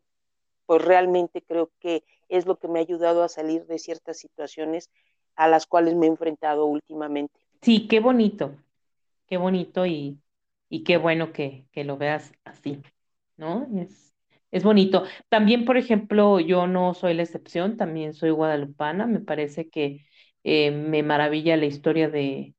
pues 0.66 0.84
realmente 0.84 1.42
creo 1.42 1.72
que 1.80 2.04
es 2.30 2.46
lo 2.46 2.58
que 2.58 2.68
me 2.68 2.80
ha 2.80 2.82
ayudado 2.82 3.24
a 3.24 3.30
salir 3.30 3.66
de 3.66 3.80
ciertas 3.80 4.20
situaciones 4.20 4.90
a 5.36 5.48
las 5.48 5.66
cuales 5.66 5.96
me 5.96 6.08
he 6.08 6.10
enfrentado 6.10 6.66
últimamente. 6.66 7.40
Sí, 7.62 7.88
qué 7.88 8.00
bonito, 8.00 8.56
qué 9.28 9.38
bonito 9.38 9.86
y, 9.86 10.20
y 10.70 10.84
qué 10.84 10.98
bueno 10.98 11.32
que, 11.32 11.66
que, 11.72 11.84
lo 11.84 11.98
veas 11.98 12.34
así, 12.44 12.82
¿no? 13.38 13.68
Es, 13.78 14.14
es 14.52 14.64
bonito. 14.64 15.04
También, 15.30 15.66
por 15.66 15.78
ejemplo, 15.78 16.40
yo 16.40 16.68
no 16.68 16.94
soy 16.94 17.14
la 17.14 17.24
excepción, 17.24 17.78
también 17.78 18.14
soy 18.14 18.32
guadalupana, 18.32 19.08
me 19.08 19.20
parece 19.20 19.70
que 19.70 20.06
eh, 20.44 20.72
me 20.72 21.04
maravilla 21.04 21.56
la 21.56 21.66
historia 21.66 22.10
de, 22.10 22.56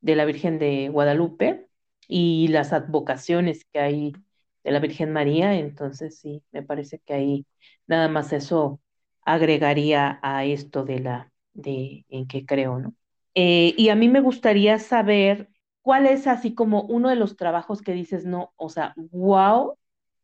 de 0.00 0.16
la 0.16 0.24
Virgen 0.24 0.58
de 0.58 0.88
Guadalupe 0.88 1.69
y 2.10 2.48
las 2.48 2.72
advocaciones 2.72 3.64
que 3.72 3.78
hay 3.80 4.12
de 4.64 4.70
la 4.72 4.80
Virgen 4.80 5.12
María, 5.12 5.54
entonces 5.54 6.18
sí, 6.18 6.42
me 6.52 6.62
parece 6.62 6.98
que 6.98 7.14
ahí 7.14 7.46
nada 7.86 8.08
más 8.08 8.32
eso 8.32 8.80
agregaría 9.22 10.18
a 10.22 10.44
esto 10.44 10.84
de 10.84 10.98
la, 11.00 11.32
de 11.54 12.04
en 12.08 12.26
que 12.26 12.44
creo, 12.44 12.78
¿no? 12.78 12.94
Eh, 13.34 13.74
y 13.76 13.90
a 13.90 13.94
mí 13.94 14.08
me 14.08 14.20
gustaría 14.20 14.78
saber 14.80 15.48
cuál 15.82 16.06
es 16.06 16.26
así 16.26 16.54
como 16.54 16.82
uno 16.82 17.08
de 17.08 17.16
los 17.16 17.36
trabajos 17.36 17.80
que 17.80 17.92
dices, 17.92 18.24
no, 18.24 18.52
o 18.56 18.68
sea, 18.68 18.92
wow, 18.96 19.78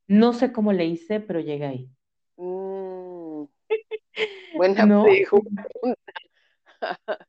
no 0.09 0.33
sé 0.33 0.53
cómo 0.53 0.73
le 0.73 0.87
hice, 0.87 1.21
pero 1.21 1.41
llegué 1.41 1.67
ahí. 1.67 1.91
Mm, 2.37 3.45
buena 4.53 4.87
¿No? 4.87 5.05
pregunta. 5.05 5.67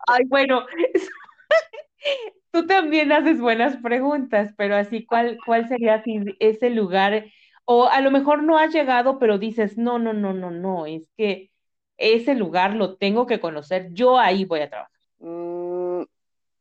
Ay, 0.08 0.26
bueno, 0.26 0.66
tú 2.58 2.66
también 2.66 3.12
haces 3.12 3.40
buenas 3.40 3.78
preguntas, 3.78 4.52
pero 4.58 4.76
así, 4.76 5.06
¿cuál, 5.06 5.38
cuál 5.46 5.68
sería 5.68 6.04
ese 6.40 6.72
lugar? 6.72 7.26
O 7.66 7.86
a 7.86 8.02
lo 8.02 8.10
mejor 8.10 8.42
no 8.42 8.58
has 8.58 8.74
llegado, 8.74 9.20
pero 9.20 9.38
dices, 9.38 9.78
no, 9.78 10.00
no, 10.00 10.12
no, 10.12 10.34
no, 10.34 10.50
no, 10.50 10.88
es 10.88 11.04
que 11.16 11.52
ese 11.98 12.34
lugar 12.34 12.74
lo 12.74 12.96
tengo 12.98 13.28
que 13.28 13.40
conocer, 13.40 13.90
yo 13.92 14.18
ahí 14.18 14.46
voy 14.46 14.62
a 14.62 14.70
trabajar. 14.72 14.92
Mm, 15.20 16.04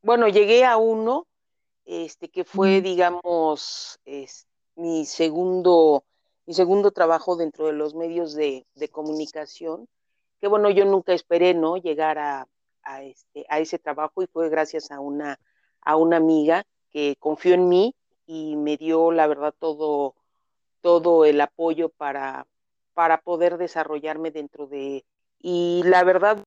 bueno, 0.02 0.28
llegué 0.28 0.66
a 0.66 0.76
uno, 0.76 1.26
este, 1.86 2.28
que 2.28 2.44
fue, 2.44 2.82
digamos, 2.82 3.98
es, 4.04 4.46
mi 4.74 5.06
segundo, 5.06 6.04
mi 6.44 6.52
segundo 6.52 6.90
trabajo 6.90 7.36
dentro 7.36 7.68
de 7.68 7.72
los 7.72 7.94
medios 7.94 8.34
de, 8.34 8.66
de 8.74 8.88
comunicación, 8.90 9.88
que 10.42 10.48
bueno, 10.48 10.68
yo 10.68 10.84
nunca 10.84 11.14
esperé, 11.14 11.54
¿no? 11.54 11.78
Llegar 11.78 12.18
a, 12.18 12.46
a, 12.82 13.02
este, 13.02 13.46
a 13.48 13.60
ese 13.60 13.78
trabajo 13.78 14.22
y 14.22 14.26
fue 14.26 14.50
gracias 14.50 14.90
a 14.90 15.00
una, 15.00 15.38
a 15.86 15.96
una 15.96 16.16
amiga 16.18 16.66
que 16.90 17.16
confió 17.18 17.54
en 17.54 17.68
mí 17.68 17.94
y 18.26 18.56
me 18.56 18.76
dio, 18.76 19.12
la 19.12 19.26
verdad, 19.28 19.54
todo, 19.56 20.14
todo 20.82 21.24
el 21.24 21.40
apoyo 21.40 21.88
para, 21.90 22.46
para 22.92 23.22
poder 23.22 23.56
desarrollarme 23.56 24.30
dentro 24.32 24.66
de... 24.66 25.04
Y 25.38 25.82
la 25.84 26.02
verdad, 26.02 26.42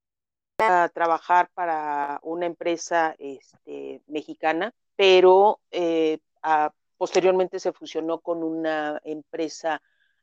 a 0.58 0.90
trabajar 0.92 1.48
para 1.54 2.20
una 2.22 2.44
empresa 2.44 3.16
este, 3.18 4.02
mexicana, 4.06 4.74
pero 4.94 5.58
eh, 5.70 6.18
posteriormente 6.98 7.60
se 7.60 7.72
fusionó 7.72 8.20
con 8.20 8.42
una 8.42 9.00
empresa 9.04 9.80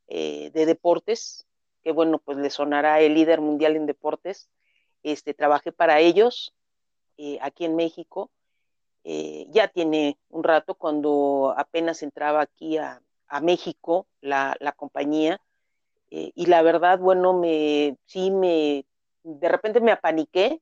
eh, 0.07 0.51
de 0.53 0.67
deportes, 0.67 1.47
que 1.81 1.91
bueno, 1.91 2.19
pues 2.19 2.37
le 2.37 2.51
sonará 2.51 3.01
el 3.01 3.15
líder 3.15 3.41
mundial 3.41 3.75
en 3.75 3.87
deportes, 3.87 4.47
este, 5.01 5.33
trabajé 5.33 5.71
para 5.71 6.01
ellos 6.01 6.53
eh, 7.17 7.39
aquí 7.41 7.65
en 7.65 7.75
México. 7.75 8.29
Eh, 9.09 9.47
ya 9.51 9.69
tiene 9.69 10.17
un 10.27 10.43
rato 10.43 10.75
cuando 10.75 11.53
apenas 11.55 12.03
entraba 12.03 12.41
aquí 12.41 12.77
a, 12.77 13.01
a 13.29 13.39
México 13.39 14.05
la, 14.19 14.57
la 14.59 14.73
compañía. 14.73 15.39
Eh, 16.11 16.33
y 16.35 16.47
la 16.47 16.61
verdad, 16.61 16.99
bueno, 16.99 17.31
me, 17.31 17.95
sí 18.05 18.31
me, 18.31 18.85
de 19.23 19.47
repente 19.47 19.79
me 19.79 19.93
apaniqué 19.93 20.61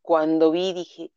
cuando 0.00 0.50
vi, 0.50 0.72
dije, 0.72 1.10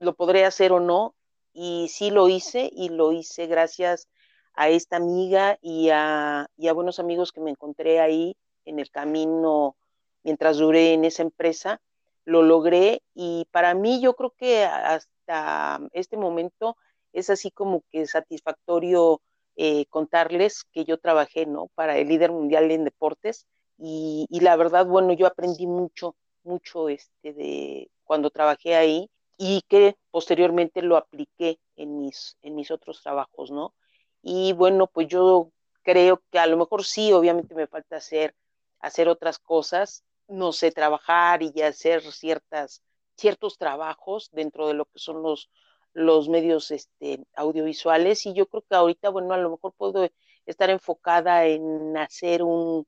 ¿lo 0.00 0.16
podré 0.16 0.44
hacer 0.44 0.72
o 0.72 0.80
no? 0.80 1.14
Y 1.52 1.86
sí 1.90 2.10
lo 2.10 2.28
hice 2.28 2.70
y 2.72 2.88
lo 2.88 3.12
hice 3.12 3.46
gracias 3.46 4.08
a 4.54 4.68
esta 4.68 4.96
amiga 4.96 5.60
y 5.62 5.90
a, 5.90 6.48
y 6.56 6.66
a 6.66 6.72
buenos 6.72 6.98
amigos 6.98 7.30
que 7.30 7.40
me 7.40 7.52
encontré 7.52 8.00
ahí 8.00 8.36
en 8.64 8.80
el 8.80 8.90
camino 8.90 9.76
mientras 10.24 10.56
duré 10.56 10.92
en 10.92 11.04
esa 11.04 11.22
empresa 11.22 11.80
lo 12.26 12.42
logré 12.42 13.02
y 13.14 13.46
para 13.52 13.72
mí 13.74 14.00
yo 14.02 14.14
creo 14.14 14.34
que 14.36 14.64
hasta 14.64 15.80
este 15.92 16.18
momento 16.18 16.76
es 17.12 17.30
así 17.30 17.50
como 17.50 17.82
que 17.90 18.06
satisfactorio 18.06 19.22
eh, 19.56 19.86
contarles 19.86 20.64
que 20.72 20.84
yo 20.84 20.98
trabajé, 20.98 21.46
¿no? 21.46 21.68
Para 21.74 21.96
el 21.96 22.08
líder 22.08 22.32
mundial 22.32 22.70
en 22.70 22.84
deportes 22.84 23.46
y, 23.78 24.26
y, 24.28 24.40
la 24.40 24.56
verdad, 24.56 24.86
bueno, 24.86 25.12
yo 25.14 25.26
aprendí 25.26 25.66
mucho, 25.66 26.16
mucho 26.44 26.88
este 26.88 27.32
de 27.32 27.90
cuando 28.04 28.30
trabajé 28.30 28.74
ahí 28.74 29.08
y 29.38 29.62
que 29.68 29.96
posteriormente 30.10 30.82
lo 30.82 30.96
apliqué 30.96 31.58
en 31.76 31.98
mis, 31.98 32.36
en 32.42 32.54
mis 32.54 32.70
otros 32.70 33.02
trabajos, 33.02 33.50
¿no? 33.50 33.74
Y 34.22 34.52
bueno, 34.54 34.88
pues 34.88 35.08
yo 35.08 35.50
creo 35.82 36.22
que 36.30 36.38
a 36.38 36.46
lo 36.46 36.56
mejor 36.56 36.84
sí, 36.84 37.12
obviamente 37.12 37.54
me 37.54 37.66
falta 37.66 37.96
hacer, 37.96 38.34
hacer 38.80 39.08
otras 39.08 39.38
cosas, 39.38 40.04
no 40.28 40.52
sé, 40.52 40.70
trabajar 40.72 41.42
y 41.42 41.62
hacer 41.62 42.02
ciertas, 42.12 42.82
ciertos 43.16 43.58
trabajos 43.58 44.30
dentro 44.32 44.68
de 44.68 44.74
lo 44.74 44.86
que 44.86 44.98
son 44.98 45.22
los, 45.22 45.50
los 45.92 46.28
medios 46.28 46.70
este, 46.70 47.24
audiovisuales. 47.34 48.26
Y 48.26 48.34
yo 48.34 48.46
creo 48.46 48.62
que 48.68 48.76
ahorita, 48.76 49.08
bueno, 49.10 49.34
a 49.34 49.38
lo 49.38 49.50
mejor 49.50 49.72
puedo 49.76 50.08
estar 50.46 50.70
enfocada 50.70 51.46
en 51.46 51.96
hacer 51.96 52.42
un 52.42 52.86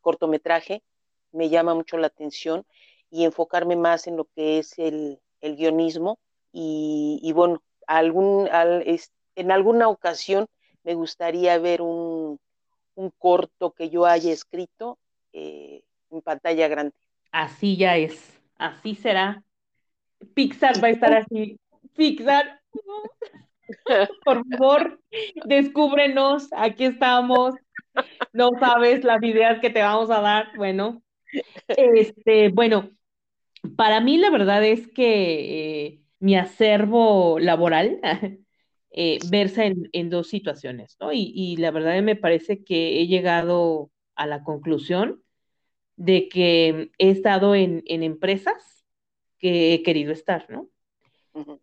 cortometraje, 0.00 0.82
me 1.32 1.48
llama 1.48 1.74
mucho 1.74 1.98
la 1.98 2.08
atención 2.08 2.64
y 3.10 3.24
enfocarme 3.24 3.76
más 3.76 4.06
en 4.06 4.16
lo 4.16 4.24
que 4.26 4.58
es 4.58 4.78
el, 4.78 5.20
el 5.40 5.56
guionismo. 5.56 6.18
Y, 6.52 7.20
y, 7.22 7.32
bueno, 7.32 7.62
algún, 7.86 8.48
al, 8.50 8.82
es, 8.86 9.12
en 9.34 9.52
alguna 9.52 9.88
ocasión 9.88 10.46
me 10.82 10.94
gustaría 10.94 11.58
ver 11.58 11.82
un, 11.82 12.40
un 12.94 13.10
corto 13.18 13.72
que 13.72 13.90
yo 13.90 14.06
haya 14.06 14.32
escrito 14.32 14.98
eh, 15.32 15.82
en 16.10 16.20
pantalla 16.22 16.68
grande. 16.68 16.94
Así 17.30 17.76
ya 17.76 17.96
es, 17.96 18.40
así 18.56 18.94
será. 18.94 19.42
Pixar 20.34 20.82
va 20.82 20.88
a 20.88 20.90
estar 20.90 21.14
así. 21.14 21.58
Pixar, 21.96 22.60
por 24.24 24.44
favor, 24.48 25.00
descúbrenos, 25.44 26.48
aquí 26.52 26.84
estamos. 26.84 27.54
No 28.32 28.50
sabes 28.58 29.04
las 29.04 29.22
ideas 29.22 29.60
que 29.60 29.70
te 29.70 29.80
vamos 29.80 30.10
a 30.10 30.20
dar. 30.20 30.56
Bueno, 30.56 31.02
este, 31.68 32.48
bueno, 32.50 32.90
para 33.76 34.00
mí 34.00 34.18
la 34.18 34.30
verdad 34.30 34.64
es 34.64 34.88
que 34.88 35.86
eh, 35.86 36.00
mi 36.18 36.36
acervo 36.36 37.38
laboral 37.38 38.00
eh, 38.90 39.18
versa 39.30 39.64
en, 39.66 40.10
dos 40.10 40.28
situaciones, 40.28 40.96
¿no? 41.00 41.10
Y 41.12 41.56
la 41.56 41.70
verdad 41.70 42.00
me 42.02 42.16
parece 42.16 42.64
que 42.64 43.00
he 43.00 43.06
llegado 43.06 43.90
a 44.14 44.26
la 44.26 44.42
conclusión 44.42 45.22
de 45.98 46.30
que 46.30 46.92
he 46.98 47.10
estado 47.10 47.56
en, 47.56 47.84
en 47.86 48.04
empresas 48.04 48.86
que 49.38 49.74
he 49.74 49.84
querido 49.84 50.12
estar, 50.12 50.46
¿no? 50.50 50.68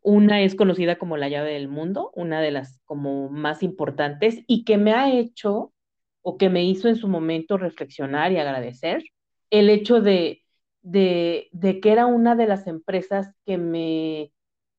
Una 0.02 0.42
es 0.44 0.56
conocida 0.56 0.98
como 0.98 1.18
la 1.18 1.30
llave 1.30 1.54
del 1.54 1.68
mundo, 1.68 2.12
una 2.16 2.42
de 2.42 2.52
las 2.52 2.80
como 2.86 3.30
más 3.30 3.64
importantes 3.64 4.44
y 4.48 4.64
que 4.66 4.78
me 4.78 4.94
ha 4.94 5.12
hecho 5.12 5.74
o 6.22 6.38
que 6.38 6.50
me 6.50 6.64
hizo 6.66 6.88
en 6.90 6.96
su 6.96 7.08
momento 7.08 7.58
reflexionar 7.58 8.32
y 8.32 8.38
agradecer 8.38 9.04
el 9.50 9.70
hecho 9.70 10.02
de, 10.02 10.44
de, 10.82 11.50
de 11.52 11.80
que 11.80 11.92
era 11.92 12.06
una 12.06 12.36
de 12.36 12.48
las 12.48 12.68
empresas 12.68 13.34
que 13.46 13.58
me 13.58 14.32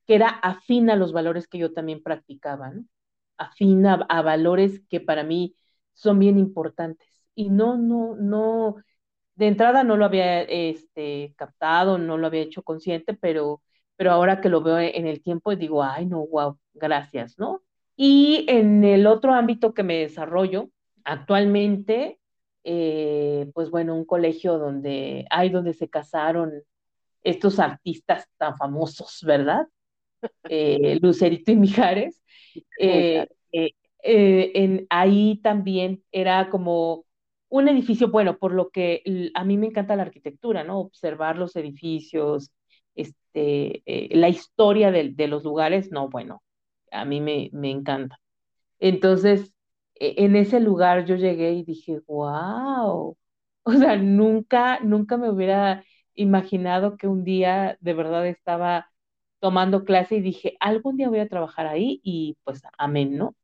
que 0.06 0.14
era 0.16 0.28
afín 0.28 0.90
a 0.90 0.96
los 0.96 1.12
valores 1.12 1.48
que 1.48 1.58
yo 1.58 1.72
también 1.72 2.02
practicaba, 2.02 2.70
¿no? 2.70 2.84
Afín 3.38 3.86
a, 3.86 3.94
a 4.08 4.22
valores 4.22 4.82
que 4.88 5.00
para 5.00 5.24
mí 5.24 5.56
son 5.94 6.18
bien 6.20 6.38
importantes. 6.38 7.08
Y 7.34 7.50
no, 7.50 7.76
no, 7.78 8.16
no, 8.16 8.76
de 9.36 9.46
entrada 9.48 9.84
no 9.84 9.96
lo 9.96 10.06
había 10.06 10.42
este, 10.42 11.34
captado, 11.36 11.98
no 11.98 12.16
lo 12.16 12.26
había 12.26 12.42
hecho 12.42 12.62
consciente, 12.62 13.14
pero, 13.14 13.62
pero 13.96 14.12
ahora 14.12 14.40
que 14.40 14.48
lo 14.48 14.62
veo 14.62 14.78
en 14.78 15.06
el 15.06 15.22
tiempo 15.22 15.54
digo, 15.54 15.82
ay, 15.82 16.06
no, 16.06 16.26
wow, 16.26 16.58
gracias, 16.74 17.38
¿no? 17.38 17.62
Y 17.96 18.46
en 18.48 18.84
el 18.84 19.06
otro 19.06 19.32
ámbito 19.32 19.74
que 19.74 19.82
me 19.82 19.98
desarrollo, 19.98 20.70
actualmente, 21.04 22.18
eh, 22.64 23.50
pues 23.54 23.70
bueno, 23.70 23.94
un 23.94 24.04
colegio 24.04 24.58
donde 24.58 25.26
hay 25.30 25.50
donde 25.50 25.72
se 25.72 25.88
casaron 25.88 26.52
estos 27.22 27.58
artistas 27.58 28.28
tan 28.36 28.56
famosos, 28.56 29.20
¿verdad? 29.22 29.66
Eh, 30.48 30.98
Lucerito 31.00 31.52
y 31.52 31.56
Mijares. 31.56 32.22
Eh, 32.78 33.26
en, 34.02 34.86
ahí 34.88 35.40
también 35.42 36.02
era 36.12 36.48
como 36.50 37.05
un 37.58 37.68
edificio, 37.68 38.10
bueno, 38.10 38.38
por 38.38 38.52
lo 38.52 38.70
que 38.70 39.02
a 39.34 39.44
mí 39.44 39.56
me 39.58 39.66
encanta 39.66 39.96
la 39.96 40.02
arquitectura, 40.02 40.64
¿no? 40.64 40.78
Observar 40.80 41.38
los 41.38 41.56
edificios, 41.56 42.50
este, 42.94 43.82
eh, 43.86 44.16
la 44.16 44.28
historia 44.28 44.90
de, 44.90 45.10
de, 45.10 45.28
los 45.28 45.44
lugares, 45.44 45.90
no, 45.92 46.08
bueno, 46.08 46.42
a 46.92 47.04
mí 47.04 47.20
me, 47.20 47.50
me 47.52 47.70
encanta. 47.70 48.18
Entonces, 48.78 49.54
e, 49.94 50.24
en 50.24 50.36
ese 50.36 50.60
lugar 50.60 51.06
yo 51.06 51.16
llegué 51.16 51.52
y 51.54 51.64
dije, 51.64 52.00
wow, 52.06 53.16
o 53.64 53.72
sea, 53.72 53.96
nunca, 53.96 54.80
nunca 54.80 55.16
me 55.16 55.30
hubiera 55.30 55.84
imaginado 56.14 56.96
que 56.96 57.08
un 57.08 57.24
día 57.24 57.76
de 57.80 57.94
verdad 57.94 58.26
estaba 58.26 58.90
tomando 59.40 59.84
clase 59.84 60.16
y 60.16 60.20
dije, 60.22 60.56
algún 60.60 60.96
día 60.96 61.08
voy 61.08 61.20
a 61.20 61.28
trabajar 61.28 61.66
ahí 61.66 62.00
y 62.02 62.36
pues 62.44 62.62
amén, 62.78 63.16
¿no? 63.16 63.36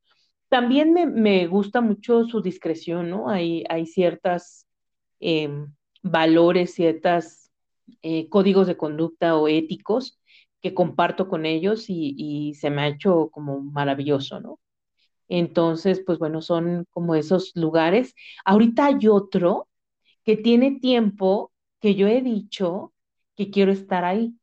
También 0.53 0.93
me, 0.93 1.07
me 1.07 1.47
gusta 1.47 1.81
mucho 1.81 2.25
su 2.25 2.39
discreción, 2.39 3.09
¿no? 3.09 3.27
Hay, 3.27 3.63
hay 3.69 3.87
ciertas 3.87 4.67
eh, 5.19 5.49
valores, 6.03 6.75
ciertos 6.75 7.49
eh, 8.03 8.29
códigos 8.29 8.67
de 8.67 8.77
conducta 8.77 9.35
o 9.35 9.47
éticos 9.47 10.19
que 10.61 10.75
comparto 10.75 11.27
con 11.27 11.47
ellos 11.47 11.89
y, 11.89 12.13
y, 12.15 12.53
se 12.53 12.69
me 12.69 12.83
ha 12.83 12.87
hecho 12.89 13.29
como 13.31 13.61
maravilloso, 13.61 14.39
¿no? 14.41 14.59
Entonces, 15.27 16.03
pues 16.05 16.19
bueno, 16.19 16.39
son 16.43 16.85
como 16.91 17.15
esos 17.15 17.53
lugares. 17.55 18.13
Ahorita 18.45 18.85
hay 18.85 19.07
otro 19.07 19.67
que 20.23 20.37
tiene 20.37 20.79
tiempo 20.79 21.51
que 21.81 21.95
yo 21.95 22.07
he 22.07 22.21
dicho 22.21 22.93
que 23.35 23.49
quiero 23.49 23.71
estar 23.71 24.05
ahí. 24.05 24.35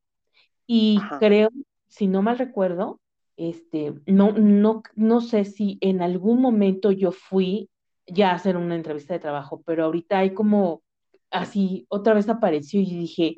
Y 0.67 0.99
Ajá. 0.99 1.21
creo, 1.21 1.51
si 1.87 2.09
no 2.09 2.21
mal 2.21 2.37
recuerdo, 2.37 3.01
este, 3.41 3.95
no, 4.07 4.33
no, 4.33 4.83
no 4.97 5.21
sé 5.23 5.45
si 5.47 5.79
en 5.81 6.03
algún 6.03 6.43
momento 6.43 6.93
yo 6.93 7.11
fui 7.11 7.71
ya 8.07 8.31
a 8.33 8.35
hacer 8.35 8.57
una 8.57 8.75
entrevista 8.77 9.15
de 9.15 9.21
trabajo, 9.21 9.63
pero 9.65 9.85
ahorita 9.85 10.19
hay 10.19 10.35
como 10.35 10.83
así, 11.31 11.87
otra 11.89 12.13
vez 12.15 12.29
apareció 12.29 12.81
y 12.81 12.85
dije, 12.85 13.37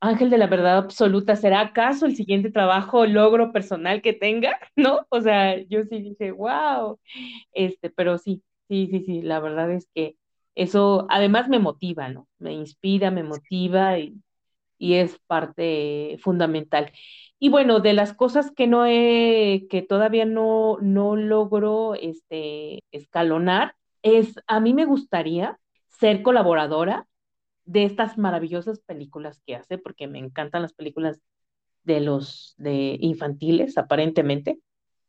Ángel 0.00 0.30
de 0.30 0.38
la 0.38 0.46
verdad 0.46 0.78
absoluta, 0.78 1.34
¿será 1.34 1.60
acaso 1.60 2.06
el 2.06 2.14
siguiente 2.14 2.50
trabajo 2.50 3.06
logro 3.06 3.52
personal 3.52 4.02
que 4.02 4.12
tenga? 4.12 4.58
¿No? 4.76 5.06
O 5.08 5.20
sea, 5.20 5.58
yo 5.62 5.82
sí 5.84 6.00
dije, 6.00 6.30
wow, 6.32 6.98
este, 7.52 7.90
pero 7.90 8.18
sí, 8.18 8.42
sí, 8.68 8.88
sí, 8.90 9.02
sí, 9.04 9.22
la 9.22 9.40
verdad 9.40 9.70
es 9.72 9.88
que 9.94 10.16
eso 10.54 11.06
además 11.10 11.48
me 11.48 11.58
motiva, 11.58 12.08
¿no? 12.10 12.28
Me 12.38 12.52
inspira, 12.52 13.10
me 13.10 13.24
motiva 13.24 13.98
y, 13.98 14.14
y 14.78 14.94
es 14.94 15.18
parte 15.26 16.18
fundamental. 16.22 16.92
Y 17.44 17.50
bueno, 17.50 17.80
de 17.80 17.92
las 17.92 18.14
cosas 18.14 18.50
que 18.52 18.66
no 18.66 18.86
he, 18.86 19.66
que 19.68 19.82
todavía 19.82 20.24
no, 20.24 20.78
no 20.80 21.14
logro 21.14 21.94
este, 21.94 22.82
escalonar, 22.90 23.76
es, 24.00 24.36
a 24.46 24.60
mí 24.60 24.72
me 24.72 24.86
gustaría 24.86 25.60
ser 25.88 26.22
colaboradora 26.22 27.06
de 27.66 27.84
estas 27.84 28.16
maravillosas 28.16 28.80
películas 28.80 29.42
que 29.46 29.56
hace, 29.56 29.76
porque 29.76 30.06
me 30.06 30.20
encantan 30.20 30.62
las 30.62 30.72
películas 30.72 31.20
de 31.82 32.00
los 32.00 32.54
de 32.56 32.96
infantiles, 32.98 33.76
aparentemente, 33.76 34.58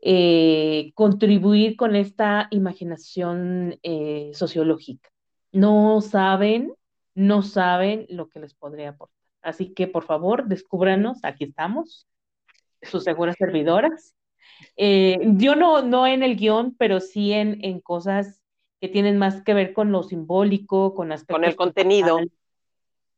eh, 0.01 0.91
contribuir 0.93 1.77
con 1.77 1.95
esta 1.95 2.49
imaginación 2.51 3.79
eh, 3.81 4.31
sociológica. 4.33 5.09
No 5.53 6.01
saben, 6.01 6.73
no 7.13 7.43
saben 7.43 8.07
lo 8.09 8.27
que 8.27 8.41
les 8.41 8.53
podría 8.55 8.89
aportar. 8.89 9.15
Así 9.41 9.73
que, 9.73 9.87
por 9.87 10.03
favor, 10.03 10.47
descúbranos, 10.47 11.23
aquí 11.23 11.45
estamos, 11.45 12.09
sus 12.85 13.03
seguras 13.03 13.35
servidoras. 13.37 14.15
Eh, 14.77 15.19
yo 15.35 15.55
no, 15.55 15.81
no 15.81 16.07
en 16.07 16.23
el 16.23 16.35
guion, 16.35 16.75
pero 16.77 16.99
sí 16.99 17.33
en, 17.33 17.63
en 17.63 17.79
cosas 17.79 18.41
que 18.79 18.89
tienen 18.89 19.17
más 19.17 19.41
que 19.43 19.53
ver 19.53 19.73
con 19.73 19.91
lo 19.91 20.03
simbólico, 20.03 20.93
con 20.93 21.11
aspectos. 21.11 21.35
Con 21.35 21.43
el 21.45 21.55
contenido. 21.55 22.19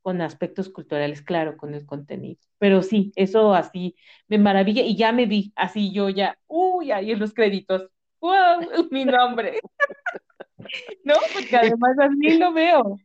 Con 0.02 0.22
aspectos 0.22 0.70
culturales, 0.70 1.22
claro, 1.22 1.58
con 1.58 1.74
el 1.74 1.86
contenido. 1.86 2.40
Pero 2.60 2.82
sí, 2.82 3.12
eso 3.16 3.54
así 3.54 3.96
me 4.28 4.38
maravilla 4.38 4.82
y 4.82 4.96
ya 4.96 5.12
me 5.12 5.26
vi, 5.26 5.52
así 5.56 5.92
yo 5.92 6.10
ya, 6.10 6.38
uy, 6.48 6.92
ahí 6.92 7.12
en 7.12 7.20
los 7.20 7.34
créditos, 7.34 7.90
wow, 8.22 8.60
mi 8.92 9.04
nombre. 9.04 9.60
no, 11.04 11.16
porque 11.34 11.58
además 11.58 11.98
así 12.00 12.38
lo 12.38 12.54
veo. 12.54 12.98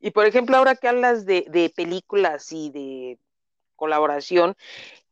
Y 0.00 0.10
por 0.10 0.26
ejemplo, 0.26 0.56
ahora 0.56 0.76
que 0.76 0.88
hablas 0.88 1.26
de, 1.26 1.46
de 1.48 1.72
películas 1.74 2.52
y 2.52 2.70
de 2.70 3.18
colaboración, 3.76 4.54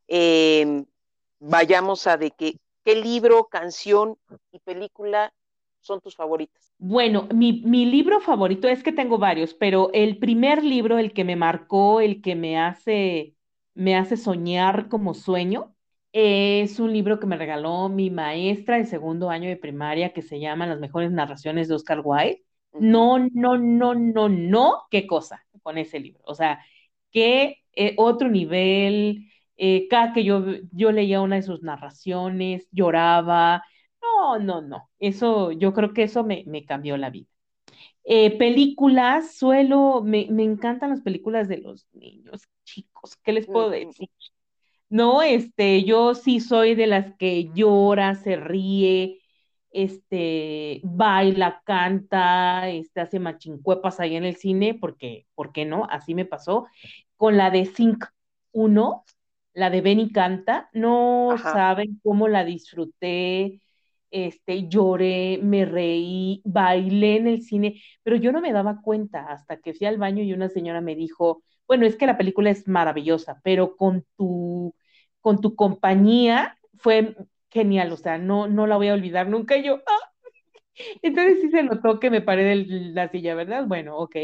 eh, 0.09 0.85
vayamos 1.39 2.07
a 2.07 2.17
de 2.17 2.31
qué, 2.31 2.57
qué 2.85 2.97
libro, 2.97 3.45
canción 3.45 4.17
y 4.53 4.59
película 4.61 5.33
son 5.81 6.01
tus 6.01 6.17
favoritas. 6.17 6.73
Bueno, 6.79 7.29
mi, 7.33 7.63
mi, 7.65 7.85
libro 7.87 8.21
favorito 8.21 8.69
es 8.69 8.83
que 8.83 8.93
tengo 8.93 9.19
varios, 9.19 9.55
pero 9.55 9.91
el 9.93 10.19
primer 10.19 10.65
libro, 10.65 10.99
el 10.99 11.13
que 11.13 11.25
me 11.25 11.37
marcó, 11.37 12.01
el 12.01 12.23
que 12.23 12.35
me 12.35 12.59
hace, 12.59 13.35
me 13.75 13.97
hace 13.97 14.17
soñar 14.17 14.89
como 14.89 15.15
sueño, 15.15 15.75
es 16.13 16.79
un 16.79 16.93
libro 16.93 17.19
que 17.19 17.27
me 17.27 17.37
regaló 17.37 17.89
mi 17.89 18.09
maestra 18.09 18.79
en 18.79 18.87
segundo 18.87 19.31
año 19.31 19.49
de 19.49 19.57
primaria 19.57 20.13
que 20.13 20.23
se 20.23 20.39
llama 20.39 20.67
Las 20.67 20.79
mejores 20.79 21.11
narraciones 21.11 21.69
de 21.69 21.75
Oscar 21.75 22.03
Wilde. 22.05 22.45
No, 22.73 23.19
no, 23.19 23.59
no, 23.59 23.95
no, 23.95 24.29
no, 24.29 24.83
qué 24.91 25.07
cosa 25.07 25.45
con 25.63 25.77
ese 25.77 25.99
libro. 26.01 26.23
O 26.25 26.35
sea, 26.35 26.65
qué 27.11 27.59
eh, 27.73 27.95
otro 27.99 28.29
nivel, 28.29 29.29
eh, 29.57 29.89
cada 29.89 30.13
que 30.13 30.25
yo, 30.25 30.45
yo 30.73 30.93
leía 30.93 31.21
una 31.21 31.37
de 31.37 31.43
sus 31.43 31.63
narraciones, 31.63 32.69
lloraba. 32.73 33.63
No, 34.03 34.39
no, 34.39 34.63
no. 34.63 34.91
Eso, 34.99 35.53
yo 35.53 35.73
creo 35.73 35.93
que 35.93 36.05
eso 36.05 36.25
me, 36.25 36.45
me 36.47 36.65
cambió 36.65 36.97
la 36.97 37.11
vida. 37.11 37.29
Eh, 38.05 38.37
películas, 38.39 39.37
suelo, 39.37 40.03
me, 40.05 40.27
me, 40.31 40.45
encantan 40.45 40.91
las 40.91 41.01
películas 41.03 41.49
de 41.49 41.59
los 41.59 41.87
niños 41.93 42.43
chicos. 42.65 43.17
¿Qué 43.25 43.33
les 43.33 43.47
puedo 43.47 43.71
decir? 43.71 44.11
No, 44.89 45.23
este, 45.23 45.85
yo 45.85 46.15
sí 46.15 46.41
soy 46.41 46.75
de 46.75 46.87
las 46.87 47.17
que 47.17 47.51
llora, 47.55 48.15
se 48.15 48.37
ríe, 48.37 49.21
este, 49.71 50.81
baila, 50.85 51.63
canta, 51.65 52.69
este, 52.71 53.01
hace 53.01 53.19
machincuepas 53.19 53.99
ahí 54.01 54.17
en 54.17 54.25
el 54.25 54.37
cine, 54.37 54.75
porque, 54.81 55.27
¿por 55.35 55.53
qué 55.53 55.65
no? 55.65 55.87
Así 55.91 56.15
me 56.15 56.25
pasó. 56.27 56.67
Con 57.17 57.37
la 57.37 57.51
de 57.51 57.65
Sync 57.67 58.05
1, 58.53 59.05
la 59.55 59.71
de 59.71 59.81
Benny 59.81 60.13
Canta, 60.13 60.69
no 60.73 61.37
Ajá. 61.37 61.53
saben 61.53 62.01
cómo 62.03 62.29
la 62.29 62.45
disfruté, 62.45 63.61
este, 64.11 64.69
lloré, 64.69 65.39
me 65.43 65.65
reí, 65.65 66.41
bailé 66.45 67.17
en 67.17 67.27
el 67.29 67.43
cine, 67.43 67.81
pero 68.03 68.17
yo 68.17 68.33
no 68.33 68.41
me 68.41 68.53
daba 68.53 68.81
cuenta 68.83 69.27
hasta 69.29 69.59
que 69.59 69.75
fui 69.75 69.87
al 69.87 69.99
baño 69.99 70.23
y 70.23 70.33
una 70.33 70.49
señora 70.49 70.81
me 70.81 70.95
dijo, 70.97 71.43
bueno, 71.67 71.87
es 71.87 71.97
que 71.97 72.07
la 72.07 72.17
película 72.19 72.51
es 72.51 72.69
maravillosa, 72.69 73.41
pero 73.45 73.77
con 73.77 74.05
tu, 74.17 74.75
con 75.21 75.41
tu 75.41 75.55
compañía 75.57 76.57
fue 76.79 77.17
genial, 77.51 77.93
o 77.93 77.97
sea, 77.97 78.19
no, 78.19 78.49
no 78.49 78.67
la 78.67 78.77
voy 78.77 78.89
a 78.89 78.95
olvidar 78.95 79.29
nunca. 79.29 79.57
Y 79.57 79.65
yo, 79.65 79.77
¡ah! 79.87 80.11
Entonces 81.03 81.41
sí 81.43 81.51
se 81.51 81.63
notó 81.63 82.01
que 82.01 82.11
me 82.11 82.21
paré 82.23 82.45
de 82.45 82.57
la 82.93 83.09
silla, 83.11 83.35
¿verdad? 83.35 83.67
Bueno, 83.67 83.97
ok. 83.99 84.17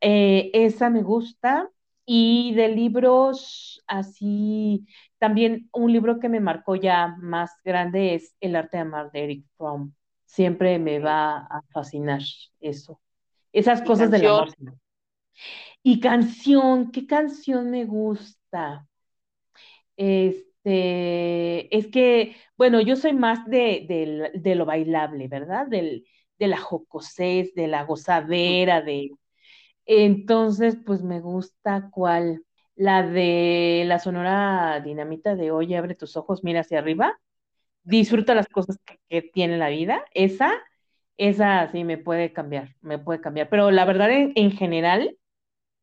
Eh, 0.00 0.50
esa 0.54 0.90
me 0.90 1.02
gusta. 1.02 1.70
Y 2.04 2.54
de 2.54 2.68
libros 2.68 3.82
así, 3.86 4.86
también 5.18 5.68
un 5.72 5.92
libro 5.92 6.18
que 6.18 6.28
me 6.28 6.40
marcó 6.40 6.74
ya 6.74 7.16
más 7.20 7.52
grande 7.64 8.14
es 8.14 8.34
El 8.40 8.56
arte 8.56 8.78
de 8.78 8.82
amar 8.82 9.10
de 9.12 9.24
Eric 9.24 9.46
Fromm. 9.56 9.94
Siempre 10.24 10.78
me 10.78 10.98
va 10.98 11.38
a 11.38 11.62
fascinar 11.72 12.22
eso. 12.60 13.00
Esas 13.52 13.82
cosas 13.82 14.10
del 14.10 14.26
amor. 14.26 14.48
Y 15.82 16.00
canción, 16.00 16.90
¿qué 16.90 17.06
canción 17.06 17.70
me 17.70 17.84
gusta? 17.84 18.86
Este, 19.96 21.76
es 21.76 21.88
que, 21.88 22.36
bueno, 22.56 22.80
yo 22.80 22.96
soy 22.96 23.12
más 23.12 23.46
de, 23.46 24.32
de, 24.34 24.54
lo 24.54 24.64
bailable, 24.64 25.28
¿verdad? 25.28 25.66
Del, 25.66 26.06
de 26.38 26.46
la 26.46 26.58
jocosez, 26.58 27.54
de 27.54 27.68
la 27.68 27.84
gozadera, 27.84 28.80
de... 28.80 29.10
Entonces, 29.86 30.76
pues 30.84 31.02
me 31.02 31.20
gusta 31.20 31.90
cuál, 31.92 32.44
la 32.76 33.02
de 33.02 33.84
la 33.86 33.98
Sonora 33.98 34.80
Dinamita 34.80 35.36
de 35.36 35.50
Oye, 35.50 35.76
abre 35.76 35.94
tus 35.94 36.16
ojos, 36.16 36.44
mira 36.44 36.60
hacia 36.60 36.78
arriba, 36.78 37.20
disfruta 37.84 38.34
las 38.34 38.48
cosas 38.48 38.78
que, 39.08 39.22
tiene 39.22 39.58
la 39.58 39.68
vida, 39.68 40.04
esa, 40.14 40.52
esa 41.16 41.70
sí 41.72 41.84
me 41.84 41.98
puede 41.98 42.32
cambiar, 42.32 42.76
me 42.80 42.98
puede 42.98 43.20
cambiar, 43.20 43.48
pero 43.48 43.70
la 43.70 43.84
verdad 43.84 44.10
en, 44.10 44.52
general, 44.52 45.18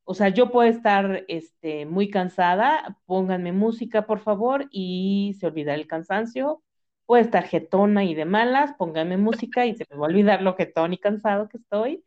o 0.06 0.14
sea, 0.16 0.30
yo 0.30 0.52
puedo 0.52 0.70
estar 0.70 1.26
este, 1.28 1.86
muy 1.86 2.10
cansada, 2.10 2.98
pónganme 3.06 3.52
música, 3.54 4.08
por 4.08 4.20
favor, 4.22 4.68
y 4.72 5.36
se 5.40 5.48
olvida 5.48 5.76
el 5.76 5.88
cansancio, 5.88 6.64
puede 7.06 7.24
estar 7.24 7.46
jetona 7.46 8.04
y 8.06 8.16
de 8.16 8.26
malas, 8.26 8.74
pónganme 8.78 9.18
música 9.18 9.66
y 9.66 9.76
se 9.76 9.86
me 9.90 9.98
va 9.98 10.08
a 10.08 10.10
olvidar 10.10 10.42
lo 10.42 10.56
jetón 10.56 10.94
y 10.94 10.98
cansado 10.98 11.50
que 11.50 11.58
estoy. 11.58 12.04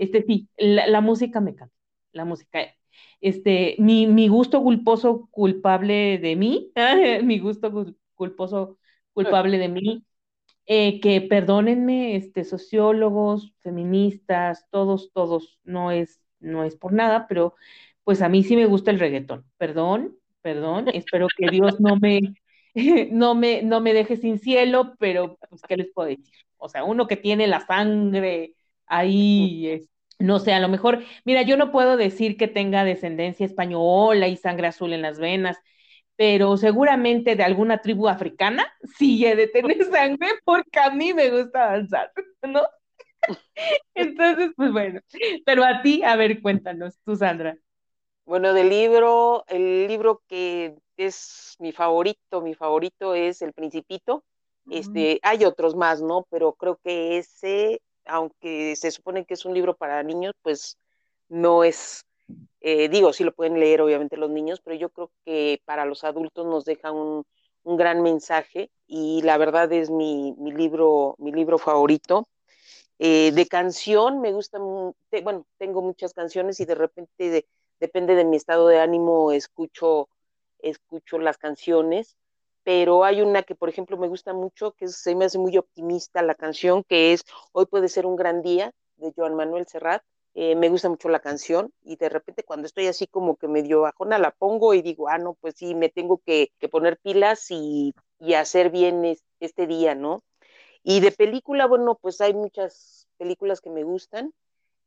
Este, 0.00 0.22
sí, 0.22 0.48
la, 0.56 1.02
música 1.02 1.42
me 1.42 1.54
canta, 1.54 1.74
la 2.12 2.24
música 2.24 2.60
este, 3.20 3.76
mi, 3.78 4.06
mi 4.06 4.28
gusto 4.28 4.62
culposo 4.62 5.28
culpable 5.30 6.16
de 6.16 6.36
mí, 6.36 6.72
mi 7.22 7.38
gusto 7.38 7.70
culposo 8.14 8.78
culpable 9.12 9.58
de 9.58 9.68
mí, 9.68 10.04
eh, 10.64 11.00
que 11.00 11.20
perdónenme, 11.20 12.16
este, 12.16 12.44
sociólogos, 12.44 13.52
feministas, 13.60 14.66
todos, 14.70 15.12
todos, 15.12 15.58
no 15.64 15.90
es, 15.90 16.22
no 16.38 16.64
es 16.64 16.76
por 16.76 16.94
nada, 16.94 17.26
pero 17.28 17.54
pues 18.02 18.22
a 18.22 18.30
mí 18.30 18.42
sí 18.42 18.56
me 18.56 18.64
gusta 18.64 18.90
el 18.90 19.00
reggaetón. 19.00 19.44
Perdón, 19.58 20.16
perdón, 20.40 20.86
espero 20.94 21.26
que 21.36 21.50
Dios 21.50 21.78
no 21.78 21.96
me, 21.96 22.20
no 23.12 23.34
me, 23.34 23.60
no 23.62 23.82
me 23.82 23.92
deje 23.92 24.16
sin 24.16 24.38
cielo, 24.38 24.94
pero 24.98 25.36
pues, 25.50 25.60
¿qué 25.68 25.76
les 25.76 25.92
puedo 25.92 26.08
decir? 26.08 26.46
O 26.56 26.70
sea, 26.70 26.84
uno 26.84 27.06
que 27.06 27.16
tiene 27.16 27.46
la 27.48 27.60
sangre 27.60 28.54
ahí, 28.90 29.68
este, 29.68 29.90
no 30.18 30.38
sé, 30.38 30.52
a 30.52 30.60
lo 30.60 30.68
mejor, 30.68 31.02
mira, 31.24 31.42
yo 31.42 31.56
no 31.56 31.72
puedo 31.72 31.96
decir 31.96 32.36
que 32.36 32.48
tenga 32.48 32.84
descendencia 32.84 33.46
española 33.46 34.28
y 34.28 34.36
sangre 34.36 34.68
azul 34.68 34.92
en 34.92 35.02
las 35.02 35.18
venas, 35.18 35.56
pero 36.16 36.58
seguramente 36.58 37.36
de 37.36 37.42
alguna 37.44 37.80
tribu 37.80 38.08
africana 38.08 38.66
sí 38.98 39.24
he 39.24 39.34
de 39.36 39.48
tener 39.48 39.78
sangre 39.90 40.28
porque 40.44 40.78
a 40.78 40.90
mí 40.90 41.14
me 41.14 41.30
gusta 41.30 41.70
danzar, 41.72 42.12
¿no? 42.42 42.62
Entonces, 43.94 44.50
pues 44.56 44.72
bueno, 44.72 45.00
pero 45.44 45.64
a 45.64 45.82
ti, 45.82 46.02
a 46.02 46.16
ver, 46.16 46.42
cuéntanos, 46.42 46.98
tú, 47.04 47.16
Sandra. 47.16 47.56
Bueno, 48.24 48.52
del 48.52 48.68
libro, 48.68 49.44
el 49.48 49.88
libro 49.88 50.22
que 50.28 50.76
es 50.96 51.56
mi 51.58 51.72
favorito, 51.72 52.40
mi 52.42 52.54
favorito 52.54 53.14
es 53.14 53.42
El 53.42 53.52
Principito. 53.52 54.24
Este, 54.70 55.18
hay 55.22 55.44
otros 55.44 55.74
más, 55.74 56.00
¿no? 56.00 56.26
Pero 56.30 56.52
creo 56.52 56.78
que 56.84 57.18
ese 57.18 57.80
aunque 58.10 58.76
se 58.76 58.90
supone 58.90 59.24
que 59.24 59.34
es 59.34 59.44
un 59.44 59.54
libro 59.54 59.76
para 59.76 60.02
niños, 60.02 60.34
pues 60.42 60.78
no 61.28 61.64
es, 61.64 62.04
eh, 62.60 62.88
digo, 62.88 63.12
sí 63.12 63.24
lo 63.24 63.32
pueden 63.32 63.58
leer 63.58 63.80
obviamente 63.80 64.16
los 64.16 64.30
niños, 64.30 64.60
pero 64.60 64.76
yo 64.76 64.90
creo 64.90 65.10
que 65.24 65.62
para 65.64 65.84
los 65.84 66.04
adultos 66.04 66.46
nos 66.46 66.64
deja 66.64 66.92
un, 66.92 67.24
gran 67.62 68.02
mensaje 68.02 68.70
y 68.86 69.22
la 69.22 69.36
verdad 69.38 69.72
es 69.72 69.90
mi, 69.90 70.34
libro, 70.38 71.14
mi 71.18 71.30
libro 71.30 71.58
favorito. 71.58 72.26
Eh, 72.98 73.32
de 73.32 73.46
canción 73.46 74.20
me 74.20 74.32
gusta, 74.32 74.58
bueno, 75.22 75.46
tengo 75.56 75.80
muchas 75.82 76.12
canciones 76.12 76.58
y 76.60 76.64
de 76.64 76.74
repente 76.74 77.46
depende 77.78 78.14
de 78.14 78.24
mi 78.24 78.36
estado 78.36 78.66
de 78.68 78.80
ánimo, 78.80 79.30
escucho, 79.32 80.08
escucho 80.58 81.18
las 81.18 81.38
canciones 81.38 82.16
pero 82.62 83.04
hay 83.04 83.22
una 83.22 83.42
que, 83.42 83.54
por 83.54 83.68
ejemplo, 83.68 83.96
me 83.96 84.08
gusta 84.08 84.32
mucho, 84.32 84.72
que 84.72 84.88
se 84.88 85.14
me 85.14 85.24
hace 85.24 85.38
muy 85.38 85.56
optimista 85.56 86.22
la 86.22 86.34
canción, 86.34 86.84
que 86.84 87.12
es 87.12 87.24
Hoy 87.52 87.66
puede 87.66 87.88
ser 87.88 88.06
un 88.06 88.16
gran 88.16 88.42
día, 88.42 88.72
de 89.00 89.12
Joan 89.16 89.34
Manuel 89.34 89.66
Serrat. 89.66 90.02
Eh, 90.34 90.54
me 90.54 90.68
gusta 90.68 90.88
mucho 90.88 91.08
la 91.08 91.18
canción 91.20 91.72
y 91.82 91.96
de 91.96 92.08
repente 92.08 92.44
cuando 92.44 92.66
estoy 92.66 92.86
así 92.86 93.08
como 93.08 93.36
que 93.36 93.48
medio 93.48 93.80
bajona 93.80 94.16
la 94.16 94.30
pongo 94.30 94.74
y 94.74 94.82
digo, 94.82 95.08
ah, 95.08 95.18
no, 95.18 95.34
pues 95.34 95.54
sí, 95.56 95.74
me 95.74 95.88
tengo 95.88 96.18
que, 96.18 96.52
poner 96.70 96.98
pilas 96.98 97.50
y, 97.50 97.94
hacer 98.36 98.70
bien 98.70 99.16
este 99.40 99.66
día, 99.66 99.94
¿no? 99.94 100.22
Y 100.82 101.00
de 101.00 101.10
película, 101.12 101.66
bueno, 101.66 101.98
pues 102.00 102.20
hay 102.20 102.34
muchas 102.34 103.08
películas 103.18 103.60
que 103.60 103.70
me 103.70 103.82
gustan, 103.82 104.32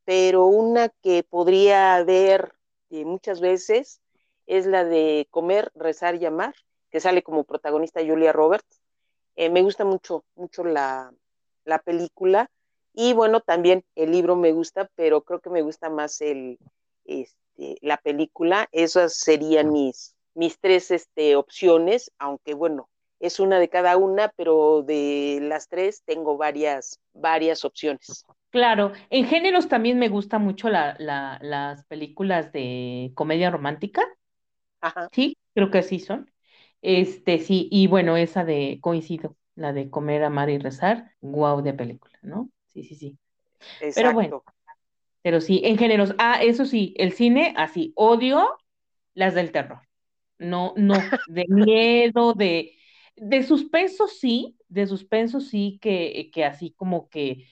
pero 0.05 0.45
una 0.45 0.89
que 0.89 1.24
podría 1.24 2.01
ver 2.03 2.53
eh, 2.89 3.05
muchas 3.05 3.41
veces 3.41 4.01
es 4.47 4.65
la 4.65 4.86
de 4.86 5.28
Comer, 5.32 5.71
Rezar 5.76 6.15
y 6.15 6.26
Amar 6.26 6.55
que 6.93 6.99
sale 6.99 7.23
como 7.23 7.43
protagonista 7.43 8.05
Julia 8.05 8.31
Roberts. 8.31 8.79
Eh, 9.35 9.49
me 9.49 9.63
gusta 9.63 9.83
mucho, 9.83 10.23
mucho 10.35 10.63
la, 10.63 11.11
película. 11.83 12.51
Y 12.93 13.13
bueno, 13.13 13.41
también 13.41 13.83
el 13.95 14.11
libro 14.11 14.35
me 14.35 14.51
gusta, 14.51 14.87
pero 14.93 15.23
creo 15.23 15.39
que 15.39 15.49
me 15.49 15.63
gusta 15.63 15.89
más 15.89 16.21
el, 16.21 16.59
este, 17.05 17.79
la 17.81 17.97
película. 17.97 18.69
Esas 18.71 19.15
serían 19.15 19.71
mis, 19.71 20.15
mis 20.35 20.59
tres 20.59 20.91
este, 20.91 21.35
opciones, 21.35 22.11
aunque 22.19 22.53
bueno, 22.53 22.87
es 23.19 23.39
una 23.39 23.57
de 23.57 23.69
cada 23.69 23.97
una, 23.97 24.31
pero 24.35 24.83
de 24.83 25.39
las 25.41 25.69
tres 25.69 26.03
tengo 26.05 26.37
varias, 26.37 26.99
varias 27.11 27.65
opciones. 27.65 28.23
Claro, 28.51 28.91
en 29.09 29.25
géneros 29.25 29.67
también 29.67 29.97
me 29.97 30.09
gusta 30.09 30.37
mucho 30.37 30.69
las 30.69 31.85
películas 31.85 32.53
de 32.53 33.11
comedia 33.15 33.49
romántica. 33.49 34.03
Ajá. 34.79 35.09
Sí, 35.11 35.35
creo 35.55 35.71
que 35.71 35.81
sí 35.81 35.97
son. 35.97 36.31
Este, 36.84 37.39
sí, 37.39 37.69
y 37.71 37.88
bueno, 37.88 38.17
esa 38.17 38.43
de, 38.43 38.79
coincido, 38.81 39.38
la 39.55 39.71
de 39.71 39.89
comer, 39.89 40.23
amar 40.23 40.49
y 40.49 40.57
rezar, 40.57 41.13
guau 41.21 41.61
de 41.63 41.73
película, 41.73 42.19
¿no? 42.21 42.49
Sí, 42.67 42.84
sí, 42.84 42.95
sí. 42.95 43.17
Pero 43.95 44.11
bueno, 44.11 44.43
pero 45.21 45.39
sí, 45.41 45.61
en 45.63 45.77
géneros, 45.77 46.13
ah, 46.19 46.43
eso 46.43 46.65
sí, 46.65 46.93
el 46.97 47.13
cine, 47.13 47.53
así, 47.57 47.93
odio 47.95 48.49
las 49.13 49.34
del 49.34 49.51
terror. 49.53 49.79
No, 50.39 50.73
no, 50.75 51.13
de 51.27 51.45
miedo, 51.47 52.34
de, 52.34 52.73
de 53.15 53.43
suspenso 53.43 54.07
sí, 54.07 54.57
de 54.67 54.86
suspenso 54.88 55.39
sí, 55.39 55.79
que, 55.81 56.31
que 56.34 56.43
así 56.43 56.73
como 56.73 57.07
que 57.09 57.47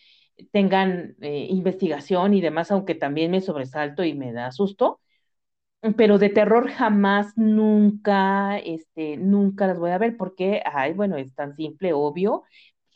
tengan 0.51 1.15
eh, 1.21 1.47
investigación 1.49 2.34
y 2.34 2.41
demás, 2.41 2.71
aunque 2.71 2.95
también 2.95 3.32
me 3.32 3.41
sobresalto 3.41 4.03
y 4.03 4.13
me 4.13 4.34
da 4.34 4.51
susto, 4.51 4.99
pero 5.97 6.17
de 6.19 6.29
terror 6.29 6.69
jamás, 6.69 7.34
nunca, 7.38 8.57
este, 8.59 9.17
nunca 9.17 9.67
las 9.67 9.79
voy 9.79 9.91
a 9.91 9.97
ver 9.97 10.15
porque, 10.17 10.61
ay, 10.65 10.93
bueno, 10.93 11.17
es 11.17 11.34
tan 11.34 11.55
simple, 11.55 11.93
obvio, 11.93 12.43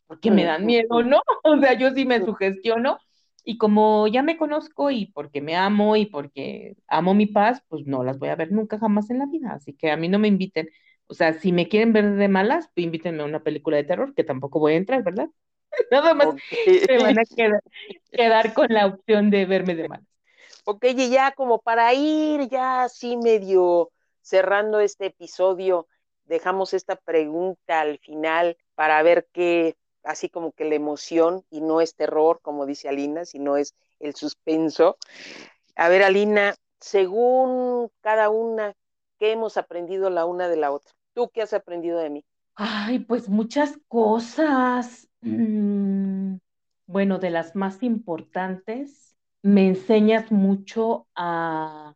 porque 0.08 0.32
me 0.32 0.44
dan 0.46 0.66
miedo, 0.66 1.04
¿no? 1.04 1.22
O 1.44 1.60
sea, 1.60 1.74
yo 1.74 1.92
sí 1.92 2.06
me 2.06 2.24
sugestiono 2.24 3.00
y 3.44 3.58
como 3.58 4.08
ya 4.08 4.24
me 4.24 4.38
conozco 4.38 4.92
y 4.92 5.08
porque 5.08 5.42
me 5.42 5.56
amo 5.56 5.96
y 5.96 6.08
porque 6.08 6.76
amo 6.88 7.14
mi 7.14 7.28
paz, 7.28 7.64
pues 7.70 7.86
no 7.88 8.04
las 8.04 8.20
voy 8.20 8.30
a 8.30 8.36
ver 8.36 8.52
nunca 8.52 8.80
jamás 8.80 9.10
en 9.10 9.20
la 9.20 9.28
vida, 9.28 9.54
así 9.54 9.74
que 9.74 9.92
a 9.92 9.98
mí 9.98 10.08
no 10.10 10.20
me 10.20 10.28
inviten. 10.28 10.70
O 11.08 11.14
sea, 11.14 11.34
si 11.34 11.52
me 11.52 11.68
quieren 11.68 11.94
ver 11.94 12.16
de 12.16 12.28
malas, 12.28 12.70
pues 12.74 12.86
invítenme 12.86 13.24
a 13.24 13.26
una 13.26 13.44
película 13.44 13.78
de 13.78 13.84
terror, 13.84 14.14
que 14.16 14.24
tampoco 14.24 14.60
voy 14.60 14.74
a 14.74 14.78
entrar, 14.78 15.04
¿verdad? 15.04 15.30
Nada 15.92 16.14
más 16.14 16.30
se 16.86 16.98
van 16.98 17.20
a 17.20 17.24
quedar 18.12 18.54
con 18.54 18.68
la 18.70 18.88
opción 18.88 19.30
de 19.30 19.46
verme 19.46 19.76
de 19.76 19.88
malas. 19.90 20.15
Ok, 20.68 20.84
y 20.86 21.12
ya 21.12 21.32
como 21.34 21.60
para 21.60 21.94
ir 21.94 22.50
ya 22.50 22.84
así 22.84 23.18
medio 23.18 23.92
cerrando 24.22 24.80
este 24.80 25.06
episodio, 25.06 25.88
dejamos 26.24 26.74
esta 26.74 26.96
pregunta 26.96 27.82
al 27.82 28.00
final 28.00 28.58
para 28.74 29.04
ver 29.04 29.28
qué, 29.32 29.78
así 30.04 30.28
como 30.28 30.54
que 30.54 30.66
la 30.66 30.74
emoción 30.74 31.44
y 31.52 31.62
no 31.62 31.82
es 31.82 31.96
terror, 31.96 32.40
como 32.42 32.66
dice 32.66 32.90
Alina, 32.90 33.26
sino 33.26 33.58
es 33.58 33.76
el 34.00 34.16
suspenso. 34.16 34.98
A 35.76 35.88
ver, 35.88 36.02
Alina, 36.02 36.56
según 36.80 37.92
cada 38.02 38.30
una, 38.30 38.74
¿qué 39.20 39.34
hemos 39.34 39.58
aprendido 39.58 40.10
la 40.10 40.26
una 40.26 40.48
de 40.48 40.58
la 40.58 40.72
otra? 40.72 40.92
¿Tú 41.14 41.30
qué 41.32 41.44
has 41.44 41.54
aprendido 41.54 42.00
de 42.00 42.10
mí? 42.10 42.26
Ay, 42.56 42.98
pues 43.00 43.30
muchas 43.30 43.78
cosas. 43.88 45.08
Mm, 45.22 46.38
bueno, 46.88 47.20
de 47.20 47.30
las 47.30 47.56
más 47.56 47.84
importantes, 47.84 49.05
me 49.46 49.68
enseñas 49.68 50.32
mucho 50.32 51.08
a, 51.16 51.94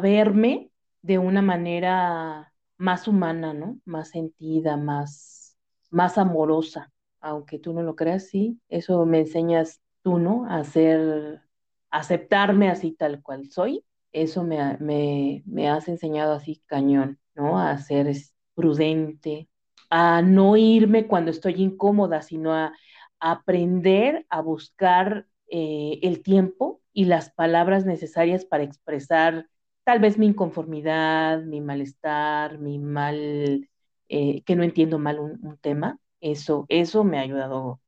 verme 0.00 0.70
de 1.02 1.18
una 1.18 1.42
manera 1.42 2.54
más 2.78 3.06
humana, 3.06 3.52
¿no? 3.52 3.78
Más 3.84 4.08
sentida, 4.08 4.78
más, 4.78 5.58
más 5.90 6.16
amorosa, 6.16 6.90
aunque 7.20 7.58
tú 7.58 7.74
no 7.74 7.82
lo 7.82 7.96
creas, 7.96 8.28
sí, 8.28 8.58
eso 8.70 9.04
me 9.04 9.20
enseñas 9.20 9.82
tú, 10.00 10.18
¿no? 10.18 10.46
A 10.46 10.56
hacer, 10.60 11.42
aceptarme 11.90 12.70
así 12.70 12.92
tal 12.92 13.22
cual 13.22 13.50
soy, 13.50 13.84
eso 14.12 14.42
me, 14.42 14.78
me, 14.78 15.42
me 15.44 15.68
has 15.68 15.88
enseñado 15.88 16.32
así 16.32 16.62
cañón, 16.64 17.18
¿no? 17.34 17.60
A 17.60 17.76
ser 17.76 18.10
prudente, 18.54 19.50
a 19.90 20.22
no 20.22 20.56
irme 20.56 21.06
cuando 21.06 21.30
estoy 21.30 21.62
incómoda, 21.62 22.22
sino 22.22 22.54
a 22.54 22.72
aprender 23.20 24.24
a 24.30 24.40
buscar 24.40 25.26
eh, 25.48 26.00
el 26.02 26.22
tiempo 26.22 26.80
y 26.92 27.04
las 27.06 27.30
palabras 27.30 27.84
necesarias 27.86 28.44
para 28.44 28.64
expresar 28.64 29.48
tal 29.84 30.00
vez 30.00 30.18
mi 30.18 30.26
inconformidad, 30.26 31.42
mi 31.42 31.60
malestar, 31.60 32.58
mi 32.58 32.78
mal, 32.78 33.68
eh, 34.08 34.42
que 34.42 34.56
no 34.56 34.64
entiendo 34.64 34.98
mal 34.98 35.20
un, 35.20 35.58
tema. 35.60 35.98
Eso, 36.20 36.66
eso 36.68 37.04
me 37.04 37.18
ha 37.18 37.22
ayudado 37.22 37.80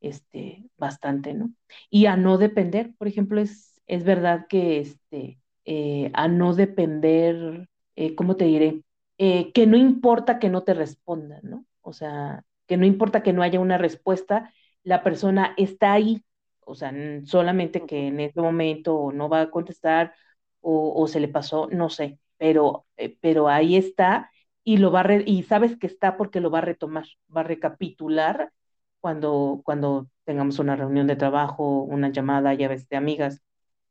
este, 0.00 0.64
bastante, 0.76 1.34
¿no? 1.34 1.50
Y 1.90 2.06
a 2.06 2.16
no 2.16 2.38
depender, 2.38 2.94
por 2.98 3.08
ejemplo, 3.08 3.40
es, 3.40 3.80
es 3.86 4.04
verdad 4.04 4.46
que 4.48 4.80
este, 4.80 5.40
eh, 5.64 6.10
a 6.14 6.28
no 6.28 6.54
depender, 6.54 7.68
¿cómo 8.16 8.36
te 8.36 8.44
diré? 8.44 8.82
que 9.18 9.66
no 9.66 9.76
importa 9.76 10.38
que 10.38 10.48
no 10.48 10.62
te 10.62 10.74
respondan, 10.74 11.40
¿no? 11.42 11.64
O 11.80 11.92
sea, 11.92 12.44
que 12.68 12.76
no 12.76 12.86
importa 12.86 13.22
que 13.24 13.32
no 13.32 13.42
haya 13.42 13.58
una 13.58 13.78
respuesta, 13.78 14.52
la 14.84 15.02
persona 15.02 15.54
está 15.56 15.92
ahí, 15.92 16.22
o 16.68 16.74
sea, 16.74 16.92
solamente 17.24 17.86
que 17.86 18.08
en 18.08 18.20
ese 18.20 18.40
momento 18.40 19.10
no 19.12 19.28
va 19.28 19.42
a 19.42 19.50
contestar 19.50 20.14
o, 20.60 21.06
se 21.08 21.20
le 21.20 21.28
pasó, 21.28 21.68
no 21.70 21.88
sé, 21.88 22.18
pero, 22.36 22.86
eh, 22.96 23.16
pero 23.20 23.48
ahí 23.48 23.76
está 23.76 24.30
y 24.64 24.76
lo 24.76 24.92
va 24.92 25.06
y 25.24 25.44
sabes 25.44 25.78
que 25.78 25.86
está 25.86 26.16
porque 26.16 26.40
lo 26.40 26.50
va 26.50 26.58
a 26.58 26.62
retomar, 26.62 27.06
va 27.34 27.40
a 27.40 27.44
recapitular 27.44 28.52
cuando, 29.00 29.62
cuando 29.64 30.08
tengamos 30.24 30.58
una 30.58 30.76
reunión 30.76 31.06
de 31.06 31.16
trabajo, 31.16 31.82
una 31.82 32.10
llamada, 32.10 32.52
ya 32.52 32.68
ves, 32.68 32.86
de 32.88 32.96
amigas, 32.96 33.40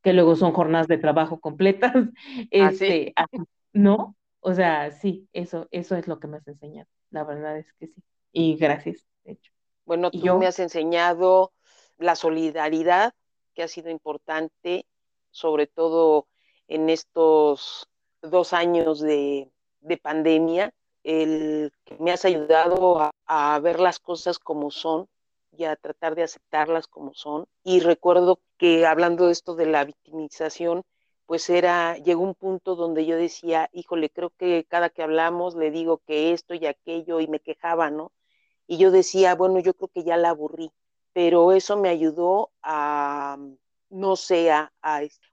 que 0.02 0.12
luego 0.12 0.36
son 0.36 0.52
jornadas 0.52 0.86
de 0.86 0.98
trabajo 0.98 1.40
completas, 1.40 1.92
¿Ah, 2.38 2.44
este, 2.50 3.14
¿no? 3.72 4.14
O 4.40 4.54
sea, 4.54 4.92
sí, 4.92 5.28
eso, 5.32 5.66
eso 5.72 5.96
es 5.96 6.06
lo 6.06 6.20
que 6.20 6.28
me 6.28 6.36
has 6.36 6.46
enseñado, 6.46 6.88
la 7.10 7.24
verdad 7.24 7.58
es 7.58 7.72
que 7.72 7.88
sí. 7.88 8.02
Y 8.30 8.56
gracias, 8.56 9.04
de 9.24 9.32
hecho. 9.32 9.52
Bueno, 9.84 10.10
tú 10.10 10.38
me 10.38 10.46
has 10.46 10.58
enseñado 10.58 11.52
la 11.98 12.16
solidaridad, 12.16 13.14
que 13.54 13.62
ha 13.62 13.68
sido 13.68 13.90
importante, 13.90 14.86
sobre 15.30 15.66
todo 15.66 16.26
en 16.68 16.90
estos 16.90 17.88
dos 18.22 18.52
años 18.52 19.00
de, 19.00 19.50
pandemia, 20.02 20.72
el 21.02 21.72
que 21.84 21.96
me 21.98 22.12
has 22.12 22.24
ayudado 22.24 23.10
a, 23.26 23.58
ver 23.60 23.80
las 23.80 23.98
cosas 23.98 24.38
como 24.38 24.70
son 24.70 25.08
y 25.56 25.64
a 25.64 25.76
tratar 25.76 26.14
de 26.14 26.22
aceptarlas 26.24 26.86
como 26.86 27.14
son. 27.14 27.46
Y 27.64 27.80
recuerdo 27.80 28.40
que 28.58 28.86
hablando 28.86 29.26
de 29.26 29.32
esto 29.32 29.54
de 29.54 29.66
la 29.66 29.84
victimización, 29.84 30.84
pues 31.26 31.50
era, 31.50 31.96
llegó 31.98 32.22
un 32.22 32.34
punto 32.34 32.74
donde 32.76 33.06
yo 33.06 33.16
decía, 33.16 33.68
híjole, 33.72 34.10
creo 34.10 34.30
que 34.30 34.64
cada 34.68 34.88
que 34.90 35.02
hablamos 35.02 35.56
le 35.56 35.70
digo 35.70 35.98
que 36.06 36.32
esto 36.32 36.54
y 36.54 36.66
aquello 36.66 37.20
y 37.20 37.28
me 37.28 37.40
quejaba, 37.40 37.90
¿no? 37.90 38.12
Y 38.66 38.78
yo 38.78 38.90
decía, 38.90 39.34
bueno, 39.34 39.58
yo 39.60 39.74
creo 39.74 39.88
que 39.88 40.04
ya 40.04 40.16
la 40.16 40.30
aburrí, 40.30 40.70
pero 41.18 41.50
eso 41.50 41.76
me 41.76 41.88
ayudó 41.88 42.52
a, 42.62 43.36
no 43.90 44.14
sé, 44.14 44.52
a, 44.52 44.70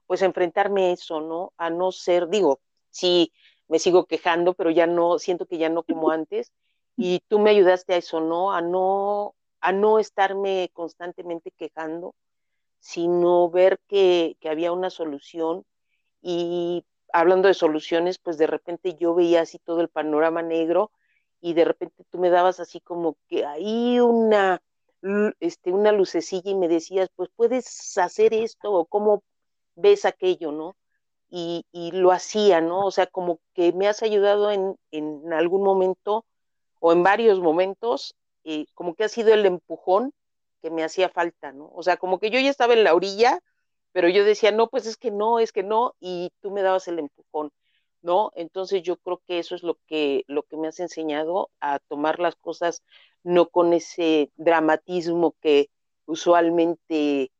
pues 0.04 0.20
enfrentarme 0.22 0.86
a 0.86 0.92
eso, 0.94 1.20
¿no? 1.20 1.52
A 1.58 1.70
no 1.70 1.92
ser, 1.92 2.28
digo, 2.28 2.58
sí, 2.90 3.32
me 3.68 3.78
sigo 3.78 4.06
quejando, 4.06 4.54
pero 4.54 4.72
ya 4.72 4.88
no, 4.88 5.20
siento 5.20 5.46
que 5.46 5.58
ya 5.58 5.68
no 5.68 5.84
como 5.84 6.10
antes. 6.10 6.50
Y 6.96 7.20
tú 7.28 7.38
me 7.38 7.50
ayudaste 7.50 7.94
a 7.94 7.98
eso, 7.98 8.18
¿no? 8.18 8.52
A 8.52 8.62
no, 8.62 9.36
a 9.60 9.70
no 9.70 10.00
estarme 10.00 10.70
constantemente 10.72 11.52
quejando, 11.52 12.16
sino 12.80 13.48
ver 13.48 13.78
que, 13.86 14.36
que 14.40 14.48
había 14.48 14.72
una 14.72 14.90
solución. 14.90 15.64
Y 16.20 16.84
hablando 17.12 17.46
de 17.46 17.54
soluciones, 17.54 18.18
pues 18.18 18.38
de 18.38 18.48
repente 18.48 18.96
yo 18.96 19.14
veía 19.14 19.42
así 19.42 19.60
todo 19.60 19.82
el 19.82 19.88
panorama 19.88 20.42
negro 20.42 20.90
y 21.40 21.54
de 21.54 21.64
repente 21.64 22.02
tú 22.10 22.18
me 22.18 22.30
dabas 22.30 22.58
así 22.58 22.80
como 22.80 23.16
que 23.28 23.46
ahí 23.46 24.00
una, 24.00 24.60
este, 25.40 25.72
una 25.72 25.92
lucecilla 25.92 26.50
y 26.50 26.54
me 26.54 26.68
decías, 26.68 27.08
pues 27.16 27.30
puedes 27.36 27.96
hacer 27.98 28.34
esto 28.34 28.72
o 28.72 28.86
cómo 28.86 29.22
ves 29.74 30.04
aquello, 30.04 30.52
¿no? 30.52 30.76
Y, 31.28 31.64
y 31.72 31.92
lo 31.92 32.12
hacía, 32.12 32.60
¿no? 32.60 32.86
O 32.86 32.90
sea, 32.90 33.06
como 33.06 33.40
que 33.54 33.72
me 33.72 33.88
has 33.88 34.02
ayudado 34.02 34.50
en, 34.50 34.76
en 34.90 35.32
algún 35.32 35.62
momento 35.62 36.24
o 36.80 36.92
en 36.92 37.02
varios 37.02 37.40
momentos, 37.40 38.14
eh, 38.44 38.66
como 38.74 38.94
que 38.94 39.04
ha 39.04 39.08
sido 39.08 39.34
el 39.34 39.46
empujón 39.46 40.12
que 40.62 40.70
me 40.70 40.84
hacía 40.84 41.08
falta, 41.08 41.52
¿no? 41.52 41.70
O 41.74 41.82
sea, 41.82 41.96
como 41.96 42.18
que 42.18 42.30
yo 42.30 42.40
ya 42.40 42.50
estaba 42.50 42.74
en 42.74 42.84
la 42.84 42.94
orilla, 42.94 43.40
pero 43.92 44.08
yo 44.08 44.24
decía, 44.24 44.52
no, 44.52 44.68
pues 44.68 44.86
es 44.86 44.96
que 44.96 45.10
no, 45.10 45.38
es 45.40 45.52
que 45.52 45.62
no, 45.62 45.94
y 46.00 46.30
tú 46.40 46.50
me 46.50 46.62
dabas 46.62 46.88
el 46.88 46.98
empujón. 46.98 47.52
¿no? 48.06 48.30
Entonces 48.36 48.82
yo 48.82 48.96
creo 48.98 49.20
que 49.26 49.38
eso 49.40 49.54
es 49.54 49.62
lo 49.62 49.78
que, 49.86 50.24
lo 50.28 50.44
que 50.44 50.56
me 50.56 50.68
has 50.68 50.80
enseñado 50.80 51.50
a 51.60 51.80
tomar 51.80 52.20
las 52.20 52.36
cosas 52.36 52.82
no 53.26 53.48
con 53.48 53.72
ese 53.72 54.30
dramatismo 54.36 55.34
que 55.40 55.68
usualmente 56.06 57.32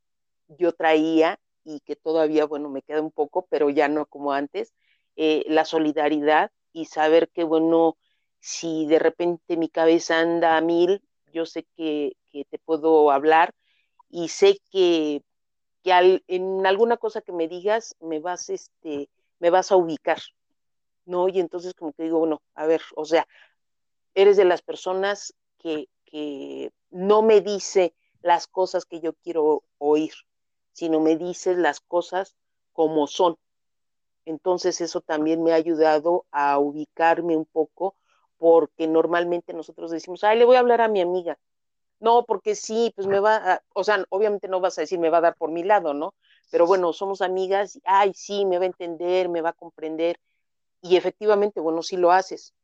yo 0.49 0.73
traía 0.73 1.39
y 1.63 1.79
que 1.79 1.95
todavía, 1.95 2.45
bueno, 2.45 2.69
me 2.69 2.83
queda 2.83 3.01
un 3.01 3.13
poco, 3.13 3.47
pero 3.49 3.71
ya 3.71 3.87
no 3.87 4.05
como 4.07 4.33
antes, 4.33 4.75
eh, 5.15 5.45
la 5.47 5.65
solidaridad 5.65 6.51
y 6.73 6.87
saber 6.87 7.29
que, 7.29 7.45
bueno, 7.45 7.97
si 8.41 8.87
de 8.87 8.99
repente 8.99 9.57
mi 9.57 9.69
cabeza 9.69 10.19
anda 10.19 10.57
a 10.57 10.61
mil, 10.61 11.03
yo 11.33 11.47
sé 11.47 11.65
que, 11.77 12.17
que 12.33 12.45
te 12.47 12.59
puedo 12.59 13.13
hablar 13.13 13.55
y 14.11 14.27
sé 14.27 14.59
que, 14.73 15.23
que 15.85 16.21
en 16.27 16.67
alguna 16.67 16.97
cosa 16.97 17.21
que 17.21 17.33
me 17.33 17.47
digas 17.47 17.95
me 18.01 18.19
vas, 18.19 18.51
este, 18.51 19.09
me 19.39 19.51
vas 19.51 19.71
a 19.71 19.77
ubicar, 19.77 20.19
¿no? 21.05 21.29
Y 21.29 21.39
entonces 21.39 21.75
como 21.75 21.93
que 21.93 22.03
digo, 22.03 22.19
bueno, 22.19 22.43
a 22.55 22.67
ver, 22.67 22.83
o 22.97 23.05
sea, 23.05 23.29
eres 24.17 24.37
de 24.37 24.45
las 24.45 24.63
personas 24.63 25.33
que, 25.67 25.89
que 26.05 26.71
no 26.91 27.23
me 27.23 27.41
dice 27.41 27.93
las 28.23 28.47
cosas 28.47 28.85
que 28.85 29.01
yo 29.01 29.15
quiero 29.15 29.65
oír, 29.79 30.13
sino 30.73 31.01
me 31.01 31.17
dices 31.17 31.59
las 31.59 31.81
cosas 31.81 32.37
como 32.73 33.09
son. 33.09 33.37
Entonces 34.25 34.81
eso 34.81 35.01
también 35.01 35.43
me 35.43 35.51
ha 35.51 35.57
ayudado 35.57 36.25
a 36.31 36.59
ubicarme 36.61 37.37
un 37.37 37.47
poco 37.47 37.97
porque 38.39 38.87
normalmente 38.87 39.55
nosotros 39.55 39.91
decimos, 39.91 40.23
ay, 40.23 40.39
le 40.39 40.45
voy 40.45 40.55
a 40.55 40.61
hablar 40.61 40.83
a 40.83 40.89
mi 40.89 41.01
amiga. 41.01 41.37
No, 41.99 42.25
porque 42.25 42.55
sí, 42.55 42.93
pues 42.95 43.09
me 43.09 43.19
va, 43.19 43.55
a, 43.55 43.63
o 43.75 43.83
sea, 43.83 44.05
obviamente 44.11 44.47
no 44.47 44.61
vas 44.61 44.79
a 44.79 44.83
decir 44.83 45.01
me 45.01 45.11
va 45.11 45.19
a 45.19 45.23
dar 45.23 45.37
por 45.37 45.51
mi 45.51 45.65
lado, 45.65 45.95
¿no? 45.95 46.15
Pero 46.53 46.67
bueno, 46.67 46.93
somos 46.93 47.23
amigas, 47.23 47.81
ay, 47.85 48.13
sí, 48.15 48.45
me 48.45 48.59
va 48.59 48.65
a 48.65 48.67
entender, 48.67 49.29
me 49.29 49.41
va 49.41 49.51
a 49.51 49.55
comprender 49.55 50.21
y 50.83 50.97
efectivamente, 50.97 51.59
bueno, 51.59 51.83
sí 51.83 51.97
lo 51.97 52.13
haces, 52.13 52.55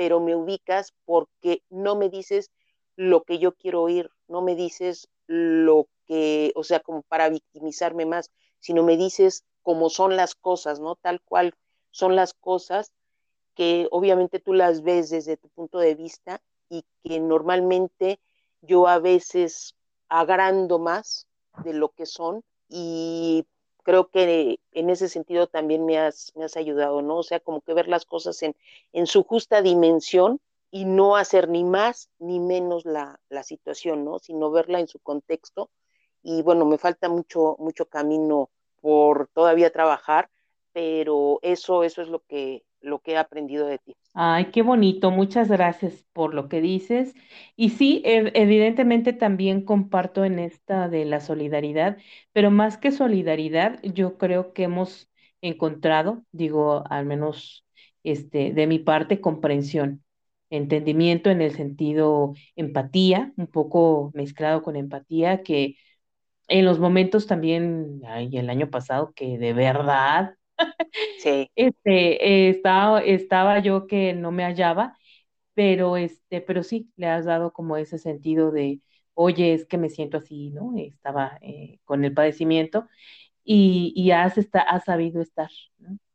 pero 0.00 0.18
me 0.18 0.34
ubicas 0.34 0.94
porque 1.04 1.62
no 1.68 1.94
me 1.94 2.08
dices 2.08 2.50
lo 2.96 3.22
que 3.22 3.38
yo 3.38 3.52
quiero 3.52 3.82
oír, 3.82 4.10
no 4.28 4.40
me 4.40 4.56
dices 4.56 5.10
lo 5.26 5.88
que, 6.06 6.52
o 6.56 6.64
sea, 6.64 6.80
como 6.80 7.02
para 7.02 7.28
victimizarme 7.28 8.06
más, 8.06 8.30
sino 8.60 8.82
me 8.82 8.96
dices 8.96 9.44
cómo 9.60 9.90
son 9.90 10.16
las 10.16 10.34
cosas, 10.34 10.80
¿no? 10.80 10.96
Tal 10.96 11.20
cual 11.20 11.52
son 11.90 12.16
las 12.16 12.32
cosas 12.32 12.92
que 13.54 13.88
obviamente 13.90 14.40
tú 14.40 14.54
las 14.54 14.80
ves 14.80 15.10
desde 15.10 15.36
tu 15.36 15.50
punto 15.50 15.78
de 15.78 15.94
vista 15.94 16.40
y 16.70 16.86
que 17.04 17.20
normalmente 17.20 18.20
yo 18.62 18.88
a 18.88 19.00
veces 19.00 19.76
agrando 20.08 20.78
más 20.78 21.26
de 21.62 21.74
lo 21.74 21.90
que 21.90 22.06
son 22.06 22.42
y 22.70 23.44
creo 23.82 24.08
que 24.08 24.60
en 24.72 24.90
ese 24.90 25.08
sentido 25.08 25.46
también 25.46 25.86
me 25.86 25.98
has, 25.98 26.32
me 26.36 26.44
has 26.44 26.56
ayudado, 26.56 27.02
¿no? 27.02 27.18
O 27.18 27.22
sea, 27.22 27.40
como 27.40 27.60
que 27.60 27.74
ver 27.74 27.88
las 27.88 28.04
cosas 28.04 28.42
en, 28.42 28.56
en 28.92 29.06
su 29.06 29.22
justa 29.24 29.62
dimensión 29.62 30.40
y 30.70 30.84
no 30.84 31.16
hacer 31.16 31.48
ni 31.48 31.64
más 31.64 32.10
ni 32.18 32.38
menos 32.40 32.84
la, 32.84 33.20
la, 33.28 33.42
situación, 33.42 34.04
¿no? 34.04 34.18
Sino 34.18 34.50
verla 34.50 34.80
en 34.80 34.88
su 34.88 35.00
contexto. 35.00 35.70
Y 36.22 36.42
bueno, 36.42 36.64
me 36.64 36.78
falta 36.78 37.08
mucho, 37.08 37.56
mucho 37.58 37.86
camino 37.86 38.50
por 38.80 39.28
todavía 39.28 39.70
trabajar, 39.70 40.30
pero 40.72 41.38
eso, 41.42 41.82
eso 41.84 42.02
es 42.02 42.08
lo 42.08 42.20
que, 42.24 42.64
lo 42.80 43.00
que 43.00 43.12
he 43.12 43.16
aprendido 43.16 43.66
de 43.66 43.78
ti. 43.78 43.96
Ay, 44.12 44.46
qué 44.50 44.62
bonito, 44.62 45.10
muchas 45.12 45.48
gracias 45.48 46.04
por 46.12 46.34
lo 46.34 46.48
que 46.48 46.60
dices. 46.60 47.14
Y 47.56 47.70
sí, 47.70 48.02
evidentemente 48.04 49.12
también 49.12 49.64
comparto 49.64 50.24
en 50.24 50.38
esta 50.40 50.88
de 50.88 51.04
la 51.04 51.20
solidaridad, 51.20 51.96
pero 52.32 52.50
más 52.50 52.76
que 52.76 52.90
solidaridad, 52.90 53.80
yo 53.82 54.18
creo 54.18 54.52
que 54.52 54.64
hemos 54.64 55.08
encontrado, 55.42 56.24
digo, 56.32 56.84
al 56.90 57.06
menos 57.06 57.64
este, 58.02 58.52
de 58.52 58.66
mi 58.66 58.78
parte, 58.80 59.20
comprensión, 59.20 60.04
entendimiento 60.50 61.30
en 61.30 61.40
el 61.40 61.52
sentido 61.54 62.34
empatía, 62.56 63.32
un 63.36 63.46
poco 63.46 64.10
mezclado 64.14 64.62
con 64.62 64.74
empatía, 64.76 65.42
que 65.44 65.76
en 66.48 66.64
los 66.64 66.78
momentos 66.80 67.26
también, 67.26 68.00
ay, 68.06 68.36
el 68.36 68.50
año 68.50 68.70
pasado, 68.70 69.12
que 69.14 69.38
de 69.38 69.52
verdad 69.52 70.34
Sí. 71.16 71.50
Este, 71.56 72.48
estaba, 72.50 73.00
estaba 73.02 73.58
yo 73.60 73.86
que 73.86 74.12
no 74.14 74.32
me 74.32 74.44
hallaba, 74.44 74.96
pero, 75.54 75.96
este, 75.96 76.40
pero 76.40 76.62
sí, 76.62 76.90
le 76.96 77.06
has 77.08 77.24
dado 77.26 77.52
como 77.52 77.76
ese 77.76 77.98
sentido 77.98 78.50
de, 78.52 78.80
oye, 79.14 79.54
es 79.54 79.66
que 79.66 79.78
me 79.78 79.90
siento 79.90 80.18
así, 80.18 80.50
¿no? 80.50 80.74
Estaba 80.78 81.38
eh, 81.42 81.80
con 81.84 82.04
el 82.04 82.14
padecimiento 82.14 82.88
y, 83.44 83.92
y 83.96 84.12
has, 84.12 84.38
está, 84.38 84.66
sabido 84.80 85.22
estar 85.22 85.50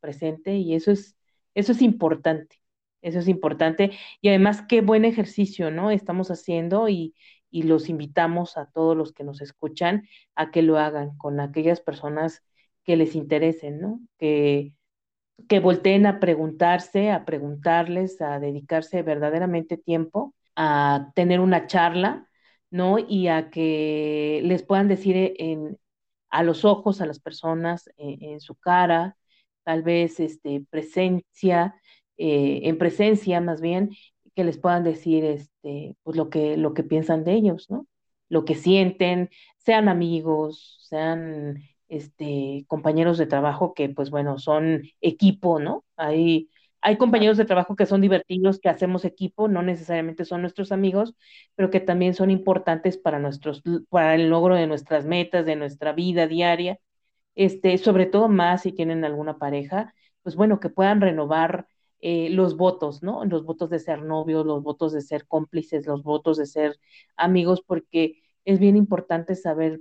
presente 0.00 0.56
y 0.56 0.74
eso 0.74 0.90
es, 0.92 1.16
eso 1.54 1.72
es 1.72 1.82
importante, 1.82 2.56
eso 3.02 3.18
es 3.18 3.28
importante 3.28 3.92
y 4.20 4.28
además 4.28 4.62
qué 4.68 4.80
buen 4.80 5.04
ejercicio, 5.04 5.70
¿no? 5.70 5.90
Estamos 5.90 6.30
haciendo 6.30 6.88
y, 6.88 7.14
y 7.50 7.64
los 7.64 7.88
invitamos 7.88 8.56
a 8.56 8.66
todos 8.70 8.96
los 8.96 9.12
que 9.12 9.24
nos 9.24 9.40
escuchan 9.40 10.08
a 10.34 10.50
que 10.50 10.62
lo 10.62 10.78
hagan 10.78 11.16
con 11.18 11.40
aquellas 11.40 11.80
personas 11.80 12.42
que 12.86 12.96
les 12.96 13.14
interesen, 13.16 13.80
¿no? 13.80 14.00
Que, 14.18 14.72
que 15.48 15.60
volteen 15.60 16.06
a 16.06 16.20
preguntarse, 16.20 17.10
a 17.10 17.24
preguntarles, 17.24 18.20
a 18.22 18.40
dedicarse 18.40 19.02
verdaderamente 19.02 19.76
tiempo, 19.76 20.34
a 20.56 21.12
tener 21.14 21.40
una 21.40 21.66
charla, 21.66 22.28
¿no? 22.70 22.98
Y 22.98 23.28
a 23.28 23.50
que 23.50 24.40
les 24.44 24.62
puedan 24.62 24.88
decir 24.88 25.34
en, 25.38 25.78
a 26.30 26.42
los 26.42 26.64
ojos 26.64 27.00
a 27.00 27.06
las 27.06 27.20
personas, 27.20 27.90
en, 27.98 28.40
su 28.40 28.54
cara, 28.56 29.16
tal 29.64 29.82
vez 29.82 30.20
este, 30.20 30.64
presencia, 30.70 31.74
eh, 32.16 32.60
en 32.64 32.78
presencia 32.78 33.40
más 33.40 33.60
bien, 33.60 33.90
que 34.34 34.44
les 34.44 34.58
puedan 34.58 34.84
decir 34.84 35.24
este, 35.24 35.96
pues 36.02 36.16
lo 36.16 36.30
que, 36.30 36.56
lo 36.56 36.74
que 36.74 36.84
piensan 36.84 37.24
de 37.24 37.34
ellos, 37.34 37.70
¿no? 37.70 37.86
Lo 38.28 38.44
que 38.44 38.54
sienten, 38.54 39.30
sean 39.58 39.88
amigos, 39.88 40.78
sean 40.88 41.62
este, 41.88 42.64
compañeros 42.68 43.18
de 43.18 43.26
trabajo 43.26 43.74
que, 43.74 43.88
pues 43.88 44.10
bueno, 44.10 44.38
son 44.38 44.82
equipo, 45.00 45.58
¿no? 45.60 45.84
Hay, 45.96 46.50
hay 46.80 46.96
compañeros 46.98 47.36
de 47.36 47.44
trabajo 47.44 47.76
que 47.76 47.86
son 47.86 48.00
divertidos, 48.00 48.58
que 48.60 48.68
hacemos 48.68 49.04
equipo, 49.04 49.48
no 49.48 49.62
necesariamente 49.62 50.24
son 50.24 50.40
nuestros 50.42 50.72
amigos, 50.72 51.14
pero 51.54 51.70
que 51.70 51.80
también 51.80 52.14
son 52.14 52.30
importantes 52.30 52.96
para 52.98 53.18
nuestros, 53.18 53.62
para 53.88 54.14
el 54.14 54.28
logro 54.30 54.54
de 54.56 54.66
nuestras 54.66 55.04
metas, 55.06 55.46
de 55.46 55.56
nuestra 55.56 55.92
vida 55.92 56.26
diaria. 56.26 56.78
Este, 57.34 57.76
sobre 57.78 58.06
todo 58.06 58.28
más 58.28 58.62
si 58.62 58.72
tienen 58.72 59.04
alguna 59.04 59.38
pareja, 59.38 59.94
pues 60.22 60.36
bueno, 60.36 60.58
que 60.60 60.70
puedan 60.70 61.00
renovar 61.00 61.66
eh, 62.00 62.30
los 62.30 62.56
votos, 62.56 63.02
¿no? 63.02 63.24
Los 63.24 63.44
votos 63.44 63.70
de 63.70 63.78
ser 63.78 64.02
novios, 64.02 64.46
los 64.46 64.62
votos 64.62 64.92
de 64.92 65.02
ser 65.02 65.26
cómplices, 65.26 65.86
los 65.86 66.02
votos 66.02 66.36
de 66.38 66.46
ser 66.46 66.78
amigos, 67.16 67.62
porque 67.66 68.22
es 68.44 68.58
bien 68.58 68.76
importante 68.76 69.34
saber, 69.34 69.80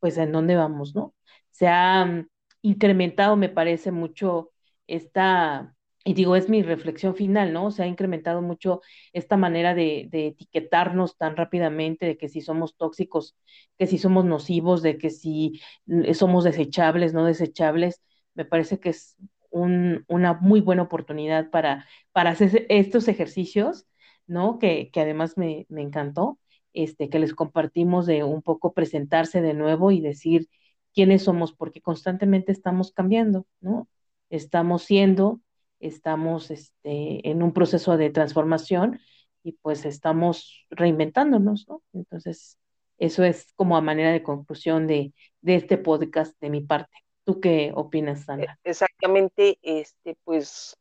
pues, 0.00 0.16
en 0.18 0.32
dónde 0.32 0.56
vamos, 0.56 0.94
¿no? 0.94 1.14
Se 1.54 1.68
ha 1.68 2.04
mm, 2.04 2.28
incrementado, 2.62 3.36
me 3.36 3.48
parece, 3.48 3.92
mucho 3.92 4.50
esta, 4.88 5.74
y 6.04 6.14
digo, 6.14 6.36
es 6.36 6.48
mi 6.48 6.62
reflexión 6.62 7.14
final, 7.14 7.52
¿no? 7.52 7.70
Se 7.70 7.84
ha 7.84 7.86
incrementado 7.86 8.42
mucho 8.42 8.82
esta 9.12 9.36
manera 9.36 9.74
de, 9.74 10.08
etiquetarnos 10.12 11.16
tan 11.16 11.36
rápidamente, 11.36 12.06
de 12.06 12.16
que 12.18 12.28
si 12.28 12.40
somos 12.40 12.76
tóxicos, 12.76 13.36
que 13.78 13.86
si 13.86 13.98
somos 13.98 14.24
nocivos, 14.24 14.82
de 14.82 14.98
que 14.98 15.10
si 15.10 15.60
mm, 15.86 16.12
somos 16.14 16.44
desechables, 16.44 17.14
no 17.14 17.24
desechables. 17.24 18.02
Me 18.34 18.44
parece 18.44 18.80
que 18.80 18.90
es 18.90 19.16
una 19.50 20.34
muy 20.40 20.60
buena 20.60 20.82
oportunidad 20.82 21.50
para, 21.50 21.86
para 22.12 22.30
hacer 22.30 22.66
estos 22.68 23.06
ejercicios, 23.08 23.86
¿no? 24.26 24.58
Que, 24.58 24.90
que 24.92 25.00
además 25.00 25.38
me, 25.38 25.66
me, 25.68 25.82
encantó, 25.82 26.40
este, 26.72 27.08
que 27.08 27.20
les 27.20 27.34
compartimos 27.34 28.06
de 28.06 28.24
un 28.24 28.42
poco 28.42 28.74
presentarse 28.74 29.40
de 29.42 29.54
nuevo 29.54 29.92
y 29.92 30.00
decir 30.00 30.48
quiénes 30.94 31.24
somos, 31.24 31.52
porque 31.52 31.80
constantemente 31.80 32.52
estamos 32.52 32.92
cambiando, 32.92 33.46
¿no? 33.60 33.88
Estamos 34.30 34.84
siendo, 34.84 35.40
estamos 35.80 36.50
este, 36.50 37.28
en 37.28 37.42
un 37.42 37.52
proceso 37.52 37.96
de 37.96 38.10
transformación 38.10 39.00
y 39.42 39.52
pues 39.52 39.84
estamos 39.84 40.66
reinventándonos, 40.70 41.68
¿no? 41.68 41.82
Entonces, 41.92 42.58
eso 42.98 43.24
es 43.24 43.52
como 43.56 43.76
a 43.76 43.80
manera 43.80 44.12
de 44.12 44.22
conclusión 44.22 44.86
de, 44.86 45.12
de 45.40 45.56
este 45.56 45.76
podcast 45.76 46.38
de 46.40 46.50
mi 46.50 46.60
parte. 46.60 46.96
¿Tú 47.24 47.40
qué 47.40 47.72
opinas, 47.74 48.20
e, 48.20 48.24
Sandra? 48.24 48.58
Exactamente, 48.64 49.58
este, 49.62 50.16
pues 50.24 50.76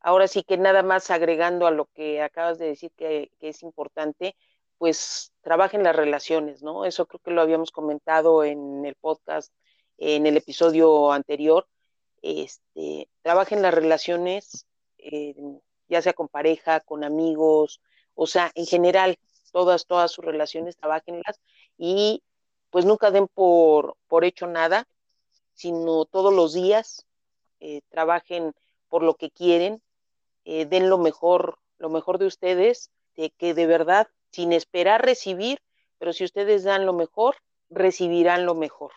ahora 0.00 0.28
sí 0.28 0.44
que 0.44 0.56
nada 0.56 0.82
más 0.82 1.10
agregando 1.10 1.66
a 1.66 1.70
lo 1.72 1.86
que 1.86 2.22
acabas 2.22 2.58
de 2.58 2.66
decir 2.66 2.92
que, 2.96 3.30
es 3.40 3.62
importante, 3.62 4.36
pues 4.78 5.32
trabajen 5.42 5.82
las 5.82 5.96
relaciones, 5.96 6.62
¿no? 6.62 6.84
Eso 6.84 7.06
creo 7.06 7.20
que 7.20 7.30
lo 7.30 7.40
habíamos 7.40 7.70
comentado 7.70 8.44
en 8.44 8.84
el 8.84 8.94
podcast, 8.96 9.52
en 9.98 10.26
el 10.26 10.36
episodio 10.36 11.12
anterior. 11.12 11.66
Este, 12.22 13.08
trabajen 13.22 13.62
las 13.62 13.74
relaciones, 13.74 14.66
ya 15.88 16.02
sea 16.02 16.12
con 16.12 16.28
pareja, 16.28 16.80
con 16.80 17.04
amigos, 17.04 17.80
o 18.14 18.26
sea, 18.26 18.50
en 18.54 18.66
general, 18.66 19.18
todas, 19.52 19.86
todas 19.86 20.10
sus 20.10 20.24
relaciones, 20.24 20.76
trabajenlas 20.76 21.40
y 21.78 22.22
pues 22.70 22.84
nunca 22.84 23.10
den 23.10 23.28
por, 23.28 23.96
por 24.08 24.24
hecho 24.24 24.46
nada, 24.46 24.88
sino 25.54 26.04
todos 26.04 26.34
los 26.34 26.52
días, 26.52 27.06
eh, 27.60 27.80
trabajen 27.88 28.54
por 28.88 29.02
lo 29.02 29.14
que 29.14 29.30
quieren, 29.30 29.82
eh, 30.44 30.66
den 30.66 30.90
lo 30.90 30.98
mejor, 30.98 31.58
lo 31.78 31.88
mejor 31.88 32.18
de 32.18 32.26
ustedes, 32.26 32.90
de 33.16 33.30
que 33.30 33.54
de 33.54 33.66
verdad, 33.66 34.08
sin 34.36 34.52
esperar 34.52 35.02
recibir, 35.02 35.60
pero 35.96 36.12
si 36.12 36.22
ustedes 36.22 36.62
dan 36.62 36.84
lo 36.84 36.92
mejor, 36.92 37.36
recibirán 37.70 38.44
lo 38.44 38.54
mejor. 38.54 38.92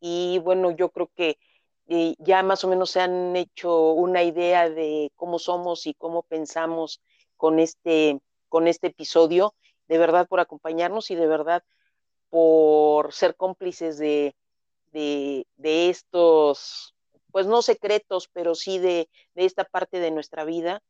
Y 0.00 0.40
bueno, 0.40 0.72
yo 0.72 0.88
creo 0.88 1.08
que 1.14 1.38
eh, 1.86 2.16
ya 2.18 2.42
más 2.42 2.64
o 2.64 2.68
menos 2.68 2.90
se 2.90 3.00
han 3.00 3.36
hecho 3.36 3.92
una 3.92 4.24
idea 4.24 4.68
de 4.68 5.12
cómo 5.14 5.38
somos 5.38 5.86
y 5.86 5.94
cómo 5.94 6.24
pensamos 6.24 7.00
con 7.36 7.60
este, 7.60 8.18
con 8.48 8.66
este 8.66 8.88
episodio, 8.88 9.54
de 9.86 9.98
verdad 9.98 10.26
por 10.26 10.40
acompañarnos 10.40 11.12
y 11.12 11.14
de 11.14 11.28
verdad 11.28 11.62
por 12.28 13.12
ser 13.12 13.36
cómplices 13.36 13.98
de, 13.98 14.34
de, 14.90 15.46
estos, 15.90 16.96
pues 17.30 17.46
no 17.46 17.62
secretos, 17.62 18.28
pero 18.32 18.56
sí 18.56 18.80
de, 18.80 19.08
de 19.34 19.44
esta 19.44 19.62
parte 19.62 20.00
de 20.00 20.10
nuestra 20.10 20.44
vida 20.44 20.82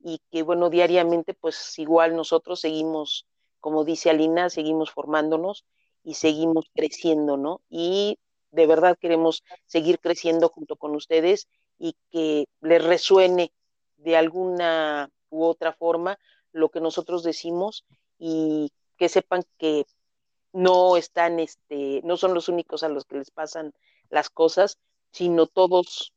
y 0.00 0.20
que 0.32 0.42
bueno, 0.42 0.68
diariamente 0.68 1.32
pues 1.32 1.78
igual 1.78 2.16
nosotros 2.16 2.58
seguimos, 2.60 3.24
como 3.60 3.84
dice 3.84 4.10
Alina, 4.10 4.50
seguimos 4.50 4.90
formándonos 4.90 5.64
y 6.02 6.14
seguimos 6.14 6.66
creciendo, 6.74 7.36
¿no? 7.36 7.60
Y 7.68 8.18
de 8.50 8.66
verdad 8.66 8.96
queremos 8.98 9.42
seguir 9.66 9.98
creciendo 9.98 10.48
junto 10.48 10.76
con 10.76 10.94
ustedes 10.94 11.48
y 11.78 11.96
que 12.10 12.46
les 12.60 12.82
resuene 12.84 13.52
de 13.96 14.16
alguna 14.16 15.10
u 15.30 15.44
otra 15.44 15.72
forma 15.72 16.18
lo 16.52 16.70
que 16.70 16.80
nosotros 16.80 17.22
decimos 17.22 17.84
y 18.18 18.72
que 18.96 19.08
sepan 19.08 19.42
que 19.58 19.84
no 20.52 20.96
están, 20.96 21.38
este, 21.38 22.00
no 22.02 22.16
son 22.16 22.32
los 22.32 22.48
únicos 22.48 22.82
a 22.82 22.88
los 22.88 23.04
que 23.04 23.18
les 23.18 23.30
pasan 23.30 23.74
las 24.08 24.30
cosas, 24.30 24.78
sino 25.12 25.46
todos, 25.46 26.14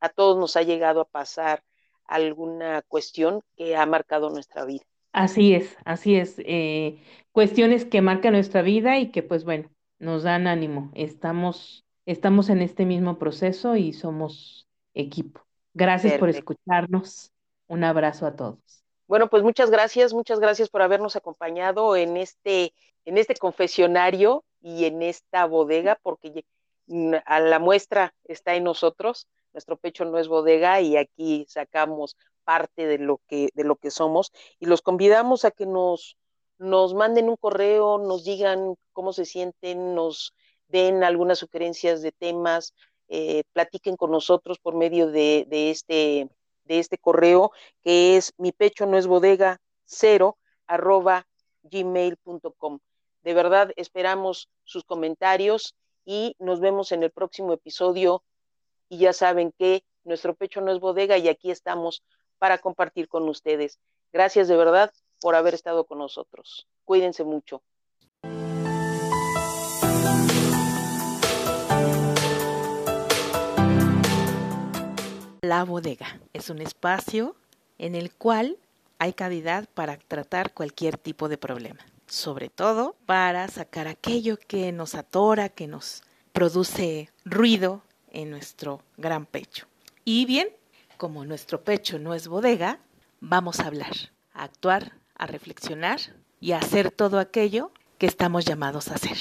a 0.00 0.08
todos 0.10 0.36
nos 0.36 0.56
ha 0.56 0.62
llegado 0.62 1.00
a 1.00 1.08
pasar 1.08 1.64
alguna 2.04 2.82
cuestión 2.82 3.42
que 3.56 3.76
ha 3.76 3.86
marcado 3.86 4.30
nuestra 4.30 4.64
vida. 4.64 4.84
Así 5.12 5.54
es, 5.54 5.76
así 5.84 6.16
es. 6.16 6.36
Eh, 6.38 7.02
cuestiones 7.32 7.84
que 7.84 8.02
marcan 8.02 8.34
nuestra 8.34 8.62
vida 8.62 8.98
y 8.98 9.10
que, 9.10 9.22
pues 9.22 9.44
bueno, 9.44 9.70
nos 9.98 10.22
dan 10.22 10.46
ánimo. 10.46 10.90
Estamos, 10.94 11.84
estamos 12.06 12.50
en 12.50 12.62
este 12.62 12.84
mismo 12.84 13.18
proceso 13.18 13.76
y 13.76 13.92
somos 13.92 14.68
equipo. 14.94 15.40
Gracias 15.74 16.18
por 16.18 16.28
escucharnos. 16.28 17.32
Un 17.68 17.84
abrazo 17.84 18.26
a 18.26 18.34
todos. 18.34 18.58
Bueno, 19.06 19.28
pues 19.28 19.42
muchas 19.42 19.70
gracias, 19.70 20.12
muchas 20.12 20.40
gracias 20.40 20.68
por 20.68 20.82
habernos 20.82 21.16
acompañado 21.16 21.96
en 21.96 22.16
este, 22.16 22.74
en 23.04 23.16
este 23.16 23.34
confesionario 23.36 24.44
y 24.60 24.84
en 24.84 25.02
esta 25.02 25.46
bodega, 25.46 25.98
porque 26.02 26.44
a 27.24 27.40
la 27.40 27.58
muestra 27.58 28.14
está 28.24 28.54
en 28.54 28.64
nosotros. 28.64 29.28
Nuestro 29.52 29.76
pecho 29.76 30.04
no 30.04 30.18
es 30.18 30.28
bodega 30.28 30.80
y 30.80 30.96
aquí 30.96 31.46
sacamos 31.48 32.16
parte 32.48 32.86
de 32.86 32.96
lo 32.96 33.20
que, 33.28 33.50
de 33.52 33.62
lo 33.62 33.76
que 33.76 33.90
somos 33.90 34.32
y 34.58 34.64
los 34.64 34.80
convidamos 34.80 35.44
a 35.44 35.50
que 35.50 35.66
nos, 35.66 36.16
nos 36.56 36.94
manden 36.94 37.28
un 37.28 37.36
correo, 37.36 37.98
nos 37.98 38.24
digan 38.24 38.74
cómo 38.94 39.12
se 39.12 39.26
sienten, 39.26 39.94
nos 39.94 40.32
den 40.66 41.04
algunas 41.04 41.40
sugerencias 41.40 42.00
de 42.00 42.10
temas, 42.10 42.72
eh, 43.08 43.42
platiquen 43.52 43.96
con 43.96 44.10
nosotros 44.10 44.58
por 44.60 44.74
medio 44.74 45.08
de, 45.08 45.44
de 45.50 45.70
este 45.70 46.30
de 46.64 46.78
este 46.78 46.96
correo 46.96 47.50
que 47.82 48.16
es 48.16 48.32
mi 48.38 48.52
pecho 48.52 48.86
no 48.86 48.96
es 48.96 49.06
bodega 49.06 49.60
cero 49.84 50.38
arroba 50.66 51.26
gmail.com. 51.64 52.78
De 53.24 53.34
verdad 53.34 53.72
esperamos 53.76 54.48
sus 54.64 54.84
comentarios 54.84 55.74
y 56.06 56.34
nos 56.38 56.60
vemos 56.60 56.92
en 56.92 57.02
el 57.02 57.10
próximo 57.10 57.52
episodio. 57.52 58.22
Y 58.88 58.96
ya 58.96 59.12
saben 59.12 59.52
que 59.58 59.84
nuestro 60.04 60.34
pecho 60.34 60.62
no 60.62 60.72
es 60.72 60.80
bodega 60.80 61.18
y 61.18 61.28
aquí 61.28 61.50
estamos 61.50 62.02
para 62.38 62.58
compartir 62.58 63.08
con 63.08 63.28
ustedes. 63.28 63.78
Gracias 64.12 64.48
de 64.48 64.56
verdad 64.56 64.92
por 65.20 65.34
haber 65.34 65.54
estado 65.54 65.84
con 65.84 65.98
nosotros. 65.98 66.66
Cuídense 66.84 67.24
mucho. 67.24 67.62
La 75.42 75.64
bodega 75.64 76.20
es 76.32 76.50
un 76.50 76.60
espacio 76.60 77.36
en 77.78 77.94
el 77.94 78.12
cual 78.12 78.58
hay 78.98 79.12
cavidad 79.12 79.68
para 79.72 79.96
tratar 79.96 80.52
cualquier 80.52 80.98
tipo 80.98 81.28
de 81.28 81.38
problema, 81.38 81.86
sobre 82.06 82.48
todo 82.48 82.96
para 83.06 83.46
sacar 83.48 83.86
aquello 83.86 84.36
que 84.36 84.72
nos 84.72 84.94
atora, 84.94 85.48
que 85.48 85.68
nos 85.68 86.02
produce 86.32 87.10
ruido 87.24 87.82
en 88.10 88.30
nuestro 88.30 88.82
gran 88.96 89.26
pecho. 89.26 89.66
Y 90.04 90.26
bien, 90.26 90.48
como 90.98 91.24
nuestro 91.24 91.62
pecho 91.62 91.98
no 91.98 92.12
es 92.12 92.28
bodega, 92.28 92.80
vamos 93.20 93.60
a 93.60 93.68
hablar, 93.68 93.94
a 94.34 94.44
actuar, 94.44 94.92
a 95.14 95.26
reflexionar 95.26 96.00
y 96.40 96.52
a 96.52 96.58
hacer 96.58 96.90
todo 96.90 97.18
aquello 97.18 97.72
que 97.96 98.06
estamos 98.06 98.44
llamados 98.44 98.88
a 98.88 98.98
ser. 98.98 99.16